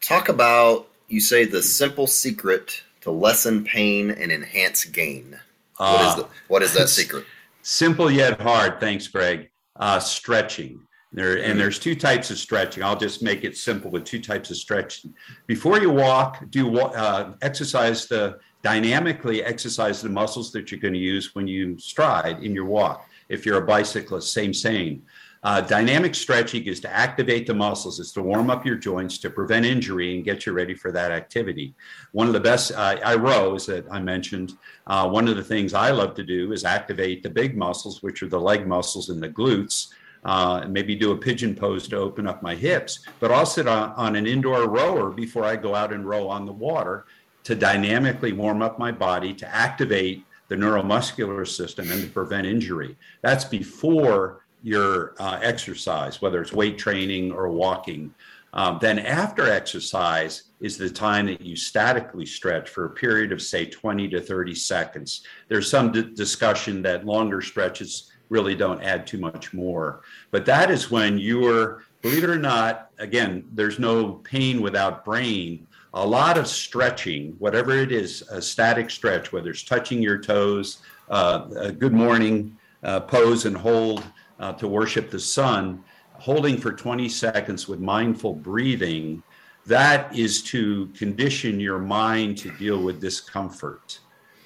Talk 0.00 0.30
about, 0.30 0.88
you 1.08 1.20
say, 1.20 1.44
the 1.44 1.62
simple 1.62 2.06
secret 2.06 2.82
to 3.02 3.10
lessen 3.10 3.62
pain 3.62 4.10
and 4.10 4.32
enhance 4.32 4.86
gain. 4.86 5.38
What, 5.76 6.08
is, 6.08 6.14
the, 6.16 6.28
what 6.48 6.62
is 6.62 6.72
that 6.72 6.88
secret? 7.00 7.26
Simple 7.62 8.10
yet 8.10 8.40
hard. 8.40 8.80
Thanks, 8.80 9.06
Greg. 9.06 9.50
Uh, 9.76 10.00
stretching. 10.00 10.80
There 11.12 11.36
and 11.36 11.44
mm-hmm. 11.44 11.58
there's 11.58 11.78
two 11.78 11.94
types 11.94 12.30
of 12.30 12.38
stretching. 12.38 12.82
I'll 12.82 12.98
just 12.98 13.22
make 13.22 13.44
it 13.44 13.56
simple 13.56 13.90
with 13.90 14.04
two 14.04 14.20
types 14.20 14.50
of 14.50 14.56
stretching. 14.56 15.14
Before 15.46 15.78
you 15.78 15.90
walk, 15.90 16.42
do 16.50 16.78
uh, 16.78 17.34
exercise 17.40 18.06
the 18.06 18.38
dynamically 18.62 19.42
exercise 19.42 20.02
the 20.02 20.10
muscles 20.10 20.52
that 20.52 20.70
you're 20.70 20.80
going 20.80 20.92
to 20.92 21.00
use 21.00 21.34
when 21.34 21.46
you 21.46 21.78
stride 21.78 22.42
in 22.42 22.54
your 22.54 22.66
walk. 22.66 23.08
If 23.30 23.46
you're 23.46 23.62
a 23.62 23.66
bicyclist, 23.66 24.32
same 24.32 24.52
same. 24.52 25.02
Uh, 25.42 25.60
dynamic 25.60 26.14
stretching 26.14 26.64
is 26.64 26.80
to 26.80 26.90
activate 26.90 27.46
the 27.46 27.54
muscles, 27.54 28.00
is 28.00 28.12
to 28.12 28.22
warm 28.22 28.50
up 28.50 28.66
your 28.66 28.76
joints 28.76 29.18
to 29.18 29.30
prevent 29.30 29.64
injury 29.64 30.14
and 30.14 30.24
get 30.24 30.46
you 30.46 30.52
ready 30.52 30.74
for 30.74 30.90
that 30.90 31.12
activity. 31.12 31.74
One 32.12 32.26
of 32.26 32.32
the 32.32 32.40
best, 32.40 32.72
uh, 32.72 32.96
I 33.04 33.14
row, 33.14 33.58
that 33.58 33.86
I 33.90 34.00
mentioned, 34.00 34.54
uh, 34.86 35.08
one 35.08 35.28
of 35.28 35.36
the 35.36 35.44
things 35.44 35.74
I 35.74 35.90
love 35.90 36.14
to 36.14 36.24
do 36.24 36.52
is 36.52 36.64
activate 36.64 37.22
the 37.22 37.30
big 37.30 37.56
muscles, 37.56 38.02
which 38.02 38.22
are 38.22 38.28
the 38.28 38.40
leg 38.40 38.66
muscles 38.66 39.10
and 39.10 39.22
the 39.22 39.28
glutes. 39.28 39.88
Uh, 40.24 40.66
maybe 40.68 40.96
do 40.96 41.12
a 41.12 41.16
pigeon 41.16 41.54
pose 41.54 41.86
to 41.88 41.96
open 41.96 42.26
up 42.26 42.42
my 42.42 42.54
hips, 42.54 43.06
but 43.20 43.30
I'll 43.30 43.46
sit 43.46 43.68
on, 43.68 43.92
on 43.92 44.16
an 44.16 44.26
indoor 44.26 44.68
rower 44.68 45.10
before 45.10 45.44
I 45.44 45.54
go 45.54 45.76
out 45.76 45.92
and 45.92 46.04
row 46.04 46.28
on 46.28 46.44
the 46.44 46.52
water 46.52 47.06
to 47.44 47.54
dynamically 47.54 48.32
warm 48.32 48.60
up 48.60 48.78
my 48.78 48.90
body 48.90 49.32
to 49.34 49.54
activate 49.54 50.24
the 50.48 50.56
neuromuscular 50.56 51.46
system 51.46 51.90
and 51.92 52.02
to 52.02 52.08
prevent 52.08 52.46
injury. 52.46 52.96
That's 53.22 53.44
before 53.44 54.44
your 54.62 55.14
uh, 55.18 55.38
exercise, 55.42 56.20
whether 56.20 56.40
it's 56.40 56.52
weight 56.52 56.78
training 56.78 57.32
or 57.32 57.48
walking. 57.48 58.14
Um, 58.54 58.78
then, 58.80 58.98
after 58.98 59.50
exercise, 59.50 60.44
is 60.60 60.78
the 60.78 60.88
time 60.90 61.26
that 61.26 61.42
you 61.42 61.54
statically 61.54 62.26
stretch 62.26 62.70
for 62.70 62.86
a 62.86 62.90
period 62.90 63.30
of, 63.30 63.42
say, 63.42 63.66
20 63.66 64.08
to 64.08 64.20
30 64.20 64.54
seconds. 64.54 65.22
There's 65.48 65.70
some 65.70 65.92
d- 65.92 66.14
discussion 66.14 66.82
that 66.82 67.04
longer 67.04 67.40
stretches 67.42 68.10
really 68.30 68.54
don't 68.54 68.82
add 68.82 69.06
too 69.06 69.18
much 69.18 69.52
more. 69.52 70.02
But 70.30 70.44
that 70.46 70.70
is 70.70 70.90
when 70.90 71.18
you're, 71.18 71.84
believe 72.02 72.24
it 72.24 72.30
or 72.30 72.38
not, 72.38 72.90
again, 72.98 73.44
there's 73.52 73.78
no 73.78 74.14
pain 74.14 74.60
without 74.60 75.04
brain. 75.04 75.66
A 75.94 76.06
lot 76.06 76.36
of 76.36 76.46
stretching, 76.46 77.34
whatever 77.38 77.72
it 77.72 77.92
is, 77.92 78.22
a 78.30 78.40
static 78.40 78.90
stretch, 78.90 79.32
whether 79.32 79.50
it's 79.50 79.62
touching 79.62 80.02
your 80.02 80.18
toes, 80.18 80.78
uh, 81.10 81.46
a 81.56 81.72
good 81.72 81.94
morning 81.94 82.56
uh, 82.82 83.00
pose 83.00 83.46
and 83.46 83.56
hold, 83.56 84.04
uh, 84.38 84.52
to 84.54 84.68
worship 84.68 85.10
the 85.10 85.20
sun, 85.20 85.82
holding 86.14 86.56
for 86.56 86.72
20 86.72 87.08
seconds 87.08 87.68
with 87.68 87.80
mindful 87.80 88.34
breathing, 88.34 89.22
that 89.66 90.14
is 90.16 90.42
to 90.42 90.86
condition 90.96 91.60
your 91.60 91.78
mind 91.78 92.38
to 92.38 92.50
deal 92.52 92.82
with 92.82 93.00
discomfort. 93.00 94.00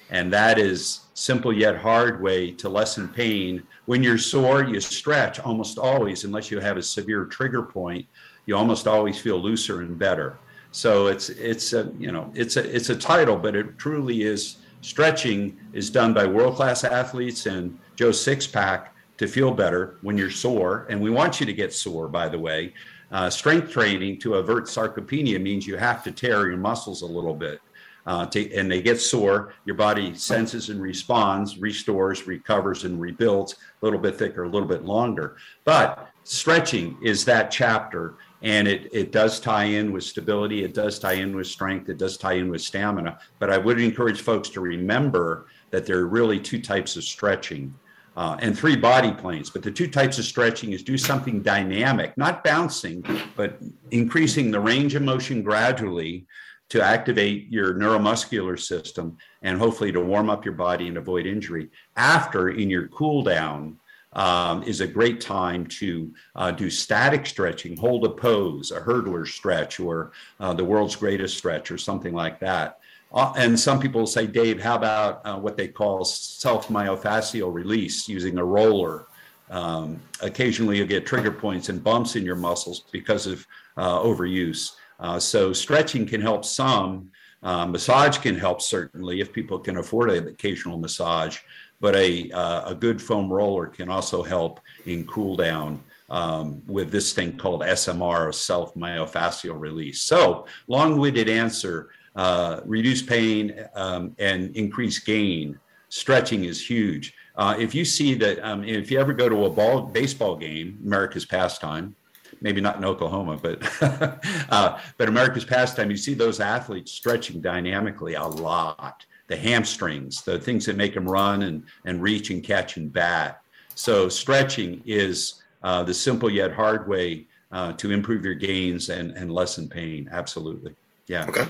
And 0.09 0.31
that 0.33 0.59
is 0.59 1.01
simple 1.13 1.53
yet 1.53 1.77
hard 1.77 2.21
way 2.21 2.51
to 2.51 2.69
lessen 2.69 3.07
pain. 3.07 3.63
When 3.85 4.03
you're 4.03 4.17
sore, 4.17 4.63
you 4.63 4.79
stretch 4.79 5.39
almost 5.39 5.77
always, 5.77 6.23
unless 6.23 6.51
you 6.51 6.59
have 6.59 6.77
a 6.77 6.83
severe 6.83 7.25
trigger 7.25 7.63
point, 7.63 8.05
you 8.45 8.55
almost 8.55 8.87
always 8.87 9.19
feel 9.19 9.39
looser 9.39 9.81
and 9.81 9.97
better. 9.97 10.37
So 10.71 11.07
it's 11.07 11.29
it's 11.29 11.73
a 11.73 11.91
you 11.99 12.11
know 12.11 12.31
it's 12.35 12.57
a 12.57 12.75
it's 12.75 12.89
a 12.89 12.95
title, 12.95 13.37
but 13.37 13.55
it 13.55 13.77
truly 13.77 14.23
is 14.23 14.57
stretching 14.81 15.57
is 15.71 15.89
done 15.89 16.13
by 16.13 16.25
world 16.25 16.55
class 16.55 16.83
athletes 16.83 17.45
and 17.45 17.79
Joe 17.95 18.09
Sixpack 18.09 18.87
to 19.17 19.27
feel 19.27 19.51
better 19.51 19.97
when 20.01 20.17
you're 20.17 20.31
sore. 20.31 20.85
And 20.89 21.01
we 21.01 21.09
want 21.09 21.39
you 21.39 21.45
to 21.45 21.53
get 21.53 21.73
sore, 21.73 22.07
by 22.07 22.29
the 22.29 22.39
way. 22.39 22.73
Uh, 23.11 23.29
strength 23.29 23.71
training 23.71 24.19
to 24.19 24.35
avert 24.35 24.65
sarcopenia 24.65 25.39
means 25.39 25.67
you 25.67 25.77
have 25.77 26.03
to 26.03 26.11
tear 26.11 26.47
your 26.47 26.57
muscles 26.57 27.03
a 27.03 27.05
little 27.05 27.35
bit. 27.35 27.59
Uh, 28.05 28.25
to, 28.25 28.53
and 28.53 28.69
they 28.69 28.81
get 28.81 28.99
sore, 28.99 29.53
your 29.63 29.75
body 29.75 30.13
senses 30.13 30.69
and 30.69 30.81
responds, 30.81 31.57
restores, 31.59 32.27
recovers, 32.27 32.83
and 32.83 32.99
rebuilds 32.99 33.53
a 33.53 33.85
little 33.85 33.99
bit 33.99 34.17
thicker, 34.17 34.43
a 34.43 34.49
little 34.49 34.67
bit 34.67 34.83
longer. 34.83 35.37
But 35.63 36.09
stretching 36.25 36.97
is 37.01 37.23
that 37.25 37.49
chapter, 37.49 38.15
and 38.41 38.67
it, 38.67 38.89
it 38.91 39.13
does 39.13 39.39
tie 39.39 39.63
in 39.63 39.93
with 39.93 40.03
stability, 40.03 40.65
it 40.65 40.73
does 40.73 40.99
tie 40.99 41.13
in 41.13 41.33
with 41.33 41.47
strength, 41.47 41.87
it 41.87 41.97
does 41.97 42.17
tie 42.17 42.33
in 42.33 42.49
with 42.49 42.61
stamina. 42.61 43.19
But 43.39 43.49
I 43.49 43.57
would 43.57 43.79
encourage 43.79 44.19
folks 44.19 44.49
to 44.49 44.59
remember 44.59 45.45
that 45.71 45.85
there 45.85 45.99
are 45.99 46.07
really 46.07 46.39
two 46.39 46.61
types 46.61 46.97
of 46.97 47.05
stretching 47.05 47.73
uh, 48.15 48.37
and 48.39 48.57
three 48.57 48.75
body 48.75 49.11
planes. 49.11 49.49
But 49.49 49.63
the 49.63 49.71
two 49.71 49.87
types 49.87 50.19
of 50.19 50.25
stretching 50.25 50.73
is 50.73 50.83
do 50.83 50.97
something 50.97 51.41
dynamic, 51.41 52.17
not 52.17 52.43
bouncing, 52.43 53.03
but 53.35 53.59
increasing 53.91 54.51
the 54.51 54.59
range 54.59 54.95
of 54.95 55.01
motion 55.01 55.41
gradually 55.41 56.25
to 56.69 56.81
activate 56.81 57.51
your 57.51 57.73
neuromuscular 57.75 58.59
system 58.59 59.17
and 59.41 59.59
hopefully 59.59 59.91
to 59.91 59.99
warm 59.99 60.29
up 60.29 60.45
your 60.45 60.53
body 60.55 60.87
and 60.87 60.97
avoid 60.97 61.25
injury. 61.25 61.69
After, 61.95 62.49
in 62.49 62.69
your 62.69 62.87
cool 62.87 63.23
down, 63.23 63.77
um, 64.13 64.63
is 64.63 64.81
a 64.81 64.87
great 64.87 65.19
time 65.19 65.65
to 65.65 66.13
uh, 66.35 66.51
do 66.51 66.69
static 66.69 67.25
stretching, 67.25 67.75
hold 67.77 68.05
a 68.05 68.09
pose, 68.09 68.71
a 68.71 68.79
hurdler 68.79 69.27
stretch, 69.27 69.79
or 69.79 70.11
uh, 70.39 70.53
the 70.53 70.63
world's 70.63 70.95
greatest 70.95 71.37
stretch, 71.37 71.71
or 71.71 71.77
something 71.77 72.13
like 72.13 72.39
that. 72.39 72.79
Uh, 73.13 73.31
and 73.37 73.59
some 73.59 73.79
people 73.79 74.07
say, 74.07 74.25
Dave, 74.25 74.61
how 74.61 74.75
about 74.75 75.21
uh, 75.25 75.37
what 75.37 75.55
they 75.55 75.67
call 75.67 76.03
self 76.03 76.67
myofascial 76.67 77.53
release 77.53 78.07
using 78.07 78.37
a 78.37 78.43
roller? 78.43 79.05
Um, 79.49 80.01
occasionally, 80.21 80.77
you'll 80.77 80.87
get 80.87 81.05
trigger 81.05 81.31
points 81.31 81.69
and 81.69 81.83
bumps 81.83 82.15
in 82.15 82.25
your 82.25 82.35
muscles 82.35 82.85
because 82.91 83.27
of 83.27 83.45
uh, 83.77 83.99
overuse. 83.99 84.71
Uh, 84.99 85.19
so, 85.19 85.53
stretching 85.53 86.07
can 86.07 86.21
help 86.21 86.43
some. 86.43 87.11
Uh, 87.43 87.65
massage 87.65 88.17
can 88.17 88.35
help 88.35 88.61
certainly 88.61 89.19
if 89.19 89.31
people 89.31 89.59
can 89.59 89.77
afford 89.77 90.09
an 90.09 90.27
occasional 90.29 90.77
massage, 90.77 91.39
but 91.81 91.93
a, 91.95 92.31
uh, 92.31 92.69
a 92.69 92.73
good 92.73 93.01
foam 93.01 93.31
roller 93.31 93.67
can 93.67 93.89
also 93.89 94.23
help 94.23 94.61
in 94.85 95.05
cool 95.05 95.35
down. 95.35 95.83
Um, 96.09 96.61
with 96.67 96.91
this 96.91 97.11
thing 97.13 97.37
called 97.37 97.61
SMR, 97.61 98.33
self 98.33 98.75
myofascial 98.75 99.59
release. 99.59 100.01
So, 100.01 100.45
long 100.67 100.97
winded 100.97 101.29
answer 101.29 101.89
uh, 102.15 102.61
reduce 102.65 103.01
pain 103.01 103.67
um, 103.75 104.15
and 104.19 104.55
increase 104.55 104.99
gain. 104.99 105.59
Stretching 105.89 106.45
is 106.45 106.67
huge. 106.67 107.13
Uh, 107.35 107.55
if 107.57 107.73
you 107.73 107.85
see 107.85 108.13
that, 108.15 108.43
um, 108.43 108.63
if 108.63 108.91
you 108.91 108.99
ever 108.99 109.13
go 109.13 109.27
to 109.27 109.45
a 109.45 109.49
ball 109.49 109.81
baseball 109.81 110.35
game, 110.35 110.79
America's 110.83 111.25
pastime, 111.25 111.95
maybe 112.41 112.61
not 112.61 112.77
in 112.77 112.85
Oklahoma, 112.85 113.37
but 113.41 113.59
uh, 114.49 114.79
but 114.97 115.07
America's 115.07 115.45
pastime, 115.45 115.89
you 115.89 115.97
see 115.97 116.13
those 116.13 116.39
athletes 116.39 116.91
stretching 116.91 117.41
dynamically 117.41 118.13
a 118.13 118.23
lot. 118.23 119.05
The 119.27 119.37
hamstrings, 119.37 120.21
the 120.21 120.37
things 120.37 120.65
that 120.65 120.75
make 120.75 120.93
them 120.93 121.09
run 121.09 121.43
and 121.43 121.63
and 121.85 122.01
reach 122.01 122.29
and 122.29 122.43
catch 122.43 122.77
and 122.77 122.91
bat. 122.91 123.41
So 123.73 124.09
stretching 124.09 124.83
is 124.85 125.41
uh, 125.63 125.83
the 125.83 125.93
simple 125.93 126.29
yet 126.29 126.53
hard 126.53 126.87
way 126.87 127.25
uh, 127.51 127.73
to 127.73 127.91
improve 127.91 128.23
your 128.23 128.35
gains 128.35 128.89
and 128.89 129.11
and 129.11 129.31
lessen 129.31 129.69
pain. 129.69 130.09
Absolutely, 130.11 130.75
yeah. 131.07 131.25
Okay. 131.27 131.47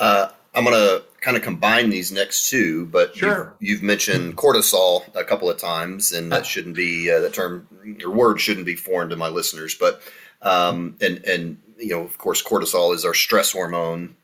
Uh, 0.00 0.30
I'm 0.54 0.64
going 0.64 0.76
to 0.76 1.04
kind 1.20 1.36
of 1.36 1.42
combine 1.42 1.90
these 1.90 2.10
next 2.10 2.50
two, 2.50 2.86
but 2.86 3.14
sure. 3.14 3.54
you've, 3.60 3.70
you've, 3.70 3.82
mentioned 3.82 4.36
cortisol 4.36 5.04
a 5.14 5.22
couple 5.22 5.48
of 5.48 5.58
times, 5.58 6.12
and 6.12 6.32
that 6.32 6.46
shouldn't 6.46 6.74
be 6.74 7.10
uh, 7.10 7.20
that 7.20 7.34
term. 7.34 7.68
Your 7.84 8.10
word 8.10 8.40
shouldn't 8.40 8.66
be 8.66 8.74
foreign 8.74 9.10
to 9.10 9.16
my 9.16 9.28
listeners, 9.28 9.74
but 9.74 10.02
um, 10.42 10.96
and 11.00 11.24
and 11.24 11.58
you 11.78 11.90
know, 11.90 12.02
of 12.02 12.18
course, 12.18 12.42
cortisol 12.42 12.94
is 12.94 13.04
our 13.04 13.14
stress 13.14 13.52
hormone. 13.52 14.16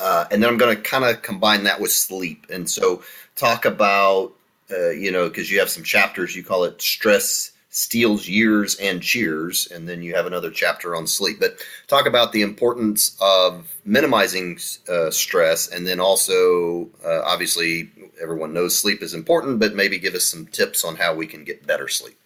Uh, 0.00 0.24
and 0.30 0.42
then 0.42 0.50
I'm 0.50 0.58
going 0.58 0.74
to 0.74 0.82
kind 0.82 1.04
of 1.04 1.22
combine 1.22 1.64
that 1.64 1.80
with 1.80 1.92
sleep. 1.92 2.46
And 2.50 2.68
so 2.68 3.02
talk 3.36 3.64
about, 3.64 4.32
uh, 4.70 4.90
you 4.90 5.12
know, 5.12 5.28
because 5.28 5.50
you 5.50 5.60
have 5.60 5.70
some 5.70 5.84
chapters, 5.84 6.34
you 6.34 6.42
call 6.42 6.64
it 6.64 6.82
stress 6.82 7.52
steals 7.74 8.28
years 8.28 8.76
and 8.76 9.02
cheers. 9.02 9.66
And 9.72 9.88
then 9.88 10.00
you 10.00 10.14
have 10.14 10.26
another 10.26 10.50
chapter 10.50 10.94
on 10.94 11.08
sleep. 11.08 11.40
But 11.40 11.58
talk 11.88 12.06
about 12.06 12.30
the 12.30 12.42
importance 12.42 13.16
of 13.20 13.74
minimizing 13.84 14.58
uh, 14.88 15.10
stress. 15.10 15.68
And 15.72 15.84
then 15.84 15.98
also, 15.98 16.88
uh, 17.04 17.22
obviously, 17.24 17.90
everyone 18.22 18.52
knows 18.52 18.78
sleep 18.78 19.02
is 19.02 19.12
important, 19.12 19.58
but 19.58 19.74
maybe 19.74 19.98
give 19.98 20.14
us 20.14 20.22
some 20.22 20.46
tips 20.46 20.84
on 20.84 20.94
how 20.94 21.14
we 21.14 21.26
can 21.26 21.42
get 21.42 21.66
better 21.66 21.88
sleep. 21.88 22.16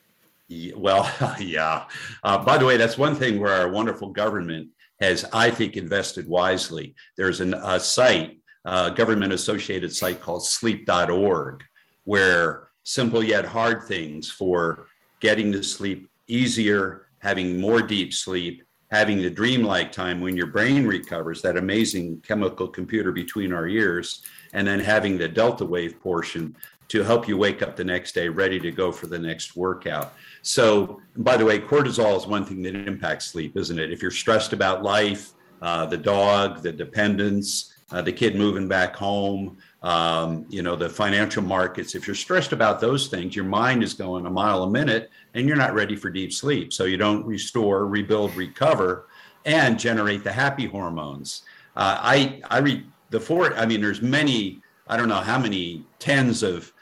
Well, 0.76 1.11
yeah. 1.40 1.84
Uh, 2.22 2.44
by 2.44 2.59
the 2.59 2.66
way, 2.66 2.76
that's 2.76 2.99
one 2.99 3.14
thing 3.14 3.40
where 3.40 3.55
our 3.55 3.70
wonderful 3.70 4.11
government 4.11 4.68
has, 5.01 5.24
I 5.32 5.51
think, 5.51 5.78
invested 5.78 6.28
wisely. 6.28 6.94
There's 7.16 7.40
an, 7.40 7.55
a 7.55 7.80
site, 7.80 8.38
a 8.66 8.90
government 8.90 9.32
associated 9.32 9.94
site 9.94 10.20
called 10.20 10.44
sleep.org, 10.44 11.64
where 12.05 12.68
simple 12.82 13.24
yet 13.24 13.46
hard 13.46 13.84
things 13.84 14.30
for 14.30 14.88
getting 15.20 15.52
to 15.52 15.62
sleep 15.62 16.08
easier, 16.26 17.06
having 17.18 17.60
more 17.60 17.82
deep 17.82 18.12
sleep, 18.12 18.62
having 18.90 19.18
the 19.18 19.30
dreamlike 19.30 19.92
time 19.92 20.20
when 20.20 20.36
your 20.36 20.46
brain 20.46 20.86
recovers, 20.86 21.42
that 21.42 21.56
amazing 21.56 22.20
chemical 22.26 22.66
computer 22.68 23.12
between 23.12 23.52
our 23.52 23.68
ears, 23.68 24.22
and 24.52 24.66
then 24.66 24.80
having 24.80 25.18
the 25.18 25.28
delta 25.28 25.64
wave 25.64 26.00
portion 26.00 26.56
to 26.88 27.02
help 27.02 27.28
you 27.28 27.36
wake 27.36 27.60
up 27.60 27.76
the 27.76 27.84
next 27.84 28.12
day 28.12 28.28
ready 28.28 28.58
to 28.58 28.72
go 28.72 28.90
for 28.90 29.06
the 29.06 29.18
next 29.18 29.56
workout. 29.56 30.14
So, 30.40 31.00
by 31.16 31.36
the 31.36 31.44
way, 31.44 31.58
cortisol 31.58 32.16
is 32.16 32.26
one 32.26 32.46
thing 32.46 32.62
that 32.62 32.74
impacts 32.74 33.26
sleep, 33.26 33.56
isn't 33.56 33.78
it? 33.78 33.92
If 33.92 34.00
you're 34.00 34.10
stressed 34.10 34.54
about 34.54 34.82
life, 34.82 35.32
uh, 35.60 35.84
the 35.84 35.98
dog, 35.98 36.62
the 36.62 36.72
dependents, 36.72 37.74
uh, 37.90 38.00
the 38.00 38.12
kid 38.12 38.36
moving 38.36 38.68
back 38.68 38.96
home, 38.96 39.58
um, 39.82 40.44
you 40.48 40.62
know, 40.62 40.74
the 40.74 40.88
financial 40.88 41.42
markets, 41.42 41.94
if 41.94 42.06
you're 42.06 42.16
stressed 42.16 42.52
about 42.52 42.80
those 42.80 43.06
things, 43.06 43.36
your 43.36 43.44
mind 43.44 43.82
is 43.82 43.94
going 43.94 44.26
a 44.26 44.30
mile 44.30 44.64
a 44.64 44.70
minute 44.70 45.10
and 45.34 45.46
you're 45.46 45.56
not 45.56 45.74
ready 45.74 45.94
for 45.94 46.10
deep 46.10 46.32
sleep. 46.32 46.72
So, 46.72 46.84
you 46.84 46.96
don't 46.96 47.24
restore, 47.24 47.86
rebuild, 47.86 48.34
recover, 48.34 49.06
and 49.44 49.78
generate 49.78 50.24
the 50.24 50.32
happy 50.32 50.66
hormones. 50.66 51.42
Uh, 51.76 51.96
I, 52.00 52.40
I 52.50 52.58
read 52.58 52.84
the 53.10 53.20
four, 53.20 53.54
I 53.54 53.66
mean, 53.66 53.80
there's 53.80 54.02
many, 54.02 54.60
I 54.88 54.96
don't 54.96 55.08
know 55.08 55.16
how 55.16 55.38
many 55.38 55.84
tens 55.98 56.42
of 56.42 56.72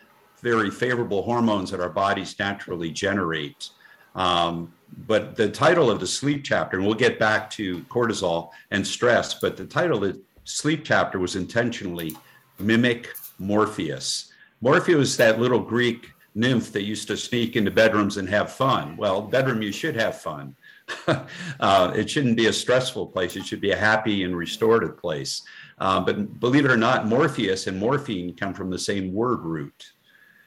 very 0.40 0.70
favorable 0.70 1.22
hormones 1.22 1.70
that 1.70 1.80
our 1.80 1.90
bodies 1.90 2.34
naturally 2.38 2.90
generate. 2.90 3.70
Um, 4.14 4.72
but 5.06 5.36
the 5.36 5.50
title 5.50 5.90
of 5.90 6.00
the 6.00 6.06
sleep 6.06 6.42
chapter, 6.44 6.78
and 6.78 6.86
we'll 6.86 6.94
get 6.94 7.18
back 7.18 7.50
to 7.50 7.80
cortisol 7.82 8.50
and 8.70 8.86
stress, 8.86 9.34
but 9.34 9.56
the 9.56 9.66
title 9.66 10.02
of 10.02 10.14
the 10.14 10.22
sleep 10.44 10.82
chapter 10.84 11.18
was 11.18 11.36
intentionally 11.36 12.16
Mimic 12.58 13.08
Morpheus. 13.38 14.32
Morpheus 14.60 15.16
that 15.16 15.38
little 15.38 15.60
Greek 15.60 16.10
nymph 16.34 16.72
that 16.72 16.82
used 16.82 17.08
to 17.08 17.16
sneak 17.16 17.56
into 17.56 17.70
bedrooms 17.70 18.18
and 18.18 18.28
have 18.28 18.52
fun. 18.52 18.96
Well, 18.96 19.22
bedroom, 19.22 19.62
you 19.62 19.72
should 19.72 19.96
have 19.96 20.20
fun. 20.20 20.54
uh, 21.60 21.92
it 21.96 22.08
shouldn't 22.08 22.36
be 22.36 22.46
a 22.46 22.52
stressful 22.52 23.08
place. 23.08 23.36
It 23.36 23.46
should 23.46 23.60
be 23.60 23.72
a 23.72 23.76
happy 23.76 24.22
and 24.22 24.36
restorative 24.36 24.98
place. 24.98 25.42
Uh, 25.78 26.00
but 26.00 26.38
believe 26.38 26.64
it 26.64 26.70
or 26.70 26.76
not, 26.76 27.06
Morpheus 27.06 27.66
and 27.66 27.78
morphine 27.78 28.36
come 28.36 28.54
from 28.54 28.70
the 28.70 28.78
same 28.78 29.12
word 29.12 29.40
root. 29.40 29.92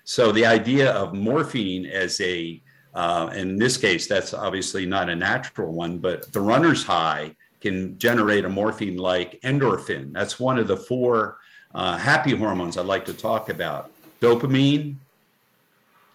So 0.04 0.32
the 0.32 0.46
idea 0.46 0.92
of 0.92 1.14
morphine 1.14 1.86
as 1.86 2.20
a, 2.22 2.62
uh, 2.94 3.32
in 3.36 3.58
this 3.58 3.78
case, 3.78 4.08
that's 4.08 4.34
obviously 4.34 4.86
not 4.86 5.10
a 5.10 5.16
natural 5.16 5.74
one, 5.74 6.00
but 6.00 6.32
the 6.32 6.42
runner's 6.42 6.84
high 6.84 7.36
can 7.62 7.98
generate 8.00 8.46
a 8.46 8.50
morphine 8.50 8.98
like 8.98 9.40
endorphin. 9.42 10.14
That's 10.14 10.40
one 10.40 10.58
of 10.58 10.68
the 10.68 10.78
four 10.78 11.38
uh, 11.74 11.98
happy 11.98 12.36
hormones 12.36 12.78
I'd 12.78 12.86
like 12.86 13.06
to 13.06 13.14
talk 13.14 13.50
about 13.50 13.92
dopamine, 14.22 14.96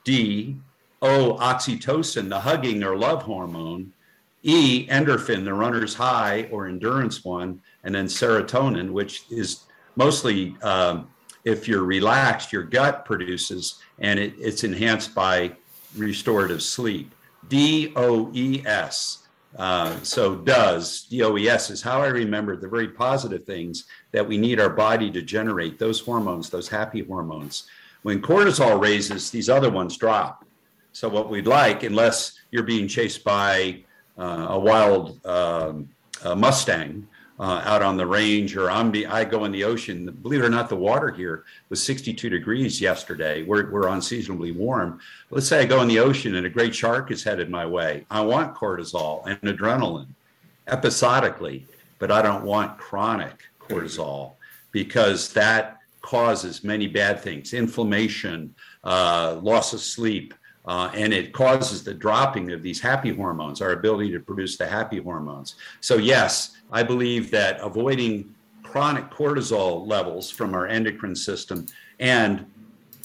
D, 0.05 0.57
O, 1.03 1.37
oxytocin, 1.41 2.29
the 2.29 2.41
hugging 2.41 2.83
or 2.83 2.97
love 2.97 3.23
hormone, 3.23 3.93
E, 4.43 4.87
endorphin, 4.89 5.45
the 5.45 5.55
runner's 5.55 5.95
high 5.95 6.49
or 6.51 6.67
endurance 6.67 7.25
one, 7.25 7.61
and 7.83 7.95
then 7.95 8.07
serotonin, 8.07 8.91
which 8.91 9.25
is 9.31 9.65
mostly 9.97 10.57
um, 10.63 11.09
if 11.45 11.69
you're 11.69 11.85
relaxed, 11.85 12.53
your 12.53 12.63
gut 12.63 13.05
produces, 13.05 13.81
and 13.99 14.19
it, 14.19 14.35
it's 14.39 14.65
enhanced 14.65 15.15
by 15.15 15.53
restorative 15.97 16.63
sleep. 16.63 17.15
D 17.49 17.93
O 17.97 18.31
E 18.33 18.63
S. 18.67 19.24
Uh, 19.57 19.97
so 20.03 20.35
does 20.35 21.03
DOES 21.05 21.71
is 21.71 21.81
how 21.81 22.03
I 22.03 22.09
remember 22.09 22.57
the 22.57 22.69
very 22.69 22.89
positive 22.89 23.45
things 23.45 23.85
that 24.13 24.27
we 24.27 24.37
need 24.37 24.59
our 24.59 24.71
body 24.71 25.11
to 25.13 25.23
generate 25.23 25.79
those 25.79 26.01
hormones, 26.01 26.51
those 26.51 26.69
happy 26.69 27.05
hormones. 27.05 27.69
When 28.03 28.21
cortisol 28.21 28.81
raises, 28.81 29.31
these 29.31 29.49
other 29.49 29.71
ones 29.71 29.97
drop. 29.97 30.45
So 30.93 31.09
what 31.09 31.31
we'd 31.31 31.47
like, 31.47 31.83
unless 31.83 32.39
you're 32.51 32.65
being 32.65 32.89
chased 32.89 33.25
by 33.25 33.85
uh, 34.19 34.47
a 34.51 34.59
wild 34.59 35.25
um, 35.27 35.89
Mustang, 36.25 37.07
uh, 37.39 37.63
out 37.65 37.83
on 37.83 37.97
the 37.97 38.07
range 38.07 38.57
or 38.57 38.71
I'm 38.71 38.91
be, 38.91 39.07
I 39.07 39.25
go 39.25 39.45
in 39.45 39.53
the 39.53 39.65
ocean. 39.65 40.11
Believe 40.23 40.41
it 40.41 40.47
or 40.47 40.51
not, 40.51 40.69
the 40.69 40.77
water 40.77 41.11
here 41.11 41.45
was 41.69 41.83
62 41.83 42.31
degrees 42.31 42.81
yesterday. 42.81 43.43
We're, 43.43 43.71
we're 43.71 43.89
unseasonably 43.89 44.53
warm. 44.53 45.01
Let's 45.31 45.49
say 45.49 45.61
I 45.61 45.65
go 45.65 45.83
in 45.83 45.89
the 45.89 45.99
ocean 45.99 46.37
and 46.37 46.47
a 46.47 46.51
great 46.51 46.75
shark 46.75 47.11
is 47.11 47.25
headed 47.25 47.51
my 47.51 47.67
way. 47.67 48.07
I 48.11 48.21
want 48.21 48.55
cortisol 48.55 49.27
and 49.27 49.41
adrenaline 49.43 50.09
episodically, 50.69 51.67
but 51.99 52.11
I 52.11 52.23
don't 52.23 52.45
want 52.45 52.79
chronic 52.79 53.43
cortisol 53.61 54.35
because 54.71 55.33
that 55.33 55.79
causes 56.03 56.63
many 56.63 56.87
bad 56.87 57.21
things 57.21 57.55
inflammation, 57.55 58.55
uh, 58.85 59.39
loss 59.43 59.73
of 59.73 59.81
sleep. 59.81 60.35
Uh, 60.67 60.91
and 60.95 61.13
it 61.13 61.35
causes 61.35 61.85
the 61.85 61.93
dropping 61.93 62.51
of 62.51 62.63
these 62.63 62.81
happy 62.81 63.15
hormones, 63.15 63.61
our 63.61 63.73
ability 63.73 64.11
to 64.11 64.19
produce 64.19 64.57
the 64.57 64.67
happy 64.67 64.99
hormones. 64.99 65.57
So, 65.83 65.99
yes, 65.99 66.57
I 66.75 66.83
believe 66.83 67.31
that 67.31 67.61
avoiding 67.61 68.35
chronic 68.65 69.09
cortisol 69.09 69.87
levels 69.87 70.29
from 70.29 70.55
our 70.55 70.67
endocrine 70.67 71.15
system 71.15 71.67
and 72.01 72.45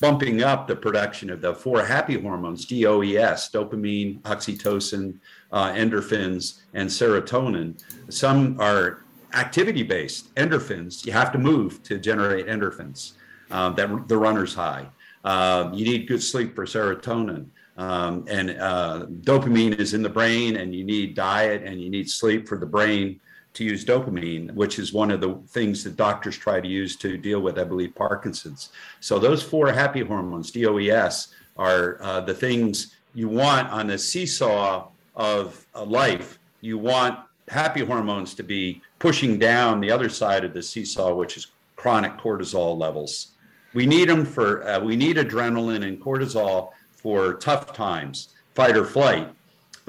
bumping 0.01 0.41
up 0.41 0.65
the 0.65 0.75
production 0.75 1.29
of 1.29 1.39
the 1.39 1.53
four 1.53 1.85
happy 1.85 2.19
hormones 2.19 2.65
DOES, 2.65 3.51
dopamine, 3.51 4.21
oxytocin, 4.21 5.19
uh, 5.51 5.71
endorphins, 5.73 6.61
and 6.73 6.89
serotonin. 6.89 7.79
Some 8.09 8.59
are 8.59 9.03
activity 9.35 9.83
based 9.83 10.33
endorphins. 10.33 11.05
You 11.05 11.11
have 11.11 11.31
to 11.33 11.37
move 11.37 11.83
to 11.83 11.99
generate 11.99 12.47
endorphins, 12.47 13.11
uh, 13.51 13.69
that 13.71 14.07
the 14.07 14.17
runner's 14.17 14.55
high. 14.55 14.87
Uh, 15.23 15.69
you 15.75 15.85
need 15.85 16.07
good 16.07 16.23
sleep 16.23 16.55
for 16.55 16.65
serotonin. 16.65 17.45
Um, 17.77 18.25
and 18.27 18.49
uh, 18.59 19.05
dopamine 19.21 19.79
is 19.79 19.93
in 19.93 20.01
the 20.01 20.09
brain, 20.09 20.55
and 20.55 20.73
you 20.73 20.83
need 20.83 21.13
diet 21.13 21.61
and 21.63 21.79
you 21.79 21.91
need 21.91 22.09
sleep 22.09 22.47
for 22.47 22.57
the 22.57 22.65
brain 22.65 23.19
to 23.53 23.63
use 23.63 23.83
dopamine, 23.83 24.53
which 24.53 24.79
is 24.79 24.93
one 24.93 25.11
of 25.11 25.21
the 25.21 25.35
things 25.47 25.83
that 25.83 25.95
doctors 25.95 26.37
try 26.37 26.61
to 26.61 26.67
use 26.67 26.95
to 26.97 27.17
deal 27.17 27.41
with, 27.41 27.57
I 27.57 27.63
believe, 27.63 27.95
Parkinson's. 27.95 28.69
So 28.99 29.19
those 29.19 29.41
four 29.41 29.71
happy 29.71 30.01
hormones, 30.01 30.51
DOES, 30.51 31.29
are 31.57 31.97
uh, 32.01 32.21
the 32.21 32.33
things 32.33 32.95
you 33.13 33.27
want 33.27 33.69
on 33.69 33.87
the 33.87 33.97
seesaw 33.97 34.87
of 35.15 35.65
life. 35.85 36.39
You 36.61 36.77
want 36.77 37.19
happy 37.47 37.83
hormones 37.83 38.33
to 38.35 38.43
be 38.43 38.81
pushing 38.99 39.39
down 39.39 39.81
the 39.81 39.91
other 39.91 40.09
side 40.09 40.45
of 40.45 40.53
the 40.53 40.61
seesaw, 40.61 41.13
which 41.13 41.35
is 41.35 41.47
chronic 41.75 42.17
cortisol 42.17 42.77
levels. 42.77 43.29
We 43.73 43.85
need 43.85 44.09
them 44.09 44.25
for, 44.25 44.67
uh, 44.67 44.79
we 44.79 44.95
need 44.95 45.17
adrenaline 45.17 45.85
and 45.87 45.99
cortisol 45.99 46.71
for 46.91 47.35
tough 47.35 47.73
times, 47.73 48.29
fight 48.53 48.75
or 48.77 48.85
flight. 48.85 49.29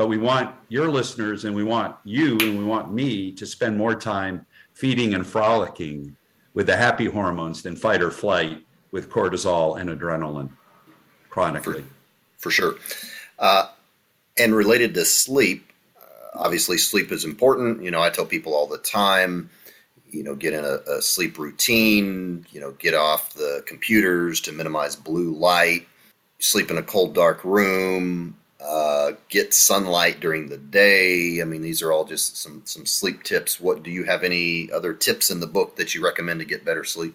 But 0.01 0.09
we 0.09 0.17
want 0.17 0.55
your 0.71 0.91
listeners 0.91 1.45
and 1.45 1.55
we 1.55 1.63
want 1.63 1.95
you 2.05 2.39
and 2.41 2.59
we 2.59 2.65
want 2.65 2.91
me 2.91 3.33
to 3.33 3.45
spend 3.45 3.77
more 3.77 3.95
time 3.95 4.47
feeding 4.73 5.13
and 5.13 5.27
frolicking 5.27 6.17
with 6.55 6.69
the 6.69 6.77
happy 6.79 7.05
hormones 7.05 7.63
than 7.63 7.77
fight 7.77 8.01
or 8.01 8.11
flight 8.11 8.65
with 8.93 9.11
cortisol 9.11 9.79
and 9.79 9.91
adrenaline 9.91 10.49
chronically. 11.29 11.83
For, 12.39 12.45
for 12.45 12.51
sure. 12.51 12.75
Uh, 13.39 13.69
and 14.39 14.55
related 14.55 14.95
to 14.95 15.05
sleep, 15.05 15.71
uh, 15.99 16.39
obviously, 16.39 16.79
sleep 16.79 17.13
is 17.13 17.27
important. 17.27 17.83
You 17.83 17.91
know, 17.91 18.01
I 18.01 18.09
tell 18.09 18.25
people 18.25 18.55
all 18.55 18.67
the 18.67 18.79
time, 18.79 19.51
you 20.09 20.23
know, 20.23 20.35
get 20.35 20.55
in 20.55 20.65
a, 20.65 20.79
a 20.91 21.03
sleep 21.03 21.39
routine, 21.39 22.47
you 22.53 22.61
know, 22.63 22.71
get 22.71 22.95
off 22.95 23.35
the 23.35 23.63
computers 23.67 24.41
to 24.41 24.53
minimize 24.53 24.97
blue 24.97 25.35
light, 25.35 25.87
sleep 26.39 26.71
in 26.71 26.79
a 26.79 26.83
cold, 26.83 27.15
dark 27.15 27.45
room, 27.45 28.35
uh, 28.63 29.13
get 29.29 29.55
sunlight 29.55 30.21
during 30.21 30.49
the 30.49 30.59
day. 30.59 31.41
I 31.41 31.45
mean, 31.45 31.63
these 31.63 31.83
are 31.83 31.93
all 31.93 32.05
just 32.05 32.37
some 32.37 32.63
some 32.65 32.87
sleep 32.87 33.23
tips. 33.23 33.61
What 33.61 33.83
do 33.83 33.91
you 33.91 34.05
have 34.05 34.23
any 34.23 34.71
other 34.73 34.93
tips 34.93 35.31
in 35.31 35.41
the 35.41 35.47
book 35.47 35.77
that 35.77 35.95
you 35.95 36.05
recommend 36.05 36.41
to 36.41 36.47
get 36.47 36.65
better 36.65 36.85
sleep? 36.85 37.15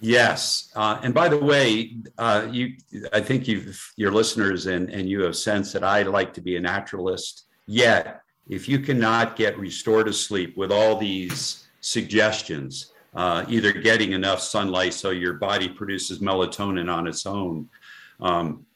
Yes, 0.00 0.70
uh, 0.74 1.00
and 1.02 1.14
by 1.14 1.28
the 1.28 1.38
way, 1.38 1.96
uh, 2.18 2.48
you 2.50 2.74
I 3.12 3.20
think 3.20 3.48
you 3.48 3.72
your 3.96 4.12
listeners 4.12 4.66
and 4.66 4.90
and 4.90 5.08
you 5.08 5.22
have 5.22 5.36
sensed 5.36 5.72
that 5.72 5.84
I 5.84 6.02
like 6.02 6.34
to 6.34 6.40
be 6.40 6.56
a 6.56 6.60
naturalist. 6.60 7.46
Yet 7.66 8.20
if 8.48 8.68
you 8.68 8.78
cannot 8.78 9.36
get 9.36 9.58
restorative 9.58 10.16
sleep 10.16 10.56
with 10.56 10.70
all 10.70 10.96
these 10.96 11.66
suggestions, 11.80 12.92
uh, 13.14 13.44
either 13.48 13.72
getting 13.72 14.12
enough 14.12 14.40
sunlight 14.40 14.92
so 14.92 15.10
your 15.10 15.34
body 15.34 15.68
produces 15.68 16.18
melatonin 16.18 16.92
on 16.92 17.06
its 17.06 17.26
own. 17.26 17.68
Um, 18.20 18.66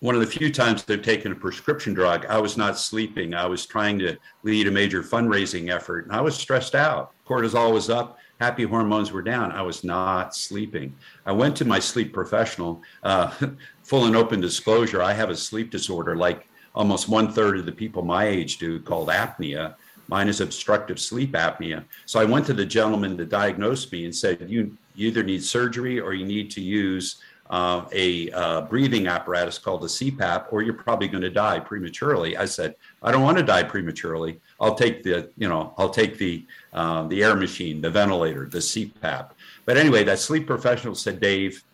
one 0.00 0.14
of 0.14 0.22
the 0.22 0.26
few 0.26 0.50
times 0.50 0.82
they've 0.82 1.02
taken 1.02 1.30
a 1.30 1.34
prescription 1.34 1.92
drug, 1.92 2.24
I 2.26 2.38
was 2.38 2.56
not 2.56 2.78
sleeping. 2.78 3.34
I 3.34 3.46
was 3.46 3.66
trying 3.66 3.98
to 3.98 4.16
lead 4.42 4.66
a 4.66 4.70
major 4.70 5.02
fundraising 5.02 5.70
effort 5.70 6.06
and 6.06 6.14
I 6.14 6.22
was 6.22 6.34
stressed 6.36 6.74
out. 6.74 7.12
Cortisol 7.26 7.72
was 7.72 7.90
up, 7.90 8.18
happy 8.40 8.64
hormones 8.64 9.12
were 9.12 9.22
down. 9.22 9.52
I 9.52 9.60
was 9.60 9.84
not 9.84 10.34
sleeping. 10.34 10.96
I 11.26 11.32
went 11.32 11.54
to 11.58 11.66
my 11.66 11.78
sleep 11.78 12.14
professional. 12.14 12.82
Uh, 13.02 13.30
full 13.82 14.06
and 14.06 14.16
open 14.16 14.40
disclosure, 14.40 15.02
I 15.02 15.12
have 15.12 15.30
a 15.30 15.36
sleep 15.36 15.70
disorder 15.70 16.16
like 16.16 16.48
almost 16.74 17.08
one 17.08 17.30
third 17.30 17.58
of 17.58 17.66
the 17.66 17.72
people 17.72 18.02
my 18.02 18.24
age 18.24 18.56
do 18.56 18.80
called 18.80 19.08
apnea. 19.08 19.74
Mine 20.08 20.28
is 20.28 20.40
obstructive 20.40 20.98
sleep 20.98 21.32
apnea. 21.32 21.84
So 22.06 22.18
I 22.18 22.24
went 22.24 22.46
to 22.46 22.54
the 22.54 22.64
gentleman 22.64 23.16
that 23.18 23.28
diagnosed 23.28 23.92
me 23.92 24.06
and 24.06 24.14
said, 24.14 24.48
You, 24.48 24.76
you 24.94 25.08
either 25.08 25.22
need 25.22 25.44
surgery 25.44 26.00
or 26.00 26.14
you 26.14 26.24
need 26.24 26.50
to 26.52 26.60
use 26.60 27.20
uh, 27.50 27.84
a 27.92 28.30
uh, 28.30 28.60
breathing 28.62 29.08
apparatus 29.08 29.58
called 29.58 29.82
a 29.82 29.88
CPAP, 29.88 30.46
or 30.52 30.62
you're 30.62 30.72
probably 30.72 31.08
going 31.08 31.22
to 31.22 31.30
die 31.30 31.58
prematurely. 31.58 32.36
I 32.36 32.44
said, 32.44 32.76
I 33.02 33.10
don't 33.10 33.22
want 33.22 33.38
to 33.38 33.42
die 33.42 33.64
prematurely. 33.64 34.40
I'll 34.60 34.76
take 34.76 35.02
the, 35.02 35.30
you 35.36 35.48
know, 35.48 35.74
I'll 35.76 35.90
take 35.90 36.16
the 36.16 36.46
uh, 36.72 37.08
the 37.08 37.24
air 37.24 37.34
machine, 37.34 37.80
the 37.80 37.90
ventilator, 37.90 38.46
the 38.46 38.58
CPAP. 38.58 39.30
But 39.66 39.76
anyway, 39.76 40.04
that 40.04 40.20
sleep 40.20 40.46
professional 40.46 40.94
said, 40.94 41.20
Dave, 41.20 41.64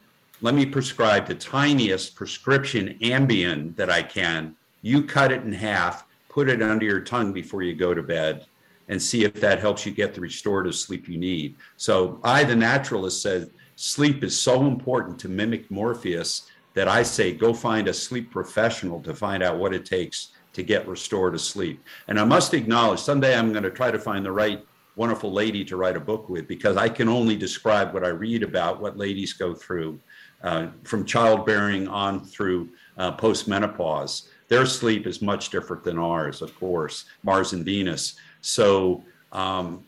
let 0.41 0.55
me 0.55 0.65
prescribe 0.65 1.27
the 1.27 1.35
tiniest 1.35 2.15
prescription 2.15 2.99
Ambien 3.03 3.77
that 3.77 3.91
I 3.91 4.03
can. 4.03 4.57
You 4.81 5.03
cut 5.03 5.31
it 5.31 5.43
in 5.43 5.53
half, 5.53 6.07
put 6.31 6.49
it 6.49 6.63
under 6.63 6.87
your 6.87 7.01
tongue 7.01 7.35
before 7.35 7.63
you 7.63 7.75
go 7.75 7.93
to 7.93 8.03
bed, 8.03 8.47
and 8.89 9.03
see 9.03 9.25
if 9.25 9.35
that 9.35 9.59
helps 9.59 9.85
you 9.85 9.93
get 9.93 10.15
the 10.15 10.21
restorative 10.23 10.75
sleep 10.75 11.07
you 11.07 11.19
need. 11.19 11.57
So 11.77 12.19
I, 12.25 12.45
the 12.45 12.57
naturalist, 12.57 13.21
said 13.21 13.51
sleep 13.77 14.25
is 14.25 14.39
so 14.39 14.67
important 14.67 15.19
to 15.21 15.29
mimic 15.29 15.71
Morpheus 15.71 16.51
that 16.75 16.89
I 16.89 17.03
say 17.03 17.33
go 17.33 17.55
find 17.55 17.89
a 17.89 17.95
sleep 17.95 18.31
professional 18.31 19.01
to 19.03 19.15
find 19.15 19.43
out 19.43 19.59
what 19.59 19.73
it 19.73 19.87
takes 19.87 20.33
to 20.55 20.63
get 20.63 20.89
restored 20.89 21.35
to 21.35 21.39
sleep. 21.39 21.83
And 22.09 22.19
I 22.19 22.25
must 22.25 22.55
acknowledge 22.55 23.01
someday 23.01 23.37
I'm 23.37 23.53
going 23.53 23.63
to 23.63 23.71
try 23.71 23.91
to 23.91 23.99
find 23.99 24.25
the 24.25 24.33
right 24.33 24.65
wonderful 24.97 25.31
lady 25.31 25.63
to 25.63 25.77
write 25.77 25.97
a 25.97 26.01
book 26.01 26.29
with 26.31 26.49
because 26.49 26.77
I 26.79 26.89
can 26.89 27.09
only 27.09 27.37
describe 27.37 27.93
what 27.93 28.03
I 28.03 28.09
read 28.09 28.43
about 28.43 28.81
what 28.81 28.97
ladies 28.97 29.35
go 29.35 29.55
through 29.55 30.01
uh, 30.43 30.69
from 30.85 31.05
childbearing 31.05 31.87
on 31.89 32.25
through 32.25 32.71
uh, 32.97 33.15
postmenopause. 33.17 34.29
Their 34.49 34.65
sleep 34.65 35.07
is 35.07 35.21
much 35.21 35.51
different 35.51 35.85
than 35.85 35.99
ours, 35.99 36.41
of 36.41 36.59
course, 36.59 37.05
Mars 37.23 37.53
and 37.53 37.65
Venus. 37.65 38.17
So 38.41 39.05
um, 39.33 39.85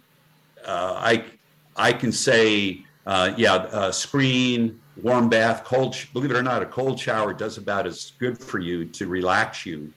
uh, 0.66 0.95
I, 0.97 1.24
I 1.76 1.93
can 1.93 2.12
say 2.12 2.84
uh, 3.09 3.32
yeah, 3.38 3.54
uh, 3.54 3.90
screen, 3.90 4.78
warm 5.02 5.30
bath, 5.30 5.64
cold. 5.64 5.96
Believe 6.12 6.30
it 6.30 6.36
or 6.36 6.42
not, 6.42 6.61
a 6.61 6.66
cold 6.66 7.00
shower 7.00 7.32
does 7.32 7.56
about 7.56 7.86
as 7.86 8.12
good 8.18 8.38
for 8.38 8.59
you 8.59 8.84
to 8.84 9.06
relax 9.06 9.64
you 9.64 9.90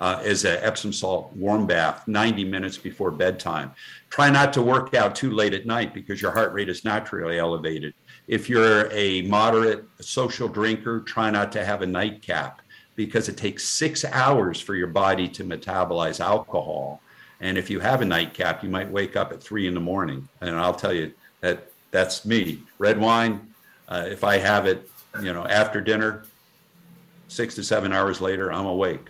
uh, 0.00 0.20
as 0.22 0.44
an 0.44 0.58
Epsom 0.60 0.92
salt 0.92 1.32
warm 1.34 1.66
bath 1.66 2.06
90 2.06 2.44
minutes 2.44 2.76
before 2.76 3.10
bedtime. 3.10 3.72
Try 4.10 4.28
not 4.28 4.52
to 4.52 4.60
work 4.60 4.92
out 4.92 5.16
too 5.16 5.30
late 5.30 5.54
at 5.54 5.64
night 5.64 5.94
because 5.94 6.20
your 6.20 6.30
heart 6.30 6.52
rate 6.52 6.68
is 6.68 6.84
naturally 6.84 7.38
elevated. 7.38 7.94
If 8.26 8.50
you're 8.50 8.92
a 8.92 9.22
moderate 9.22 9.86
social 10.00 10.46
drinker, 10.46 11.00
try 11.00 11.30
not 11.30 11.50
to 11.52 11.64
have 11.64 11.80
a 11.80 11.86
nightcap 11.86 12.60
because 12.96 13.30
it 13.30 13.38
takes 13.38 13.66
six 13.66 14.04
hours 14.04 14.60
for 14.60 14.74
your 14.74 14.88
body 14.88 15.26
to 15.28 15.42
metabolize 15.42 16.20
alcohol. 16.20 17.00
And 17.40 17.56
if 17.56 17.70
you 17.70 17.80
have 17.80 18.02
a 18.02 18.04
nightcap, 18.04 18.62
you 18.62 18.68
might 18.68 18.90
wake 18.90 19.16
up 19.16 19.32
at 19.32 19.42
three 19.42 19.66
in 19.66 19.72
the 19.72 19.80
morning. 19.80 20.28
And 20.42 20.54
I'll 20.54 20.74
tell 20.74 20.92
you 20.92 21.14
that 21.40 21.72
that's 21.90 22.24
me. 22.24 22.62
Red 22.78 22.98
wine, 23.00 23.54
uh, 23.88 24.04
if 24.06 24.24
I 24.24 24.38
have 24.38 24.66
it, 24.66 24.90
you 25.22 25.32
know, 25.32 25.46
after 25.46 25.80
dinner, 25.80 26.24
six 27.28 27.54
to 27.54 27.64
seven 27.64 27.92
hours 27.92 28.20
later, 28.20 28.52
I'm 28.52 28.66
awake. 28.66 29.06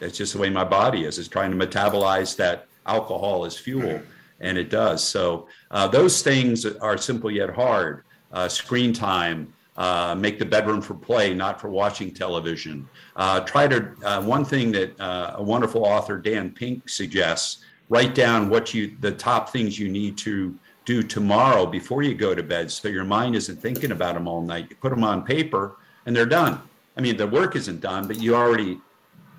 It's 0.00 0.16
just 0.16 0.32
the 0.32 0.38
way 0.38 0.50
my 0.50 0.64
body 0.64 1.04
is. 1.04 1.18
It's 1.18 1.28
trying 1.28 1.56
to 1.56 1.66
metabolize 1.66 2.36
that 2.36 2.66
alcohol 2.86 3.44
as 3.44 3.56
fuel, 3.56 4.00
and 4.40 4.56
it 4.56 4.70
does. 4.70 5.04
So 5.04 5.48
uh, 5.70 5.88
those 5.88 6.22
things 6.22 6.64
are 6.64 6.96
simple 6.96 7.30
yet 7.30 7.50
hard. 7.50 8.04
Uh, 8.32 8.48
screen 8.48 8.92
time, 8.92 9.52
uh, 9.76 10.14
make 10.14 10.38
the 10.38 10.44
bedroom 10.44 10.80
for 10.80 10.94
play, 10.94 11.34
not 11.34 11.60
for 11.60 11.68
watching 11.68 12.12
television. 12.12 12.88
Uh, 13.16 13.40
try 13.40 13.66
to, 13.66 13.90
uh, 14.04 14.22
one 14.22 14.44
thing 14.44 14.72
that 14.72 14.98
uh, 15.00 15.34
a 15.36 15.42
wonderful 15.42 15.84
author, 15.84 16.16
Dan 16.18 16.50
Pink, 16.50 16.88
suggests, 16.88 17.64
write 17.88 18.14
down 18.14 18.48
what 18.48 18.72
you, 18.72 18.96
the 19.00 19.10
top 19.10 19.50
things 19.50 19.78
you 19.78 19.88
need 19.88 20.16
to 20.18 20.56
do 20.84 21.02
tomorrow 21.02 21.66
before 21.66 22.02
you 22.02 22.14
go 22.14 22.34
to 22.34 22.42
bed 22.42 22.70
so 22.70 22.88
your 22.88 23.04
mind 23.04 23.34
isn't 23.36 23.60
thinking 23.60 23.92
about 23.92 24.14
them 24.14 24.26
all 24.26 24.42
night. 24.42 24.66
You 24.70 24.76
put 24.76 24.90
them 24.90 25.04
on 25.04 25.24
paper 25.24 25.76
and 26.06 26.14
they're 26.16 26.26
done. 26.26 26.60
I 26.96 27.00
mean, 27.00 27.16
the 27.16 27.26
work 27.26 27.56
isn't 27.56 27.80
done, 27.80 28.06
but 28.06 28.20
you 28.20 28.34
already, 28.34 28.80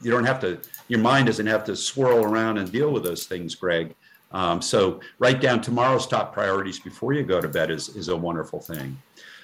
you 0.02 0.12
don't 0.12 0.26
have 0.26 0.40
to, 0.42 0.60
your 0.88 1.00
mind 1.00 1.28
doesn't 1.28 1.48
have 1.48 1.64
to 1.66 1.76
swirl 1.76 2.24
around 2.24 2.58
and 2.58 2.72
deal 2.72 2.92
with 2.92 3.04
those 3.04 3.26
things, 3.26 3.56
Greg. 3.56 3.96
Um, 4.32 4.62
so 4.62 5.02
write 5.20 5.42
down 5.42 5.62
tomorrow's 5.62 6.08
top 6.08 6.34
priorities 6.34 6.80
before 6.80 7.14
you 7.14 7.24
go 7.24 7.42
to 7.42 7.48
bed 7.48 7.70
is, 7.70 7.90
is 7.90 8.08
a 8.08 8.16
wonderful 8.16 8.60
thing. 8.60 8.98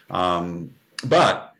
Um, 0.09 0.73
but 1.05 1.53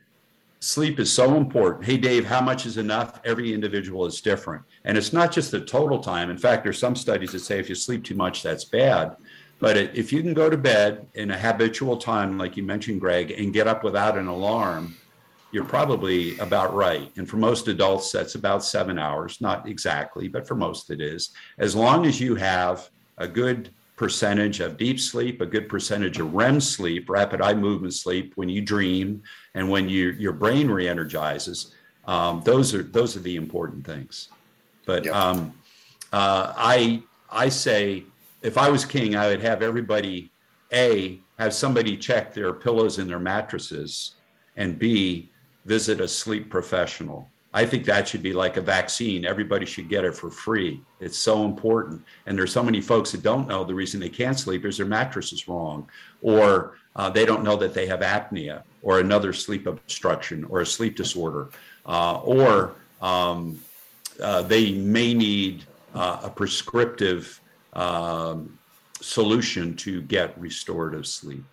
sleep 0.60 1.00
is 1.00 1.12
so 1.12 1.36
important. 1.36 1.86
Hey, 1.86 1.98
Dave, 1.98 2.26
how 2.26 2.42
much 2.42 2.66
is 2.66 2.78
enough? 2.78 3.20
Every 3.26 3.54
individual 3.54 4.06
is 4.06 4.22
different. 4.22 4.64
And 4.86 4.98
it's 4.98 5.14
not 5.14 5.32
just 5.32 5.52
the 5.52 5.62
total 5.62 6.00
time. 6.00 6.30
In 6.30 6.38
fact, 6.38 6.64
there's 6.64 6.80
some 6.80 6.96
studies 6.96 7.34
that 7.34 7.40
say 7.40 7.60
if 7.60 7.70
you 7.70 7.76
sleep 7.76 8.04
too 8.04 8.16
much, 8.16 8.44
that's 8.44 8.64
bad. 8.64 9.18
But 9.60 9.78
if 9.78 10.14
you 10.14 10.22
can 10.22 10.34
go 10.34 10.50
to 10.50 10.58
bed 10.58 11.08
in 11.16 11.32
a 11.32 11.38
habitual 11.38 11.98
time, 11.98 12.38
like 12.38 12.58
you 12.58 12.64
mentioned, 12.64 13.02
Greg, 13.02 13.32
and 13.32 13.54
get 13.54 13.68
up 13.68 13.84
without 13.84 14.18
an 14.18 14.28
alarm, 14.28 14.96
you're 15.52 15.66
probably 15.66 16.38
about 16.40 16.76
right. 16.76 17.12
And 17.18 17.28
for 17.28 17.38
most 17.38 17.68
adults, 17.68 18.12
that's 18.12 18.36
about 18.36 18.64
seven 18.64 19.00
hours, 19.00 19.42
not 19.42 19.68
exactly, 19.68 20.28
but 20.28 20.48
for 20.48 20.56
most 20.56 20.92
it 20.92 21.02
is. 21.02 21.32
As 21.58 21.76
long 21.76 22.06
as 22.06 22.20
you 22.20 22.36
have 22.36 22.90
a 23.18 23.28
good 23.28 23.72
percentage 23.96 24.60
of 24.60 24.78
deep 24.78 25.00
sleep, 25.00 25.42
a 25.42 25.46
good 25.46 25.68
percentage 25.68 26.20
of 26.20 26.36
REM 26.36 26.62
sleep, 26.62 27.10
rapid 27.10 27.42
eye 27.42 27.56
movement 27.56 27.96
sleep, 27.96 28.34
when 28.36 28.50
you 28.50 28.62
dream 28.62 29.24
and 29.56 29.68
when 29.68 29.90
you, 29.90 30.12
your 30.12 30.34
brain 30.34 30.70
re-energizes, 30.70 31.74
um, 32.06 32.42
those 32.46 32.74
are 32.74 32.84
those 32.84 33.18
are 33.18 33.20
the 33.20 33.36
important 33.36 33.86
things. 33.86 34.30
But 34.86 35.06
yep. 35.06 35.14
um, 35.14 35.54
uh, 36.14 36.54
I 36.56 37.04
I 37.30 37.50
say 37.50 38.06
if 38.48 38.58
I 38.58 38.70
was 38.70 38.86
king, 38.86 39.16
I 39.18 39.28
would 39.28 39.42
have 39.42 39.62
everybody 39.62 40.32
A, 40.72 41.20
have 41.38 41.54
somebody 41.54 41.98
check 41.98 42.34
their 42.34 42.54
pillows 42.54 42.98
and 42.98 43.10
their 43.10 43.20
mattresses, 43.20 44.16
and 44.56 44.80
B, 44.80 45.30
visit 45.66 46.00
a 46.00 46.08
sleep 46.08 46.50
professional. 46.50 47.30
I 47.54 47.66
think 47.66 47.84
that 47.86 48.08
should 48.08 48.24
be 48.24 48.32
like 48.32 48.56
a 48.56 48.62
vaccine. 48.62 49.26
Everybody 49.26 49.66
should 49.66 49.90
get 49.90 50.06
it 50.06 50.16
for 50.16 50.30
free. 50.32 50.82
It's 51.02 51.18
so 51.18 51.44
important. 51.44 52.02
And 52.26 52.38
there's 52.38 52.54
so 52.54 52.64
many 52.64 52.80
folks 52.80 53.12
that 53.12 53.22
don't 53.22 53.50
know 53.50 53.66
the 53.66 53.76
reason 53.76 54.00
they 54.00 54.10
can't 54.10 54.40
sleep 54.40 54.64
is 54.64 54.78
their 54.78 54.86
mattress 54.86 55.34
is 55.34 55.48
wrong, 55.50 55.90
or 56.22 56.78
uh, 56.96 57.10
they 57.10 57.26
don't 57.26 57.44
know 57.44 57.58
that 57.58 57.74
they 57.74 57.86
have 57.88 58.00
apnea, 58.00 58.64
or 58.82 59.00
another 59.00 59.34
sleep 59.34 59.68
obstruction, 59.68 60.46
or 60.46 60.62
a 60.62 60.66
sleep 60.66 60.96
disorder, 60.96 61.50
uh, 61.86 62.22
or 62.22 62.76
um, 63.02 63.60
uh, 64.24 64.42
they 64.44 64.72
may 64.72 65.14
need 65.14 65.66
uh, 65.94 66.22
a 66.24 66.30
prescriptive 66.30 67.42
um, 67.78 68.58
solution 69.00 69.76
to 69.76 70.02
get 70.02 70.38
restorative 70.40 71.06
sleep. 71.08 71.46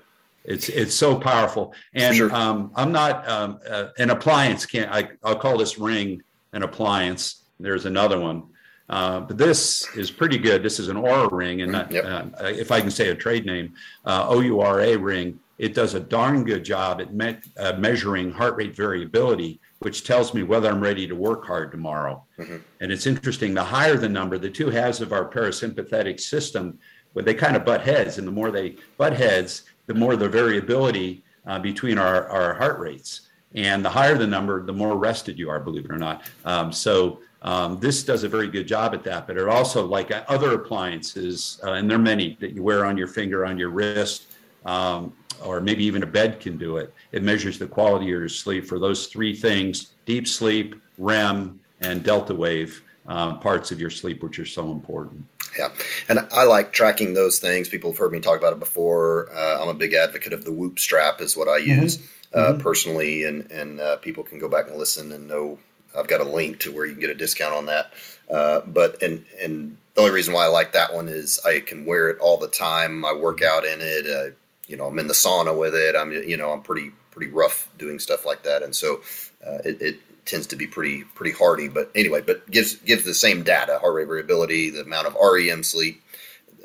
It's 0.45 0.68
it's 0.68 0.95
so 0.95 1.16
powerful, 1.16 1.75
and 1.95 2.16
sure. 2.16 2.35
um, 2.35 2.70
I'm 2.75 2.93
not 2.93 3.27
um, 3.29 3.61
uh, 3.68 3.89
an 3.99 4.11
appliance. 4.11 4.66
Can't 4.66 4.91
I? 4.91 5.11
I'll 5.22 5.37
call 5.37 5.57
this 5.57 5.79
ring 5.79 6.22
an 6.53 6.62
appliance. 6.62 7.45
There's 7.61 7.87
another 7.87 8.18
one, 8.20 8.43
uh, 8.91 9.20
but 9.20 9.39
this 9.39 9.89
is 9.97 10.11
pretty 10.11 10.37
good. 10.37 10.62
This 10.62 10.79
is 10.79 10.89
an 10.89 10.97
Oura 10.97 11.31
ring, 11.33 11.62
and 11.62 11.72
not, 11.72 11.91
yep. 11.91 12.05
uh, 12.05 12.45
if 12.45 12.70
I 12.72 12.81
can 12.81 12.91
say 12.91 13.09
a 13.09 13.14
trade 13.14 13.47
name, 13.47 13.72
uh, 14.05 14.27
O 14.29 14.41
U 14.41 14.61
R 14.61 14.81
A 14.81 14.97
ring. 14.97 15.39
It 15.57 15.72
does 15.72 15.95
a 15.95 16.01
darn 16.01 16.43
good 16.45 16.64
job 16.64 17.01
at 17.01 17.14
me- 17.14 17.39
uh, 17.57 17.75
measuring 17.79 18.33
heart 18.33 18.57
rate 18.57 18.75
variability 18.75 19.61
which 19.85 20.03
tells 20.03 20.32
me 20.32 20.43
whether 20.43 20.70
I'm 20.70 20.80
ready 20.80 21.07
to 21.07 21.14
work 21.14 21.47
hard 21.47 21.70
tomorrow. 21.70 22.24
Mm-hmm. 22.39 22.57
And 22.80 22.91
it's 22.91 23.07
interesting, 23.07 23.53
the 23.53 23.62
higher 23.62 23.97
the 23.97 24.09
number, 24.09 24.39
the 24.39 24.49
two 24.49 24.70
halves 24.70 25.03
of 25.03 25.12
our 25.12 25.28
parasympathetic 25.28 26.18
system, 26.18 26.78
when 27.12 27.26
they 27.26 27.35
kind 27.35 27.55
of 27.55 27.64
butt 27.66 27.82
heads, 27.82 28.16
and 28.18 28.26
the 28.26 28.32
more 28.32 28.51
they 28.51 28.76
butt 28.97 29.12
heads, 29.12 29.64
the 29.87 29.95
more 29.95 30.16
the 30.16 30.28
variability 30.28 31.22
uh, 31.47 31.59
between 31.59 31.99
our, 31.99 32.26
our 32.28 32.55
heart 32.55 32.80
rates. 32.80 33.28
And 33.55 33.85
the 33.85 33.91
higher 33.91 34.16
the 34.16 34.26
number, 34.26 34.64
the 34.64 34.72
more 34.72 34.97
rested 34.97 35.39
you 35.39 35.51
are, 35.51 35.61
believe 35.61 35.85
it 35.85 35.91
or 35.91 35.99
not. 35.99 36.22
Um, 36.45 36.72
so 36.72 37.20
um, 37.43 37.78
this 37.78 38.03
does 38.03 38.24
a 38.24 38.28
very 38.28 38.49
good 38.49 38.66
job 38.66 38.95
at 38.95 39.05
that. 39.05 39.26
But 39.26 39.37
it 39.37 39.47
also, 39.47 39.85
like 39.85 40.11
other 40.28 40.55
appliances, 40.55 41.61
uh, 41.62 41.72
and 41.72 41.89
there 41.89 41.99
are 41.99 42.03
many 42.03 42.37
that 42.41 42.53
you 42.53 42.62
wear 42.62 42.87
on 42.87 42.97
your 42.97 43.07
finger, 43.07 43.45
on 43.45 43.59
your 43.59 43.68
wrist, 43.68 44.32
um, 44.64 45.12
or 45.43 45.61
maybe 45.61 45.85
even 45.85 46.03
a 46.03 46.07
bed 46.07 46.41
can 46.41 46.57
do 46.57 46.76
it. 46.76 46.93
It 47.12 47.22
measures 47.22 47.59
the 47.59 47.66
quality 47.66 48.07
of 48.07 48.11
your 48.11 48.28
sleep 48.28 48.66
for 48.66 48.78
those 48.78 49.07
three 49.07 49.35
things 49.35 49.91
deep 50.07 50.28
sleep, 50.28 50.74
REM, 50.99 51.61
and 51.80 52.03
delta 52.03 52.35
wave 52.35 52.82
uh, 53.07 53.35
parts 53.37 53.70
of 53.70 53.80
your 53.80 53.91
sleep, 53.91 54.22
which 54.22 54.39
are 54.39 54.47
so 54.47 54.70
important. 54.70 55.24
Yeah, 55.59 55.68
and 56.09 56.20
I 56.32 56.45
like 56.45 56.72
tracking 56.72 57.14
those 57.14 57.39
things. 57.39 57.68
People 57.68 57.91
have 57.91 57.99
heard 57.99 58.12
me 58.12 58.20
talk 58.20 58.39
about 58.39 58.53
it 58.53 58.59
before. 58.59 59.30
Uh, 59.32 59.62
I'm 59.62 59.68
a 59.68 59.74
big 59.74 59.95
advocate 59.95 60.32
of 60.32 60.45
the 60.45 60.53
Whoop 60.53 60.78
strap, 60.78 61.20
is 61.20 61.37
what 61.37 61.49
I 61.49 61.61
mm-hmm. 61.61 61.82
use 61.82 61.99
mm-hmm. 61.99 62.39
Uh, 62.39 62.53
mm-hmm. 62.53 62.61
personally, 62.61 63.24
and 63.24 63.51
and 63.51 63.80
uh, 63.80 63.97
people 63.97 64.24
can 64.24 64.39
go 64.39 64.49
back 64.49 64.68
and 64.68 64.76
listen 64.76 65.12
and 65.12 65.28
know. 65.28 65.59
I've 65.97 66.09
got 66.09 66.20
a 66.20 66.24
link 66.24 66.59
to 66.61 66.72
where 66.72 66.87
you 66.87 66.93
can 66.93 67.01
get 67.01 67.11
a 67.11 67.14
discount 67.14 67.55
on 67.55 67.66
that. 67.66 67.93
Uh, 68.28 68.61
but 68.66 69.01
and 69.03 69.24
and 69.41 69.76
the 69.95 70.01
only 70.01 70.12
reason 70.12 70.35
why 70.35 70.45
I 70.45 70.49
like 70.49 70.72
that 70.72 70.93
one 70.93 71.09
is 71.09 71.39
I 71.45 71.61
can 71.61 71.85
wear 71.85 72.11
it 72.11 72.18
all 72.18 72.37
the 72.37 72.49
time. 72.49 73.05
I 73.05 73.12
work 73.12 73.43
out 73.43 73.64
in 73.64 73.78
it. 73.80 74.07
Uh, 74.07 74.35
you 74.67 74.77
know, 74.77 74.87
I'm 74.87 74.99
in 74.99 75.07
the 75.07 75.15
sauna 75.15 75.57
with 75.57 75.75
it. 75.75 75.95
I'm 75.97 76.12
you 76.12 76.37
know 76.37 76.53
I'm 76.53 76.62
pretty 76.62 76.91
pretty 77.11 77.31
rough 77.33 77.69
doing 77.79 77.99
stuff 77.99 78.27
like 78.27 78.43
that, 78.43 78.62
and 78.62 78.75
so 78.75 79.01
uh, 79.47 79.59
it, 79.65 79.81
it 79.81 80.27
tends 80.27 80.47
to 80.49 80.57
be 80.57 80.67
pretty 80.67 81.05
pretty 81.15 81.37
hardy. 81.37 81.69
But 81.69 81.91
anyway, 81.95 82.21
but 82.21 82.51
gives 82.51 82.77
gives 82.77 83.05
the 83.05 83.15
same 83.15 83.43
data: 83.43 83.79
heart 83.79 83.95
rate 83.95 84.07
variability, 84.07 84.71
the 84.71 84.83
amount 84.83 85.07
of 85.07 85.17
REM 85.21 85.62
sleep, 85.62 86.03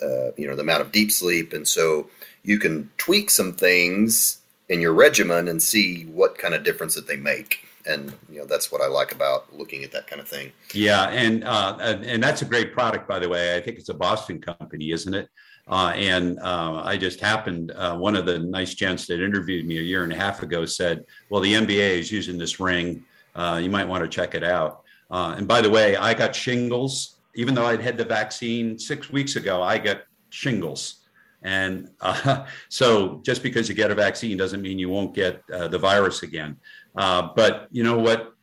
uh, 0.01 0.31
you 0.37 0.47
know, 0.47 0.55
the 0.55 0.61
amount 0.61 0.81
of 0.81 0.91
deep 0.91 1.11
sleep, 1.11 1.53
and 1.53 1.67
so 1.67 2.09
you 2.43 2.57
can 2.57 2.89
tweak 2.97 3.29
some 3.29 3.53
things 3.53 4.39
in 4.69 4.81
your 4.81 4.93
regimen 4.93 5.47
and 5.47 5.61
see 5.61 6.03
what 6.05 6.37
kind 6.37 6.53
of 6.53 6.63
difference 6.63 6.95
that 6.95 7.07
they 7.07 7.17
make. 7.17 7.65
And 7.85 8.13
you 8.29 8.39
know 8.39 8.45
that's 8.45 8.71
what 8.71 8.81
I 8.81 8.87
like 8.87 9.13
about 9.13 9.55
looking 9.57 9.83
at 9.83 9.91
that 9.93 10.07
kind 10.07 10.21
of 10.21 10.27
thing. 10.27 10.51
Yeah, 10.73 11.09
and 11.09 11.43
uh, 11.43 11.77
and 11.79 12.21
that's 12.21 12.41
a 12.41 12.45
great 12.45 12.73
product, 12.73 13.07
by 13.07 13.19
the 13.19 13.29
way. 13.29 13.55
I 13.55 13.61
think 13.61 13.79
it's 13.79 13.89
a 13.89 13.93
Boston 13.93 14.39
company, 14.39 14.91
isn't 14.91 15.13
it? 15.13 15.29
Uh, 15.69 15.93
and 15.95 16.39
uh, 16.39 16.81
I 16.83 16.97
just 16.97 17.19
happened, 17.19 17.71
uh, 17.71 17.95
one 17.95 18.15
of 18.15 18.25
the 18.25 18.39
nice 18.39 18.73
gents 18.73 19.05
that 19.05 19.23
interviewed 19.23 19.67
me 19.67 19.77
a 19.77 19.83
year 19.83 20.03
and 20.03 20.11
a 20.11 20.15
half 20.15 20.41
ago 20.41 20.65
said, 20.65 21.05
Well, 21.29 21.41
the 21.41 21.53
NBA 21.53 21.99
is 21.99 22.11
using 22.11 22.37
this 22.39 22.59
ring 22.59 23.05
uh, 23.35 23.59
you 23.61 23.69
might 23.69 23.87
want 23.87 24.03
to 24.03 24.09
check 24.09 24.35
it 24.35 24.43
out. 24.43 24.83
Uh, 25.09 25.35
and 25.37 25.47
by 25.47 25.61
the 25.61 25.69
way, 25.69 25.95
I 25.95 26.13
got 26.13 26.35
shingles, 26.35 27.15
even 27.35 27.53
though 27.55 27.65
I'd 27.65 27.81
had 27.81 27.97
the 27.97 28.05
vaccine 28.05 28.77
six 28.77 29.09
weeks 29.09 29.35
ago, 29.35 29.61
I 29.61 29.77
got 29.77 30.01
shingles. 30.29 31.05
And 31.41 31.89
uh, 32.01 32.45
so 32.69 33.21
just 33.23 33.41
because 33.41 33.69
you 33.69 33.75
get 33.75 33.91
a 33.91 33.95
vaccine 33.95 34.37
doesn't 34.37 34.61
mean 34.61 34.77
you 34.77 34.89
won't 34.89 35.13
get 35.13 35.41
uh, 35.53 35.67
the 35.67 35.77
virus 35.77 36.23
again. 36.23 36.57
Uh, 36.95 37.29
but 37.35 37.67
you 37.71 37.83
know 37.83 37.97
what? 37.97 38.33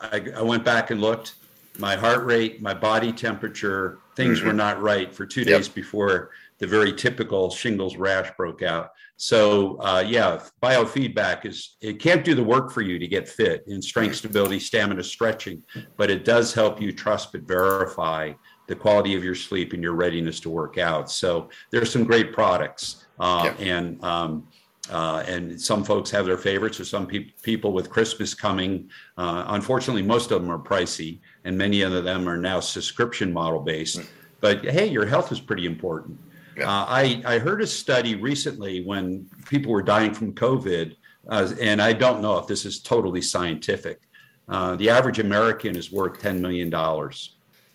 I, 0.00 0.22
I, 0.36 0.42
went 0.42 0.64
back 0.64 0.90
and 0.90 1.00
looked. 1.00 1.34
My 1.78 1.94
heart 1.94 2.24
rate, 2.24 2.60
my 2.60 2.74
body 2.74 3.12
temperature, 3.12 4.00
things 4.16 4.38
mm-hmm. 4.38 4.48
were 4.48 4.52
not 4.52 4.82
right 4.82 5.14
for 5.14 5.24
two 5.24 5.44
days 5.44 5.68
yep. 5.68 5.74
before 5.74 6.30
the 6.62 6.68
very 6.68 6.92
typical 6.92 7.50
shingles 7.50 7.96
rash 7.96 8.30
broke 8.36 8.62
out. 8.62 8.90
So 9.16 9.80
uh, 9.80 10.04
yeah, 10.06 10.40
biofeedback 10.62 11.44
is 11.44 11.76
it 11.80 11.98
can't 11.98 12.24
do 12.24 12.36
the 12.36 12.44
work 12.44 12.70
for 12.70 12.82
you 12.82 13.00
to 13.00 13.08
get 13.08 13.28
fit 13.28 13.64
in 13.66 13.82
strength, 13.82 14.14
stability, 14.14 14.60
stamina, 14.60 15.02
stretching, 15.02 15.64
but 15.96 16.08
it 16.08 16.24
does 16.24 16.54
help 16.54 16.80
you 16.80 16.92
trust 16.92 17.32
but 17.32 17.42
verify 17.42 18.32
the 18.68 18.76
quality 18.76 19.16
of 19.16 19.24
your 19.24 19.34
sleep 19.34 19.72
and 19.72 19.82
your 19.82 19.94
readiness 19.94 20.38
to 20.38 20.50
work 20.50 20.78
out. 20.78 21.10
So 21.10 21.48
there's 21.72 21.92
some 21.92 22.04
great 22.04 22.32
products, 22.32 23.06
uh, 23.18 23.52
yeah. 23.58 23.74
and 23.74 24.04
um, 24.04 24.46
uh, 24.88 25.24
and 25.26 25.60
some 25.60 25.82
folks 25.82 26.12
have 26.12 26.26
their 26.26 26.38
favorites, 26.38 26.78
or 26.78 26.84
some 26.84 27.08
pe- 27.08 27.32
people 27.42 27.72
with 27.72 27.90
Christmas 27.90 28.34
coming. 28.34 28.88
Uh, 29.16 29.46
unfortunately, 29.48 30.02
most 30.02 30.30
of 30.30 30.40
them 30.40 30.50
are 30.50 30.60
pricey, 30.60 31.18
and 31.44 31.58
many 31.58 31.82
of 31.82 32.04
them 32.04 32.28
are 32.28 32.36
now 32.36 32.60
subscription 32.60 33.32
model 33.32 33.58
based. 33.58 33.98
Mm. 33.98 34.06
But 34.40 34.64
hey, 34.64 34.86
your 34.86 35.06
health 35.06 35.32
is 35.32 35.40
pretty 35.40 35.66
important. 35.66 36.18
Yeah. 36.56 36.68
Uh, 36.68 36.84
I, 36.88 37.22
I 37.24 37.38
heard 37.38 37.62
a 37.62 37.66
study 37.66 38.14
recently 38.14 38.84
when 38.84 39.28
people 39.48 39.72
were 39.72 39.82
dying 39.82 40.12
from 40.12 40.34
COVID, 40.34 40.96
uh, 41.28 41.52
and 41.60 41.80
I 41.80 41.92
don't 41.92 42.20
know 42.20 42.38
if 42.38 42.46
this 42.46 42.64
is 42.64 42.80
totally 42.80 43.22
scientific. 43.22 44.00
Uh, 44.48 44.76
the 44.76 44.90
average 44.90 45.18
American 45.18 45.76
is 45.76 45.92
worth 45.92 46.20
$10 46.20 46.40
million. 46.40 46.72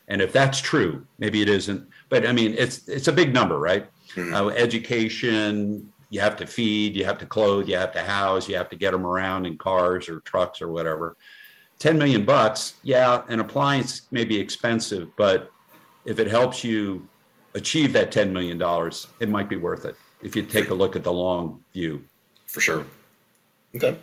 And 0.10 0.22
if 0.22 0.32
that's 0.32 0.62
true, 0.62 1.06
maybe 1.18 1.42
it 1.42 1.50
isn't, 1.50 1.88
but 2.10 2.26
I 2.26 2.32
mean, 2.32 2.56
it's, 2.58 2.88
it's 2.88 3.08
a 3.08 3.14
big 3.14 3.34
number, 3.34 3.60
right? 3.60 3.90
Mm-hmm. 4.16 4.34
Uh, 4.34 4.50
education, 4.50 5.92
you 6.10 6.22
have 6.22 6.38
to 6.38 6.48
feed, 6.48 6.96
you 6.96 7.04
have 7.06 7.18
to 7.18 7.26
clothe, 7.26 7.68
you 7.68 7.76
have 7.78 7.92
to 7.94 8.02
house, 8.02 8.48
you 8.48 8.56
have 8.56 8.70
to 8.70 8.76
get 8.76 8.92
them 8.92 9.06
around 9.06 9.46
in 9.46 9.58
cars 9.58 10.08
or 10.08 10.22
trucks 10.22 10.62
or 10.62 10.70
whatever. 10.70 11.18
10 11.80 11.98
million 11.98 12.26
bucks, 12.26 12.76
yeah, 12.84 13.24
an 13.28 13.40
appliance 13.40 14.08
may 14.12 14.24
be 14.24 14.40
expensive, 14.40 15.10
but 15.16 15.52
if 16.06 16.20
it 16.20 16.28
helps 16.28 16.64
you 16.64 17.08
achieve 17.58 17.94
that 17.94 18.12
$10 18.12 18.32
million, 18.32 18.62
it 19.20 19.30
might 19.30 19.50
be 19.50 19.58
worth 19.58 19.86
it 19.86 19.96
if 20.22 20.36
you 20.36 20.44
take 20.44 20.70
a 20.70 20.74
look 20.74 20.96
at 20.96 21.04
the 21.04 21.12
long 21.12 21.64
view. 21.74 22.04
For 22.46 22.62
sure. 22.62 22.86
Okay. 23.76 23.98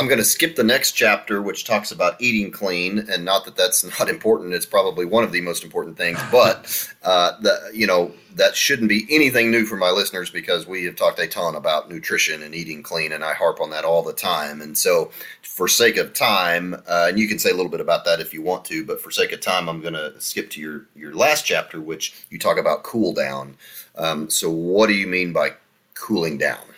I'm 0.00 0.06
going 0.06 0.16
to 0.18 0.24
skip 0.24 0.56
the 0.56 0.64
next 0.64 0.92
chapter, 0.92 1.42
which 1.42 1.64
talks 1.64 1.92
about 1.92 2.18
eating 2.22 2.50
clean, 2.50 3.00
and 3.10 3.22
not 3.22 3.44
that 3.44 3.54
that's 3.54 3.84
not 4.00 4.08
important. 4.08 4.54
It's 4.54 4.64
probably 4.64 5.04
one 5.04 5.24
of 5.24 5.30
the 5.30 5.42
most 5.42 5.62
important 5.62 5.98
things, 5.98 6.18
but 6.32 6.90
uh, 7.02 7.38
the, 7.42 7.70
you 7.74 7.86
know 7.86 8.10
that 8.36 8.56
shouldn't 8.56 8.88
be 8.88 9.06
anything 9.10 9.50
new 9.50 9.66
for 9.66 9.76
my 9.76 9.90
listeners 9.90 10.30
because 10.30 10.66
we 10.66 10.84
have 10.84 10.96
talked 10.96 11.18
a 11.18 11.26
ton 11.26 11.54
about 11.54 11.90
nutrition 11.90 12.42
and 12.42 12.54
eating 12.54 12.82
clean, 12.82 13.12
and 13.12 13.22
I 13.22 13.34
harp 13.34 13.60
on 13.60 13.68
that 13.70 13.84
all 13.84 14.02
the 14.02 14.14
time. 14.14 14.62
And 14.62 14.78
so, 14.78 15.10
for 15.42 15.68
sake 15.68 15.98
of 15.98 16.14
time, 16.14 16.72
uh, 16.88 17.08
and 17.10 17.18
you 17.18 17.28
can 17.28 17.38
say 17.38 17.50
a 17.50 17.54
little 17.54 17.70
bit 17.70 17.82
about 17.82 18.06
that 18.06 18.20
if 18.20 18.32
you 18.32 18.40
want 18.40 18.64
to, 18.66 18.86
but 18.86 19.02
for 19.02 19.10
sake 19.10 19.32
of 19.32 19.42
time, 19.42 19.68
I'm 19.68 19.82
going 19.82 19.92
to 19.92 20.18
skip 20.18 20.48
to 20.52 20.62
your 20.62 20.86
your 20.96 21.14
last 21.14 21.44
chapter, 21.44 21.78
which 21.78 22.24
you 22.30 22.38
talk 22.38 22.56
about 22.56 22.84
cool 22.84 23.12
down. 23.12 23.54
Um, 23.96 24.30
so, 24.30 24.48
what 24.48 24.86
do 24.86 24.94
you 24.94 25.06
mean 25.06 25.34
by 25.34 25.52
cooling 25.92 26.38
down? 26.38 26.69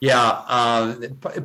Yeah, 0.00 0.42
uh, 0.46 0.94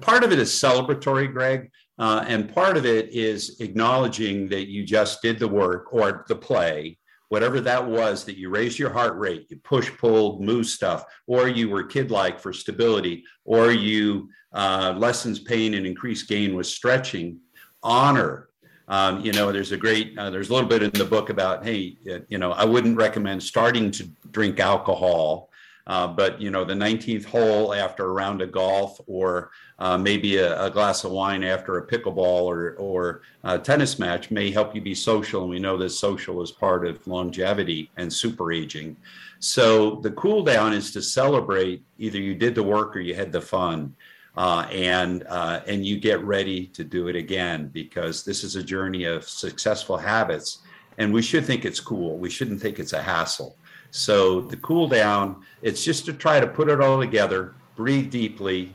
part 0.02 0.24
of 0.24 0.32
it 0.32 0.39
is 0.39 0.52
celebratory, 0.52 1.32
Greg, 1.32 1.72
uh, 1.97 2.26
and 2.28 2.54
part 2.54 2.76
of 2.78 2.86
it 2.86 3.10
is 3.10 3.60
acknowledging 3.62 4.49
that 4.49 4.68
you 4.68 4.84
just 4.84 5.22
did 5.22 5.39
the 5.39 5.47
work 5.47 5.93
or 5.93 6.26
the 6.28 6.36
play, 6.36 6.97
whatever 7.30 7.62
that 7.62 7.86
was, 7.86 8.26
that 8.26 8.38
you 8.38 8.49
raised 8.49 8.78
your 8.78 8.89
heart 8.89 9.18
rate, 9.18 9.47
you 9.49 9.58
push, 9.58 9.89
pulled, 9.97 10.41
move 10.41 10.66
stuff, 10.66 11.06
or 11.28 11.47
you 11.47 11.70
were 11.70 11.84
kid-like 11.84 12.39
for 12.39 12.52
stability, 12.52 13.24
or 13.45 13.72
you 13.72 14.30
uh, 14.54 14.93
lessens 14.97 15.39
pain 15.39 15.76
and 15.76 15.86
increase 15.86 16.24
gain 16.24 16.56
with 16.56 16.68
stretching. 16.68 17.39
Honor 17.84 18.49
um, 18.91 19.22
you 19.22 19.32
know, 19.32 19.54
there's 19.54 19.72
a 19.72 19.78
great, 19.78 20.18
uh, 20.18 20.30
there's 20.30 20.49
a 20.49 20.54
little 20.54 20.68
bit 20.68 20.84
in 20.84 20.91
the 20.91 21.06
book 21.06 21.30
about, 21.30 21.64
hey, 21.64 21.95
you 22.28 22.38
know, 22.38 22.52
I 22.52 22.66
wouldn't 22.66 22.97
recommend 22.97 23.41
starting 23.41 23.89
to 23.91 24.04
drink 24.32 24.60
alcohol 24.60 25.49
uh, 25.88 26.07
but 26.07 26.39
you 26.39 26.51
know, 26.51 26.63
the 26.63 26.73
19th 26.73 27.25
hole 27.25 27.73
after 27.73 28.05
a 28.05 28.11
round 28.11 28.41
of 28.41 28.51
golf, 28.51 28.99
or 29.07 29.51
uh, 29.79 29.97
maybe 29.97 30.38
a, 30.38 30.65
a, 30.65 30.69
glass 30.69 31.03
of 31.03 31.11
wine 31.11 31.43
after 31.43 31.77
a 31.77 31.88
pickleball 31.88 32.43
or 32.43 32.75
or 32.77 33.21
tennis 33.63 33.97
match 33.97 34.29
may 34.29 34.51
help 34.51 34.75
you 34.75 34.82
be 34.82 34.93
social. 34.93 35.41
And 35.41 35.49
we 35.49 35.59
know 35.59 35.77
that 35.77 35.89
social 35.89 36.41
is 36.41 36.51
part 36.51 36.86
of 36.86 37.05
longevity 37.07 37.89
and 37.97 38.11
super 38.11 38.51
aging. 38.51 38.95
So 39.39 39.95
the 39.95 40.11
cool 40.11 40.43
down 40.43 40.71
is 40.71 40.91
to 40.91 41.01
celebrate 41.01 41.84
either 41.97 42.19
you 42.19 42.36
did 42.36 42.53
the 42.53 42.63
work 42.63 42.95
or 42.95 42.99
you 42.99 43.15
had 43.15 43.32
the 43.32 43.41
fun. 43.41 43.95
Uh, 44.38 44.65
and 44.71 45.25
uh, 45.27 45.59
and 45.67 45.86
you 45.86 45.99
get 45.99 46.23
ready 46.23 46.67
to 46.67 46.86
do 46.86 47.09
it 47.09 47.17
again 47.17 47.67
because 47.73 48.23
this 48.23 48.45
is 48.45 48.55
a 48.55 48.63
journey 48.63 49.03
of 49.03 49.27
successful 49.27 49.97
habits, 49.97 50.59
and 50.97 51.13
we 51.13 51.21
should 51.21 51.43
think 51.43 51.65
it's 51.65 51.82
cool. 51.82 52.17
We 52.17 52.29
shouldn't 52.29 52.61
think 52.61 52.79
it's 52.79 52.93
a 52.93 53.01
hassle. 53.01 53.57
So 53.92 54.42
the 54.42 54.58
cool 54.58 54.88
down, 54.88 55.44
it's 55.62 55.84
just 55.84 56.06
to 56.06 56.14
try 56.14 56.39
to 56.39 56.48
put 56.48 56.70
it 56.70 56.82
all 56.82 57.00
together, 57.00 57.54
breathe 57.76 58.10
deeply. 58.10 58.74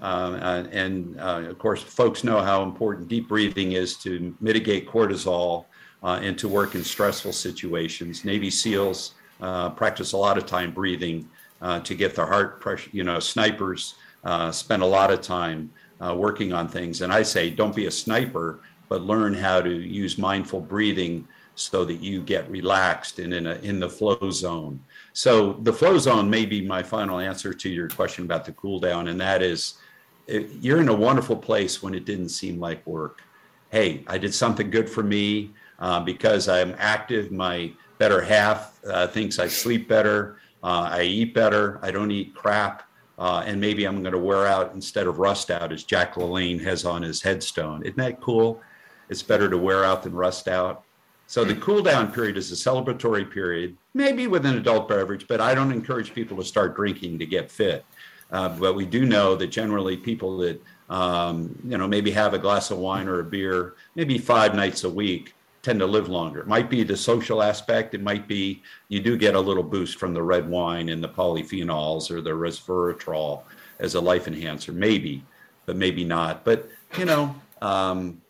Uh, 0.00 0.64
and 0.72 1.18
uh, 1.20 1.44
of 1.48 1.58
course, 1.58 1.82
folks 1.82 2.24
know 2.24 2.40
how 2.40 2.62
important 2.62 3.08
deep 3.08 3.28
breathing 3.28 3.72
is 3.72 3.96
to 3.96 4.34
mitigate 4.40 4.88
cortisol 4.88 5.66
uh, 6.02 6.18
and 6.22 6.38
to 6.38 6.48
work 6.48 6.74
in 6.74 6.82
stressful 6.82 7.32
situations. 7.32 8.24
Navy 8.24 8.50
SEALs 8.50 9.14
uh, 9.40 9.70
practice 9.70 10.12
a 10.12 10.16
lot 10.16 10.38
of 10.38 10.46
time 10.46 10.72
breathing 10.72 11.28
uh, 11.60 11.80
to 11.80 11.94
get 11.94 12.14
their 12.14 12.26
heart 12.26 12.60
pressure. 12.60 12.90
You 12.92 13.04
know, 13.04 13.20
snipers 13.20 13.94
uh, 14.24 14.50
spend 14.52 14.82
a 14.82 14.86
lot 14.86 15.10
of 15.10 15.20
time 15.20 15.70
working 16.00 16.52
on 16.52 16.68
things. 16.68 17.00
And 17.00 17.12
I 17.12 17.22
say, 17.22 17.50
don't 17.50 17.74
be 17.74 17.86
a 17.86 17.90
sniper, 17.90 18.60
but 18.88 19.02
learn 19.02 19.34
how 19.34 19.60
to 19.60 19.70
use 19.70 20.18
mindful 20.18 20.60
breathing 20.60 21.26
so 21.56 21.84
that 21.84 21.96
you 21.96 22.22
get 22.22 22.48
relaxed 22.50 23.18
and 23.18 23.34
in 23.34 23.46
a 23.46 23.54
in 23.56 23.80
the 23.80 23.88
flow 23.88 24.30
zone. 24.30 24.78
So 25.12 25.54
the 25.54 25.72
flow 25.72 25.98
zone 25.98 26.30
may 26.30 26.46
be 26.46 26.64
my 26.64 26.82
final 26.82 27.18
answer 27.18 27.52
to 27.52 27.68
your 27.68 27.88
question 27.88 28.24
about 28.24 28.44
the 28.44 28.52
cool 28.52 28.78
down, 28.78 29.08
and 29.08 29.20
that 29.20 29.42
is 29.42 29.78
it, 30.26 30.50
you're 30.60 30.80
in 30.80 30.88
a 30.88 30.94
wonderful 30.94 31.36
place 31.36 31.82
when 31.82 31.94
it 31.94 32.04
didn't 32.04 32.28
seem 32.28 32.60
like 32.60 32.86
work. 32.86 33.22
Hey, 33.70 34.04
I 34.06 34.18
did 34.18 34.34
something 34.34 34.70
good 34.70 34.88
for 34.88 35.02
me 35.02 35.50
uh, 35.78 36.00
because 36.00 36.48
I'm 36.48 36.74
active. 36.78 37.32
My 37.32 37.72
better 37.98 38.20
half 38.20 38.78
uh, 38.84 39.06
thinks 39.06 39.38
I 39.38 39.48
sleep 39.48 39.88
better. 39.88 40.38
Uh, 40.62 40.88
I 40.92 41.02
eat 41.02 41.34
better. 41.34 41.78
I 41.82 41.90
don't 41.90 42.10
eat 42.10 42.34
crap. 42.34 42.82
Uh, 43.18 43.42
and 43.46 43.58
maybe 43.58 43.86
I'm 43.86 44.02
going 44.02 44.12
to 44.12 44.18
wear 44.18 44.46
out 44.46 44.74
instead 44.74 45.06
of 45.06 45.18
rust 45.18 45.50
out, 45.50 45.72
as 45.72 45.84
Jack 45.84 46.14
LaLanne 46.16 46.62
has 46.62 46.84
on 46.84 47.00
his 47.00 47.22
headstone. 47.22 47.82
Isn't 47.82 47.96
that 47.96 48.20
cool? 48.20 48.60
It's 49.08 49.22
better 49.22 49.48
to 49.48 49.56
wear 49.56 49.84
out 49.84 50.02
than 50.02 50.12
rust 50.12 50.48
out. 50.48 50.84
So 51.26 51.44
the 51.44 51.56
cool 51.56 51.82
down 51.82 52.12
period 52.12 52.36
is 52.36 52.52
a 52.52 52.54
celebratory 52.54 53.30
period, 53.30 53.76
maybe 53.94 54.26
with 54.26 54.46
an 54.46 54.56
adult 54.56 54.88
beverage, 54.88 55.26
but 55.26 55.40
I 55.40 55.54
don't 55.54 55.72
encourage 55.72 56.14
people 56.14 56.36
to 56.36 56.44
start 56.44 56.76
drinking 56.76 57.18
to 57.18 57.26
get 57.26 57.50
fit. 57.50 57.84
Uh, 58.30 58.48
but 58.48 58.74
we 58.74 58.86
do 58.86 59.04
know 59.04 59.36
that 59.36 59.48
generally 59.48 59.96
people 59.96 60.36
that 60.38 60.62
um, 60.88 61.56
you 61.64 61.76
know 61.76 61.88
maybe 61.88 62.10
have 62.12 62.34
a 62.34 62.38
glass 62.38 62.70
of 62.70 62.78
wine 62.78 63.08
or 63.08 63.20
a 63.20 63.24
beer 63.24 63.74
maybe 63.96 64.18
five 64.18 64.54
nights 64.54 64.84
a 64.84 64.90
week 64.90 65.34
tend 65.62 65.80
to 65.80 65.86
live 65.86 66.08
longer. 66.08 66.40
It 66.40 66.46
might 66.46 66.70
be 66.70 66.84
the 66.84 66.96
social 66.96 67.42
aspect. 67.42 67.92
It 67.92 68.00
might 68.00 68.28
be 68.28 68.62
you 68.88 69.00
do 69.00 69.16
get 69.16 69.34
a 69.34 69.40
little 69.40 69.64
boost 69.64 69.98
from 69.98 70.14
the 70.14 70.22
red 70.22 70.48
wine 70.48 70.90
and 70.90 71.02
the 71.02 71.08
polyphenols 71.08 72.08
or 72.08 72.20
the 72.20 72.30
resveratrol 72.30 73.42
as 73.80 73.96
a 73.96 74.00
life 74.00 74.28
enhancer, 74.28 74.70
maybe, 74.72 75.24
but 75.66 75.74
maybe 75.76 76.04
not. 76.04 76.44
But 76.44 76.68
you 76.96 77.04
know, 77.04 77.34
um, 77.62 78.22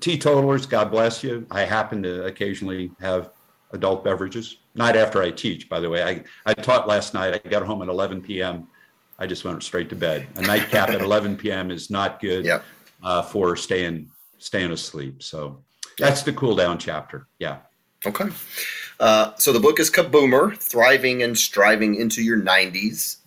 teetotalers, 0.00 0.66
God 0.66 0.90
bless 0.90 1.22
you. 1.22 1.46
I 1.50 1.62
happen 1.62 2.02
to 2.02 2.24
occasionally 2.24 2.90
have 3.00 3.30
adult 3.72 4.04
beverages. 4.04 4.56
Not 4.74 4.96
after 4.96 5.22
I 5.22 5.30
teach, 5.30 5.68
by 5.68 5.80
the 5.80 5.90
way. 5.90 6.02
I, 6.02 6.24
I 6.46 6.54
taught 6.54 6.88
last 6.88 7.14
night. 7.14 7.34
I 7.44 7.48
got 7.48 7.62
home 7.64 7.82
at 7.82 7.88
11 7.88 8.22
p.m. 8.22 8.66
I 9.18 9.26
just 9.26 9.44
went 9.44 9.62
straight 9.62 9.88
to 9.90 9.96
bed. 9.96 10.26
A 10.36 10.42
nightcap 10.42 10.90
at 10.90 11.00
11 11.00 11.36
p.m. 11.36 11.70
is 11.70 11.90
not 11.90 12.20
good 12.20 12.44
Yep. 12.44 12.64
uh, 13.02 13.22
for 13.22 13.56
staying 13.56 14.08
staying 14.38 14.70
asleep. 14.70 15.22
So 15.22 15.62
that's 15.98 16.22
the 16.22 16.32
cool 16.32 16.54
down 16.54 16.78
chapter. 16.78 17.26
Yeah. 17.40 17.58
Okay. 18.06 18.28
Uh, 19.00 19.32
so 19.36 19.52
the 19.52 19.60
book 19.60 19.80
is 19.80 19.90
Kaboomer, 19.90 20.56
Thriving 20.56 21.22
and 21.22 21.36
Striving 21.36 21.96
into 21.96 22.22
Your 22.22 22.40
90s. 22.40 23.17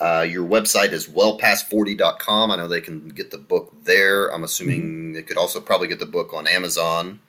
Uh, 0.00 0.26
your 0.28 0.46
website 0.46 0.92
is 0.92 1.06
wellpast40.com. 1.08 2.50
I 2.50 2.56
know 2.56 2.66
they 2.68 2.80
can 2.80 3.08
get 3.10 3.30
the 3.30 3.38
book 3.38 3.72
there. 3.84 4.28
I'm 4.32 4.44
assuming 4.44 5.12
they 5.12 5.22
could 5.22 5.36
also 5.36 5.60
probably 5.60 5.88
get 5.88 5.98
the 6.00 6.06
book 6.06 6.34
on 6.34 6.46
Amazon. 6.46 7.20